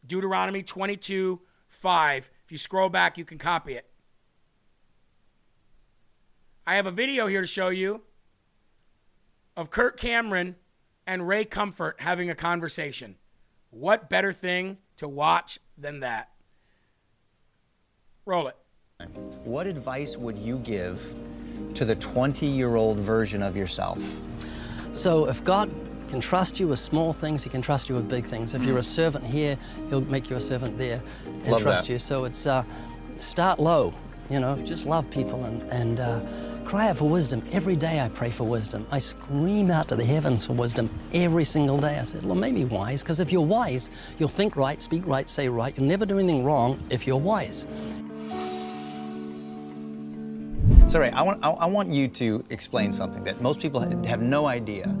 Deuteronomy 0.06 0.62
22 0.62 1.40
5. 1.66 2.30
If 2.44 2.52
you 2.52 2.58
scroll 2.58 2.88
back, 2.88 3.18
you 3.18 3.24
can 3.24 3.38
copy 3.38 3.74
it. 3.74 3.90
I 6.64 6.76
have 6.76 6.86
a 6.86 6.92
video 6.92 7.26
here 7.26 7.40
to 7.40 7.46
show 7.46 7.70
you 7.70 8.02
of 9.56 9.70
Kirk 9.70 9.96
Cameron 9.96 10.54
and 11.08 11.26
Ray 11.26 11.44
Comfort 11.44 11.96
having 11.98 12.30
a 12.30 12.36
conversation. 12.36 13.16
What 13.70 14.08
better 14.08 14.32
thing 14.32 14.78
to 14.96 15.08
watch 15.08 15.58
than 15.76 16.00
that? 16.00 16.30
Roll 18.24 18.46
it. 18.46 18.56
What 19.44 19.68
advice 19.68 20.16
would 20.16 20.36
you 20.36 20.58
give 20.58 21.14
to 21.74 21.84
the 21.84 21.94
20 21.94 22.46
year 22.46 22.74
old 22.74 22.98
version 22.98 23.44
of 23.44 23.56
yourself? 23.56 24.18
So 24.90 25.28
if 25.28 25.44
God 25.44 25.70
can 26.08 26.20
trust 26.20 26.58
you 26.58 26.66
with 26.66 26.80
small 26.80 27.12
things, 27.12 27.44
He 27.44 27.50
can 27.50 27.62
trust 27.62 27.88
you 27.88 27.94
with 27.94 28.08
big 28.08 28.26
things. 28.26 28.54
If 28.54 28.64
you're 28.64 28.78
a 28.78 28.82
servant 28.82 29.24
here, 29.24 29.56
He'll 29.88 30.00
make 30.00 30.28
you 30.28 30.34
a 30.34 30.40
servant 30.40 30.76
there 30.78 31.00
and 31.24 31.46
Love 31.46 31.62
trust 31.62 31.86
that. 31.86 31.92
you. 31.92 31.98
So 32.00 32.24
it's 32.24 32.44
uh, 32.48 32.64
start 33.20 33.60
low, 33.60 33.94
you 34.28 34.40
know, 34.40 34.56
just 34.64 34.84
love 34.84 35.08
people 35.10 35.44
and, 35.44 35.62
and 35.70 36.00
uh, 36.00 36.20
cry 36.64 36.88
out 36.88 36.96
for 36.96 37.08
wisdom. 37.08 37.46
Every 37.52 37.76
day 37.76 38.00
I 38.00 38.08
pray 38.08 38.30
for 38.30 38.44
wisdom. 38.44 38.84
I 38.90 38.98
scream 38.98 39.70
out 39.70 39.86
to 39.88 39.96
the 39.96 40.04
heavens 40.04 40.44
for 40.44 40.54
wisdom 40.54 40.90
every 41.12 41.44
single 41.44 41.78
day. 41.78 42.00
I 42.00 42.02
said, 42.02 42.24
Lord, 42.24 42.40
make 42.40 42.52
me 42.52 42.64
wise, 42.64 43.04
because 43.04 43.20
if 43.20 43.30
you're 43.30 43.42
wise, 43.46 43.92
you'll 44.18 44.28
think 44.28 44.56
right, 44.56 44.82
speak 44.82 45.06
right, 45.06 45.30
say 45.30 45.48
right. 45.48 45.72
You'll 45.76 45.86
never 45.86 46.04
do 46.04 46.18
anything 46.18 46.42
wrong 46.42 46.82
if 46.90 47.06
you're 47.06 47.16
wise. 47.16 47.68
So, 50.88 51.00
Ray, 51.00 51.10
I 51.10 51.20
want, 51.20 51.44
I, 51.44 51.50
I 51.50 51.66
want 51.66 51.90
you 51.90 52.08
to 52.08 52.42
explain 52.48 52.92
something 52.92 53.22
that 53.24 53.42
most 53.42 53.60
people 53.60 53.78
have 54.06 54.22
no 54.22 54.46
idea. 54.46 54.96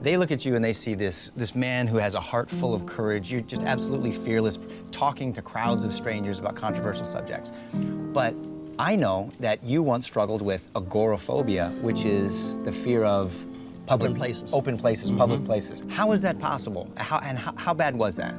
They 0.00 0.16
look 0.16 0.30
at 0.30 0.44
you 0.44 0.54
and 0.54 0.64
they 0.64 0.72
see 0.72 0.94
this, 0.94 1.30
this 1.30 1.56
man 1.56 1.88
who 1.88 1.96
has 1.96 2.14
a 2.14 2.20
heart 2.20 2.48
full 2.48 2.72
of 2.72 2.86
courage. 2.86 3.32
You're 3.32 3.40
just 3.40 3.64
absolutely 3.64 4.12
fearless, 4.12 4.60
talking 4.92 5.32
to 5.32 5.42
crowds 5.42 5.82
of 5.82 5.92
strangers 5.92 6.38
about 6.38 6.54
controversial 6.54 7.04
subjects. 7.04 7.50
But 7.74 8.36
I 8.78 8.94
know 8.94 9.30
that 9.40 9.64
you 9.64 9.82
once 9.82 10.06
struggled 10.06 10.42
with 10.42 10.70
agoraphobia, 10.76 11.70
which 11.80 12.04
is 12.04 12.60
the 12.60 12.70
fear 12.70 13.02
of 13.02 13.44
public 13.86 14.10
Open 14.10 14.20
places. 14.20 14.54
Open 14.54 14.78
places, 14.78 15.10
public 15.10 15.40
mm-hmm. 15.40 15.46
places. 15.46 15.82
How 15.88 16.12
is 16.12 16.22
that 16.22 16.38
possible? 16.38 16.88
How, 16.96 17.18
and 17.18 17.36
how, 17.36 17.52
how 17.56 17.74
bad 17.74 17.96
was 17.96 18.14
that? 18.14 18.32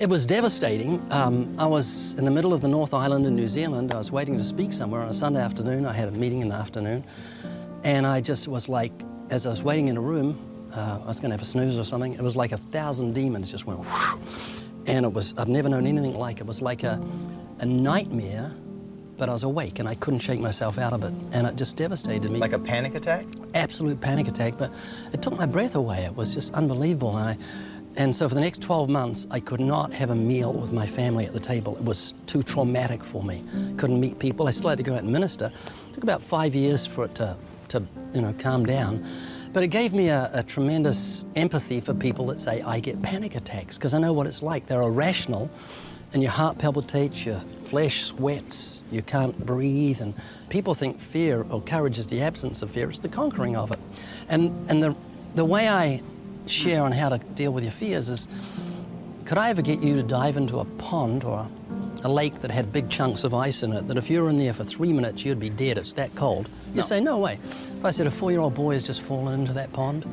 It 0.00 0.08
was 0.08 0.26
devastating. 0.26 1.00
Um, 1.12 1.54
I 1.56 1.66
was 1.66 2.14
in 2.14 2.24
the 2.24 2.30
middle 2.30 2.52
of 2.52 2.60
the 2.60 2.68
North 2.68 2.92
Island 2.92 3.26
in 3.26 3.36
New 3.36 3.46
Zealand. 3.46 3.94
I 3.94 3.98
was 3.98 4.10
waiting 4.10 4.36
to 4.36 4.44
speak 4.44 4.72
somewhere 4.72 5.00
on 5.00 5.08
a 5.08 5.14
Sunday 5.14 5.40
afternoon. 5.40 5.86
I 5.86 5.92
had 5.92 6.08
a 6.08 6.10
meeting 6.10 6.40
in 6.40 6.48
the 6.48 6.56
afternoon. 6.56 7.04
And 7.84 8.04
I 8.04 8.20
just 8.20 8.48
was 8.48 8.68
like, 8.68 8.92
as 9.30 9.46
I 9.46 9.50
was 9.50 9.62
waiting 9.62 9.86
in 9.86 9.96
a 9.96 10.00
room, 10.00 10.36
uh, 10.72 10.98
I 11.02 11.06
was 11.06 11.20
going 11.20 11.30
to 11.30 11.34
have 11.34 11.42
a 11.42 11.44
snooze 11.44 11.78
or 11.78 11.84
something. 11.84 12.14
It 12.14 12.22
was 12.22 12.34
like 12.34 12.50
a 12.50 12.56
thousand 12.56 13.14
demons 13.14 13.52
just 13.52 13.66
went 13.66 13.78
whoosh. 13.80 14.54
and 14.86 15.06
it 15.06 15.12
was 15.12 15.32
I've 15.38 15.48
never 15.48 15.68
known 15.68 15.86
anything 15.86 16.14
like 16.14 16.38
it. 16.38 16.40
It 16.40 16.46
was 16.48 16.60
like 16.60 16.82
a, 16.82 17.00
a 17.60 17.66
nightmare, 17.66 18.50
but 19.16 19.28
I 19.28 19.32
was 19.32 19.44
awake 19.44 19.78
and 19.78 19.88
I 19.88 19.94
couldn't 19.94 20.20
shake 20.20 20.40
myself 20.40 20.76
out 20.76 20.92
of 20.92 21.04
it, 21.04 21.14
and 21.30 21.46
it 21.46 21.54
just 21.54 21.76
devastated 21.76 22.32
me. 22.32 22.40
Like 22.40 22.52
a 22.52 22.58
panic 22.58 22.96
attack? 22.96 23.26
absolute 23.54 24.00
panic 24.00 24.28
attack, 24.28 24.54
but 24.58 24.72
it 25.12 25.22
took 25.22 25.36
my 25.38 25.46
breath 25.46 25.74
away. 25.74 26.04
It 26.04 26.14
was 26.14 26.34
just 26.34 26.52
unbelievable. 26.54 27.16
And, 27.16 27.30
I, 27.30 27.44
and 27.96 28.14
so 28.14 28.28
for 28.28 28.34
the 28.34 28.40
next 28.40 28.60
12 28.62 28.88
months, 28.88 29.26
I 29.30 29.38
could 29.38 29.60
not 29.60 29.92
have 29.92 30.10
a 30.10 30.14
meal 30.14 30.52
with 30.52 30.72
my 30.72 30.86
family 30.86 31.26
at 31.26 31.32
the 31.32 31.40
table. 31.40 31.76
It 31.76 31.84
was 31.84 32.14
too 32.26 32.42
traumatic 32.42 33.04
for 33.04 33.22
me. 33.22 33.44
Couldn't 33.76 34.00
meet 34.00 34.18
people. 34.18 34.48
I 34.48 34.50
still 34.50 34.70
had 34.70 34.78
to 34.78 34.84
go 34.84 34.94
out 34.94 35.04
and 35.04 35.12
minister. 35.12 35.52
It 35.88 35.94
took 35.94 36.02
about 36.02 36.20
five 36.20 36.54
years 36.54 36.86
for 36.86 37.04
it 37.04 37.14
to, 37.16 37.36
to 37.68 37.82
you 38.12 38.20
know, 38.20 38.34
calm 38.38 38.66
down. 38.66 39.06
But 39.52 39.62
it 39.62 39.68
gave 39.68 39.92
me 39.92 40.08
a, 40.08 40.28
a 40.32 40.42
tremendous 40.42 41.26
empathy 41.36 41.80
for 41.80 41.94
people 41.94 42.26
that 42.26 42.40
say, 42.40 42.62
I 42.62 42.80
get 42.80 43.00
panic 43.00 43.36
attacks, 43.36 43.78
because 43.78 43.94
I 43.94 43.98
know 43.98 44.12
what 44.12 44.26
it's 44.26 44.42
like. 44.42 44.66
They're 44.66 44.82
irrational, 44.82 45.48
and 46.12 46.20
your 46.20 46.32
heart 46.32 46.58
palpitates, 46.58 47.24
your 47.24 47.38
flesh 47.38 48.02
sweats, 48.02 48.82
you 48.90 49.02
can't 49.02 49.38
breathe, 49.46 50.00
and 50.00 50.14
people 50.48 50.74
think 50.74 50.98
fear 50.98 51.46
or 51.50 51.62
courage 51.62 52.00
is 52.00 52.10
the 52.10 52.20
absence 52.20 52.62
of 52.62 52.72
fear, 52.72 52.90
it's 52.90 52.98
the 52.98 53.08
conquering 53.08 53.56
of 53.56 53.70
it. 53.70 53.78
And, 54.28 54.68
and 54.68 54.82
the, 54.82 54.96
the 55.36 55.44
way 55.44 55.68
I 55.68 56.02
share 56.46 56.82
on 56.82 56.92
how 56.92 57.08
to 57.08 57.18
deal 57.18 57.52
with 57.52 57.64
your 57.64 57.72
fears 57.72 58.08
is 58.08 58.28
could 59.24 59.38
I 59.38 59.48
ever 59.50 59.62
get 59.62 59.80
you 59.80 59.94
to 59.96 60.02
dive 60.02 60.36
into 60.36 60.58
a 60.60 60.64
pond 60.64 61.24
or 61.24 61.48
a 62.02 62.08
lake 62.08 62.40
that 62.40 62.50
had 62.50 62.70
big 62.72 62.90
chunks 62.90 63.24
of 63.24 63.32
ice 63.32 63.62
in 63.62 63.72
it, 63.72 63.88
that 63.88 63.96
if 63.96 64.10
you 64.10 64.22
were 64.22 64.28
in 64.28 64.36
there 64.36 64.52
for 64.52 64.64
three 64.64 64.92
minutes, 64.92 65.24
you'd 65.24 65.40
be 65.40 65.48
dead, 65.48 65.78
it's 65.78 65.94
that 65.94 66.14
cold? 66.14 66.48
You 66.74 66.82
say, 66.82 67.00
no 67.00 67.16
way. 67.18 67.38
If 67.78 67.84
I 67.86 67.90
said 67.90 68.06
a 68.06 68.10
four 68.10 68.30
year 68.30 68.40
old 68.40 68.54
boy 68.54 68.74
has 68.74 68.82
just 68.82 69.00
fallen 69.00 69.40
into 69.40 69.54
that 69.54 69.72
pond, 69.72 70.04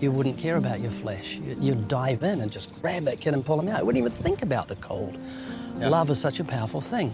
you 0.00 0.12
wouldn't 0.12 0.36
care 0.36 0.56
about 0.56 0.80
your 0.80 0.90
flesh. 0.90 1.36
You- 1.36 1.56
You'd 1.58 1.88
dive 1.88 2.22
in 2.22 2.42
and 2.42 2.52
just 2.52 2.78
grab 2.82 3.04
that 3.04 3.20
kid 3.20 3.32
and 3.32 3.44
pull 3.44 3.58
him 3.58 3.68
out. 3.68 3.80
You 3.80 3.86
wouldn't 3.86 4.04
even 4.04 4.12
think 4.22 4.42
about 4.42 4.68
the 4.68 4.76
cold. 4.76 5.16
Love 5.78 6.10
is 6.10 6.20
such 6.20 6.38
a 6.38 6.44
powerful 6.44 6.82
thing. 6.82 7.10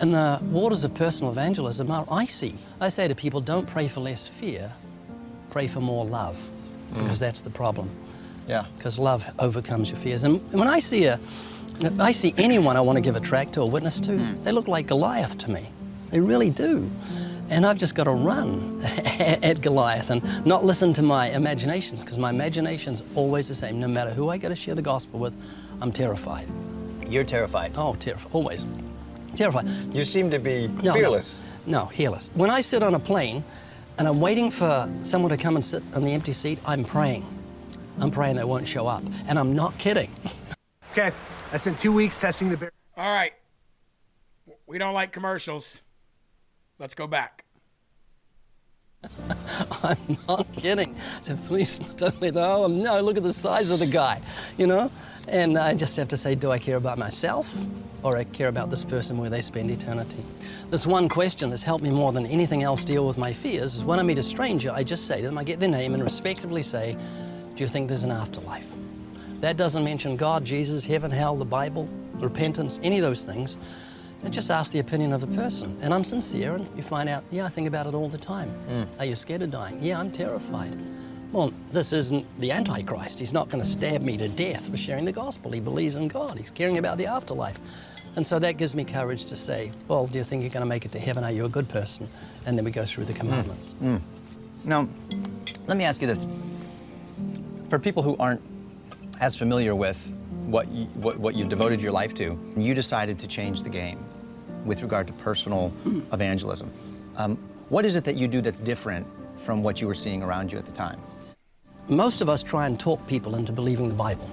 And 0.00 0.12
the 0.14 0.38
waters 0.50 0.84
of 0.84 0.92
personal 0.94 1.32
evangelism 1.32 1.90
are 1.90 2.06
icy. 2.10 2.54
I 2.80 2.88
say 2.90 3.08
to 3.08 3.14
people, 3.14 3.40
don't 3.40 3.66
pray 3.66 3.88
for 3.88 4.00
less 4.00 4.28
fear, 4.28 4.72
pray 5.50 5.66
for 5.66 5.80
more 5.80 6.04
love, 6.04 6.38
because 6.94 7.18
that's 7.18 7.40
the 7.40 7.50
problem. 7.50 7.90
Yeah. 8.46 8.64
Because 8.76 8.98
love 8.98 9.24
overcomes 9.38 9.90
your 9.90 9.98
fears. 9.98 10.24
And 10.24 10.42
when 10.52 10.68
I 10.68 10.80
see 10.80 11.04
a, 11.04 11.20
I 11.98 12.12
see 12.12 12.34
anyone 12.36 12.76
I 12.76 12.80
want 12.80 12.96
to 12.96 13.00
give 13.00 13.16
a 13.16 13.20
track 13.20 13.52
to, 13.52 13.62
a 13.62 13.66
witness 13.66 14.00
to, 14.00 14.18
hmm. 14.18 14.42
they 14.42 14.52
look 14.52 14.68
like 14.68 14.86
Goliath 14.86 15.38
to 15.38 15.50
me. 15.50 15.68
They 16.10 16.20
really 16.20 16.50
do. 16.50 16.90
And 17.48 17.66
I've 17.66 17.78
just 17.78 17.94
got 17.94 18.04
to 18.04 18.12
run 18.12 18.80
at 18.84 19.60
Goliath 19.60 20.10
and 20.10 20.46
not 20.46 20.64
listen 20.64 20.92
to 20.94 21.02
my 21.02 21.30
imaginations, 21.30 22.04
because 22.04 22.18
my 22.18 22.30
imagination's 22.30 23.02
always 23.14 23.48
the 23.48 23.54
same. 23.54 23.80
No 23.80 23.88
matter 23.88 24.10
who 24.10 24.28
I 24.28 24.38
got 24.38 24.48
to 24.48 24.56
share 24.56 24.74
the 24.74 24.82
gospel 24.82 25.18
with, 25.18 25.34
I'm 25.80 25.90
terrified. 25.90 26.48
You're 27.06 27.24
terrified. 27.24 27.74
Oh, 27.76 27.94
terrified, 27.94 28.32
always. 28.32 28.66
Terrified. 29.34 29.66
You 29.92 30.04
seem 30.04 30.30
to 30.30 30.38
be 30.38 30.68
No, 30.82 30.92
fearless. 30.92 31.44
No, 31.66 31.80
no, 31.80 31.86
fearless. 31.86 32.30
When 32.34 32.50
I 32.50 32.60
sit 32.60 32.82
on 32.82 32.94
a 32.94 33.00
plane 33.00 33.42
and 34.00 34.08
I'm 34.08 34.18
waiting 34.18 34.50
for 34.50 34.88
someone 35.02 35.28
to 35.28 35.36
come 35.36 35.56
and 35.56 35.64
sit 35.64 35.82
on 35.94 36.02
the 36.02 36.12
empty 36.14 36.32
seat, 36.32 36.58
I'm 36.64 36.84
praying. 36.84 37.22
I'm 38.00 38.10
praying 38.10 38.36
they 38.36 38.44
won't 38.44 38.66
show 38.66 38.86
up. 38.86 39.02
And 39.28 39.38
I'm 39.38 39.54
not 39.54 39.76
kidding. 39.76 40.10
Okay, 40.92 41.12
I 41.52 41.56
spent 41.58 41.78
two 41.78 41.92
weeks 41.92 42.16
testing 42.16 42.48
the 42.48 42.56
bear. 42.56 42.72
All 42.96 43.12
right. 43.12 43.34
We 44.66 44.78
don't 44.78 44.94
like 44.94 45.12
commercials. 45.12 45.82
Let's 46.78 46.94
go 46.94 47.06
back. 47.06 47.44
I'm 49.82 50.18
not 50.28 50.46
kidding. 50.54 50.94
I 50.94 51.20
said, 51.20 51.44
please 51.46 51.78
don't 51.96 52.20
let 52.20 52.36
oh 52.36 52.66
no, 52.66 53.00
look 53.00 53.16
at 53.16 53.22
the 53.22 53.32
size 53.32 53.70
of 53.70 53.78
the 53.78 53.86
guy, 53.86 54.20
you 54.58 54.66
know? 54.66 54.90
And 55.28 55.56
I 55.58 55.74
just 55.74 55.96
have 55.96 56.08
to 56.08 56.16
say, 56.16 56.34
do 56.34 56.50
I 56.50 56.58
care 56.58 56.76
about 56.76 56.98
myself 56.98 57.54
or 58.02 58.16
I 58.16 58.24
care 58.24 58.48
about 58.48 58.70
this 58.70 58.84
person 58.84 59.16
where 59.18 59.30
they 59.30 59.42
spend 59.42 59.70
eternity? 59.70 60.22
This 60.70 60.86
one 60.86 61.08
question 61.08 61.50
that's 61.50 61.62
helped 61.62 61.84
me 61.84 61.90
more 61.90 62.12
than 62.12 62.26
anything 62.26 62.62
else 62.62 62.84
deal 62.84 63.06
with 63.06 63.16
my 63.16 63.32
fears 63.32 63.76
is 63.76 63.84
when 63.84 63.98
I 63.98 64.02
meet 64.02 64.18
a 64.18 64.22
stranger, 64.22 64.70
I 64.72 64.82
just 64.82 65.06
say 65.06 65.20
to 65.20 65.26
them, 65.26 65.38
I 65.38 65.44
get 65.44 65.60
their 65.60 65.68
name 65.68 65.94
and 65.94 66.02
respectively 66.02 66.62
say, 66.62 66.96
do 67.56 67.64
you 67.64 67.68
think 67.68 67.88
there's 67.88 68.04
an 68.04 68.10
afterlife? 68.10 68.66
That 69.40 69.56
doesn't 69.56 69.84
mention 69.84 70.16
God, 70.16 70.44
Jesus, 70.44 70.84
heaven, 70.84 71.10
hell, 71.10 71.36
the 71.36 71.44
Bible, 71.44 71.88
repentance, 72.14 72.78
any 72.82 72.98
of 72.98 73.02
those 73.02 73.24
things. 73.24 73.56
It 74.24 74.30
just 74.30 74.50
ask 74.50 74.72
the 74.72 74.80
opinion 74.80 75.12
of 75.12 75.22
the 75.22 75.26
person. 75.28 75.78
And 75.80 75.94
I'm 75.94 76.04
sincere, 76.04 76.54
and 76.54 76.68
you 76.76 76.82
find 76.82 77.08
out, 77.08 77.24
yeah, 77.30 77.46
I 77.46 77.48
think 77.48 77.66
about 77.66 77.86
it 77.86 77.94
all 77.94 78.08
the 78.08 78.18
time. 78.18 78.52
Mm. 78.68 78.86
Are 78.98 79.04
you 79.06 79.16
scared 79.16 79.42
of 79.42 79.50
dying? 79.50 79.82
Yeah, 79.82 79.98
I'm 79.98 80.10
terrified. 80.10 80.78
Well, 81.32 81.52
this 81.72 81.92
isn't 81.92 82.26
the 82.38 82.50
Antichrist. 82.50 83.18
He's 83.18 83.32
not 83.32 83.48
going 83.48 83.62
to 83.62 83.68
stab 83.68 84.02
me 84.02 84.16
to 84.18 84.28
death 84.28 84.68
for 84.68 84.76
sharing 84.76 85.04
the 85.04 85.12
gospel. 85.12 85.50
He 85.52 85.60
believes 85.60 85.96
in 85.96 86.08
God, 86.08 86.36
he's 86.36 86.50
caring 86.50 86.78
about 86.78 86.98
the 86.98 87.06
afterlife. 87.06 87.58
And 88.16 88.26
so 88.26 88.38
that 88.40 88.56
gives 88.56 88.74
me 88.74 88.84
courage 88.84 89.24
to 89.26 89.36
say, 89.36 89.70
well, 89.86 90.06
do 90.06 90.18
you 90.18 90.24
think 90.24 90.42
you're 90.42 90.50
going 90.50 90.62
to 90.62 90.68
make 90.68 90.84
it 90.84 90.92
to 90.92 90.98
heaven? 90.98 91.22
Are 91.22 91.30
you 91.30 91.44
a 91.44 91.48
good 91.48 91.68
person? 91.68 92.08
And 92.44 92.58
then 92.58 92.64
we 92.64 92.72
go 92.72 92.84
through 92.84 93.04
the 93.04 93.12
mm. 93.12 93.20
commandments. 93.20 93.74
Mm. 93.80 94.00
Now, 94.64 94.88
let 95.66 95.76
me 95.76 95.84
ask 95.84 96.00
you 96.00 96.08
this. 96.08 96.26
For 97.68 97.78
people 97.78 98.02
who 98.02 98.16
aren't 98.18 98.42
as 99.20 99.36
familiar 99.36 99.76
with 99.76 100.12
what, 100.46 100.68
you, 100.72 100.86
what, 100.86 101.18
what 101.18 101.36
you've 101.36 101.48
devoted 101.48 101.80
your 101.80 101.92
life 101.92 102.12
to, 102.14 102.36
you 102.56 102.74
decided 102.74 103.20
to 103.20 103.28
change 103.28 103.62
the 103.62 103.70
game 103.70 104.04
with 104.64 104.82
regard 104.82 105.06
to 105.06 105.12
personal 105.14 105.72
evangelism. 106.12 106.70
Um, 107.16 107.36
what 107.68 107.84
is 107.84 107.96
it 107.96 108.04
that 108.04 108.16
you 108.16 108.28
do 108.28 108.40
that's 108.40 108.60
different 108.60 109.06
from 109.36 109.62
what 109.62 109.80
you 109.80 109.86
were 109.86 109.94
seeing 109.94 110.22
around 110.22 110.52
you 110.52 110.58
at 110.58 110.66
the 110.66 110.72
time? 110.72 111.00
Most 111.88 112.20
of 112.20 112.28
us 112.28 112.42
try 112.42 112.66
and 112.66 112.78
talk 112.78 113.04
people 113.06 113.34
into 113.36 113.52
believing 113.52 113.88
the 113.88 113.94
Bible, 113.94 114.30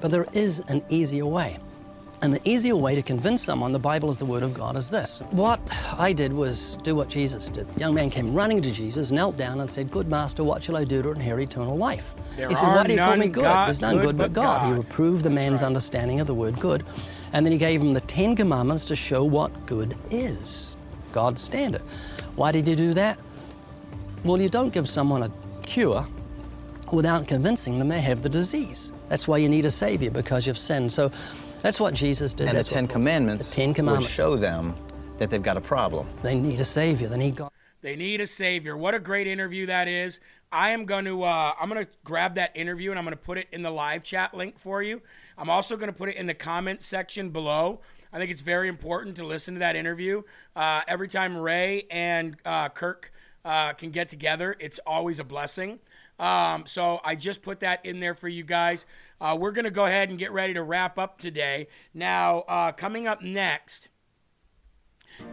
but 0.00 0.10
there 0.10 0.26
is 0.32 0.60
an 0.68 0.82
easier 0.88 1.26
way. 1.26 1.58
And 2.22 2.32
the 2.32 2.40
easier 2.48 2.76
way 2.76 2.94
to 2.94 3.02
convince 3.02 3.42
someone 3.42 3.72
the 3.72 3.78
Bible 3.78 4.08
is 4.08 4.16
the 4.16 4.24
Word 4.24 4.42
of 4.42 4.54
God 4.54 4.74
is 4.78 4.88
this. 4.88 5.20
What 5.32 5.60
I 5.98 6.14
did 6.14 6.32
was 6.32 6.76
do 6.82 6.94
what 6.94 7.10
Jesus 7.10 7.50
did. 7.50 7.68
The 7.74 7.80
young 7.80 7.94
man 7.94 8.08
came 8.08 8.32
running 8.32 8.62
to 8.62 8.72
Jesus, 8.72 9.10
knelt 9.10 9.36
down, 9.36 9.60
and 9.60 9.70
said, 9.70 9.90
Good 9.90 10.08
master, 10.08 10.42
what 10.42 10.64
shall 10.64 10.78
I 10.78 10.84
do 10.84 11.02
to 11.02 11.10
inherit 11.10 11.50
eternal 11.50 11.76
life? 11.76 12.14
There 12.36 12.48
he 12.48 12.54
said, 12.54 12.68
Why 12.74 12.84
do 12.84 12.92
you 12.94 12.98
call 13.00 13.16
me 13.18 13.28
good? 13.28 13.44
God- 13.44 13.66
There's 13.66 13.82
none 13.82 13.96
good 13.96 14.02
good, 14.06 14.16
but 14.16 14.32
but 14.32 14.40
God. 14.40 14.66
He 14.66 14.72
reproved 14.72 15.24
the 15.24 15.28
That's 15.28 15.34
man's 15.34 15.60
right. 15.60 15.66
understanding 15.66 16.20
of 16.20 16.26
the 16.26 16.32
word 16.34 16.58
good. 16.58 16.86
And 17.36 17.44
then 17.44 17.52
he 17.52 17.58
gave 17.58 17.82
him 17.82 17.92
the 17.92 18.00
Ten 18.00 18.34
Commandments 18.34 18.86
to 18.86 18.96
show 18.96 19.22
what 19.22 19.66
good 19.66 19.94
is 20.10 20.74
God's 21.12 21.42
standard. 21.42 21.82
Why 22.34 22.50
did 22.50 22.66
he 22.66 22.74
do 22.74 22.94
that? 22.94 23.18
Well, 24.24 24.40
you 24.40 24.48
don't 24.48 24.72
give 24.72 24.88
someone 24.88 25.22
a 25.22 25.30
cure 25.60 26.08
without 26.92 27.28
convincing 27.28 27.78
them 27.78 27.90
they 27.90 28.00
have 28.00 28.22
the 28.22 28.30
disease. 28.30 28.94
That's 29.10 29.28
why 29.28 29.36
you 29.36 29.50
need 29.50 29.66
a 29.66 29.70
savior 29.70 30.10
because 30.10 30.46
you've 30.46 30.56
sinned. 30.56 30.90
So 30.90 31.12
that's 31.60 31.78
what 31.78 31.92
Jesus 31.92 32.32
did. 32.32 32.48
And 32.48 32.56
the 32.56 32.64
Ten 32.64 32.86
Commandments, 32.86 33.50
The 33.50 33.56
Ten 33.56 33.68
would 33.68 33.76
Commandments. 33.76 34.08
show 34.08 34.36
them 34.36 34.74
that 35.18 35.28
they've 35.28 35.42
got 35.42 35.58
a 35.58 35.60
problem. 35.60 36.08
They 36.22 36.36
need 36.36 36.58
a 36.60 36.64
savior. 36.64 37.06
They 37.06 37.18
need 37.18 37.36
God. 37.36 37.50
They 37.82 37.96
need 37.96 38.22
a 38.22 38.26
savior. 38.26 38.78
What 38.78 38.94
a 38.94 38.98
great 38.98 39.26
interview 39.26 39.66
that 39.66 39.88
is. 39.88 40.20
I 40.50 40.70
am 40.70 40.86
going 40.86 41.04
to 41.04 41.24
uh, 41.24 41.52
I'm 41.60 41.68
going 41.68 41.84
to 41.84 41.90
grab 42.02 42.36
that 42.36 42.52
interview 42.56 42.90
and 42.90 42.98
I'm 42.98 43.04
going 43.04 43.14
to 43.14 43.22
put 43.22 43.36
it 43.36 43.48
in 43.52 43.60
the 43.60 43.70
live 43.70 44.02
chat 44.02 44.32
link 44.32 44.58
for 44.58 44.82
you. 44.82 45.02
I'm 45.38 45.50
also 45.50 45.76
going 45.76 45.88
to 45.88 45.96
put 45.96 46.08
it 46.08 46.16
in 46.16 46.26
the 46.26 46.34
comment 46.34 46.82
section 46.82 47.30
below. 47.30 47.80
I 48.12 48.18
think 48.18 48.30
it's 48.30 48.40
very 48.40 48.68
important 48.68 49.16
to 49.16 49.26
listen 49.26 49.54
to 49.54 49.60
that 49.60 49.76
interview. 49.76 50.22
Uh, 50.54 50.80
every 50.88 51.08
time 51.08 51.36
Ray 51.36 51.86
and 51.90 52.36
uh, 52.44 52.68
Kirk 52.70 53.12
uh, 53.44 53.74
can 53.74 53.90
get 53.90 54.08
together, 54.08 54.56
it's 54.58 54.80
always 54.86 55.18
a 55.18 55.24
blessing. 55.24 55.80
Um, 56.18 56.64
so 56.66 57.00
I 57.04 57.14
just 57.14 57.42
put 57.42 57.60
that 57.60 57.84
in 57.84 58.00
there 58.00 58.14
for 58.14 58.28
you 58.28 58.42
guys. 58.42 58.86
Uh, 59.20 59.36
we're 59.38 59.52
going 59.52 59.66
to 59.66 59.70
go 59.70 59.84
ahead 59.84 60.08
and 60.08 60.18
get 60.18 60.32
ready 60.32 60.54
to 60.54 60.62
wrap 60.62 60.98
up 60.98 61.18
today. 61.18 61.68
Now, 61.92 62.40
uh, 62.48 62.72
coming 62.72 63.06
up 63.06 63.22
next 63.22 63.88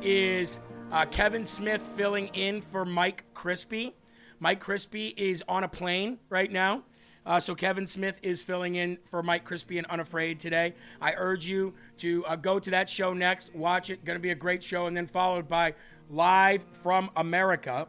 is 0.01 0.59
uh, 0.91 1.05
Kevin 1.05 1.45
Smith 1.45 1.81
filling 1.81 2.27
in 2.27 2.61
for 2.61 2.85
Mike 2.85 3.25
Crispy. 3.33 3.95
Mike 4.39 4.59
Crispy 4.59 5.13
is 5.15 5.41
on 5.47 5.63
a 5.63 5.69
plane 5.69 6.19
right 6.29 6.51
now. 6.51 6.83
Uh, 7.25 7.39
so 7.39 7.55
Kevin 7.55 7.87
Smith 7.87 8.19
is 8.21 8.43
filling 8.43 8.75
in 8.75 8.97
for 9.05 9.23
Mike 9.23 9.47
Crispi 9.47 9.77
and 9.77 9.87
Unafraid 9.87 10.39
today. 10.39 10.73
I 11.01 11.13
urge 11.15 11.47
you 11.47 11.73
to 11.97 12.25
uh, 12.25 12.35
go 12.35 12.59
to 12.59 12.71
that 12.71 12.89
show 12.89 13.13
next, 13.13 13.53
watch 13.55 13.89
it. 13.89 14.03
Going 14.03 14.17
to 14.17 14.21
be 14.21 14.31
a 14.31 14.35
great 14.35 14.63
show, 14.63 14.87
and 14.87 14.95
then 14.95 15.07
followed 15.07 15.47
by 15.47 15.75
Live 16.09 16.65
from 16.71 17.09
America 17.15 17.87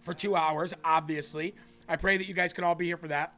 for 0.00 0.12
two 0.12 0.36
hours, 0.36 0.74
obviously. 0.84 1.54
I 1.88 1.96
pray 1.96 2.18
that 2.18 2.26
you 2.26 2.34
guys 2.34 2.52
can 2.52 2.64
all 2.64 2.74
be 2.74 2.86
here 2.86 2.96
for 2.96 3.08
that. 3.08 3.32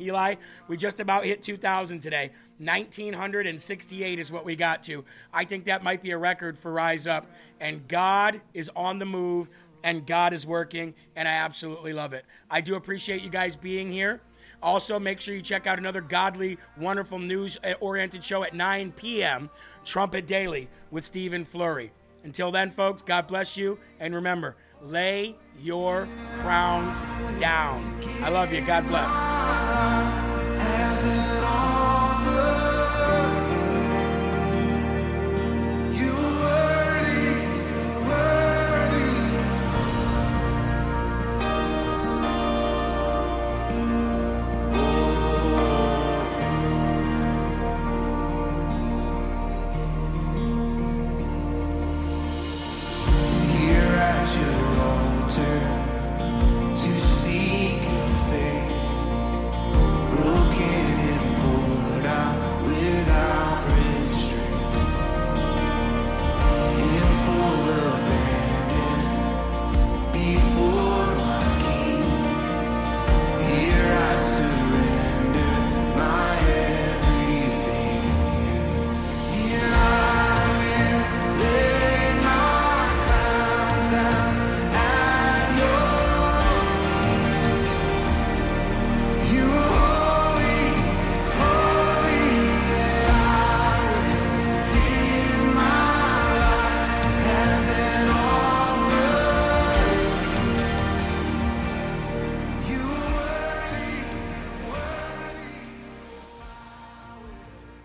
Eli, 0.00 0.36
we 0.68 0.76
just 0.76 1.00
about 1.00 1.24
hit 1.24 1.42
2,000 1.42 2.00
today. 2.00 2.30
1,968 2.58 4.18
is 4.18 4.32
what 4.32 4.44
we 4.44 4.56
got 4.56 4.82
to. 4.84 5.04
I 5.32 5.44
think 5.44 5.64
that 5.64 5.82
might 5.82 6.02
be 6.02 6.10
a 6.10 6.18
record 6.18 6.56
for 6.58 6.72
Rise 6.72 7.06
Up. 7.06 7.30
And 7.60 7.86
God 7.86 8.40
is 8.54 8.70
on 8.74 8.98
the 8.98 9.06
move, 9.06 9.50
and 9.82 10.06
God 10.06 10.32
is 10.32 10.46
working, 10.46 10.94
and 11.16 11.28
I 11.28 11.32
absolutely 11.32 11.92
love 11.92 12.12
it. 12.12 12.24
I 12.50 12.60
do 12.60 12.74
appreciate 12.74 13.22
you 13.22 13.30
guys 13.30 13.56
being 13.56 13.92
here. 13.92 14.20
Also, 14.62 14.98
make 14.98 15.20
sure 15.20 15.34
you 15.34 15.42
check 15.42 15.66
out 15.66 15.78
another 15.78 16.00
godly, 16.00 16.58
wonderful, 16.78 17.18
news 17.18 17.58
oriented 17.80 18.22
show 18.22 18.42
at 18.42 18.54
9 18.54 18.92
p.m. 18.92 19.50
Trumpet 19.84 20.26
Daily 20.26 20.68
with 20.90 21.04
Stephen 21.04 21.44
Flurry. 21.44 21.92
Until 22.24 22.50
then, 22.50 22.70
folks, 22.70 23.02
God 23.02 23.26
bless 23.26 23.56
you. 23.56 23.78
And 23.98 24.14
remember, 24.14 24.56
lay 24.82 25.36
your 25.58 26.06
crowns 26.38 27.00
down. 27.40 27.98
I 28.22 28.30
love 28.30 28.52
you. 28.52 28.64
God 28.66 28.86
bless. 28.88 30.29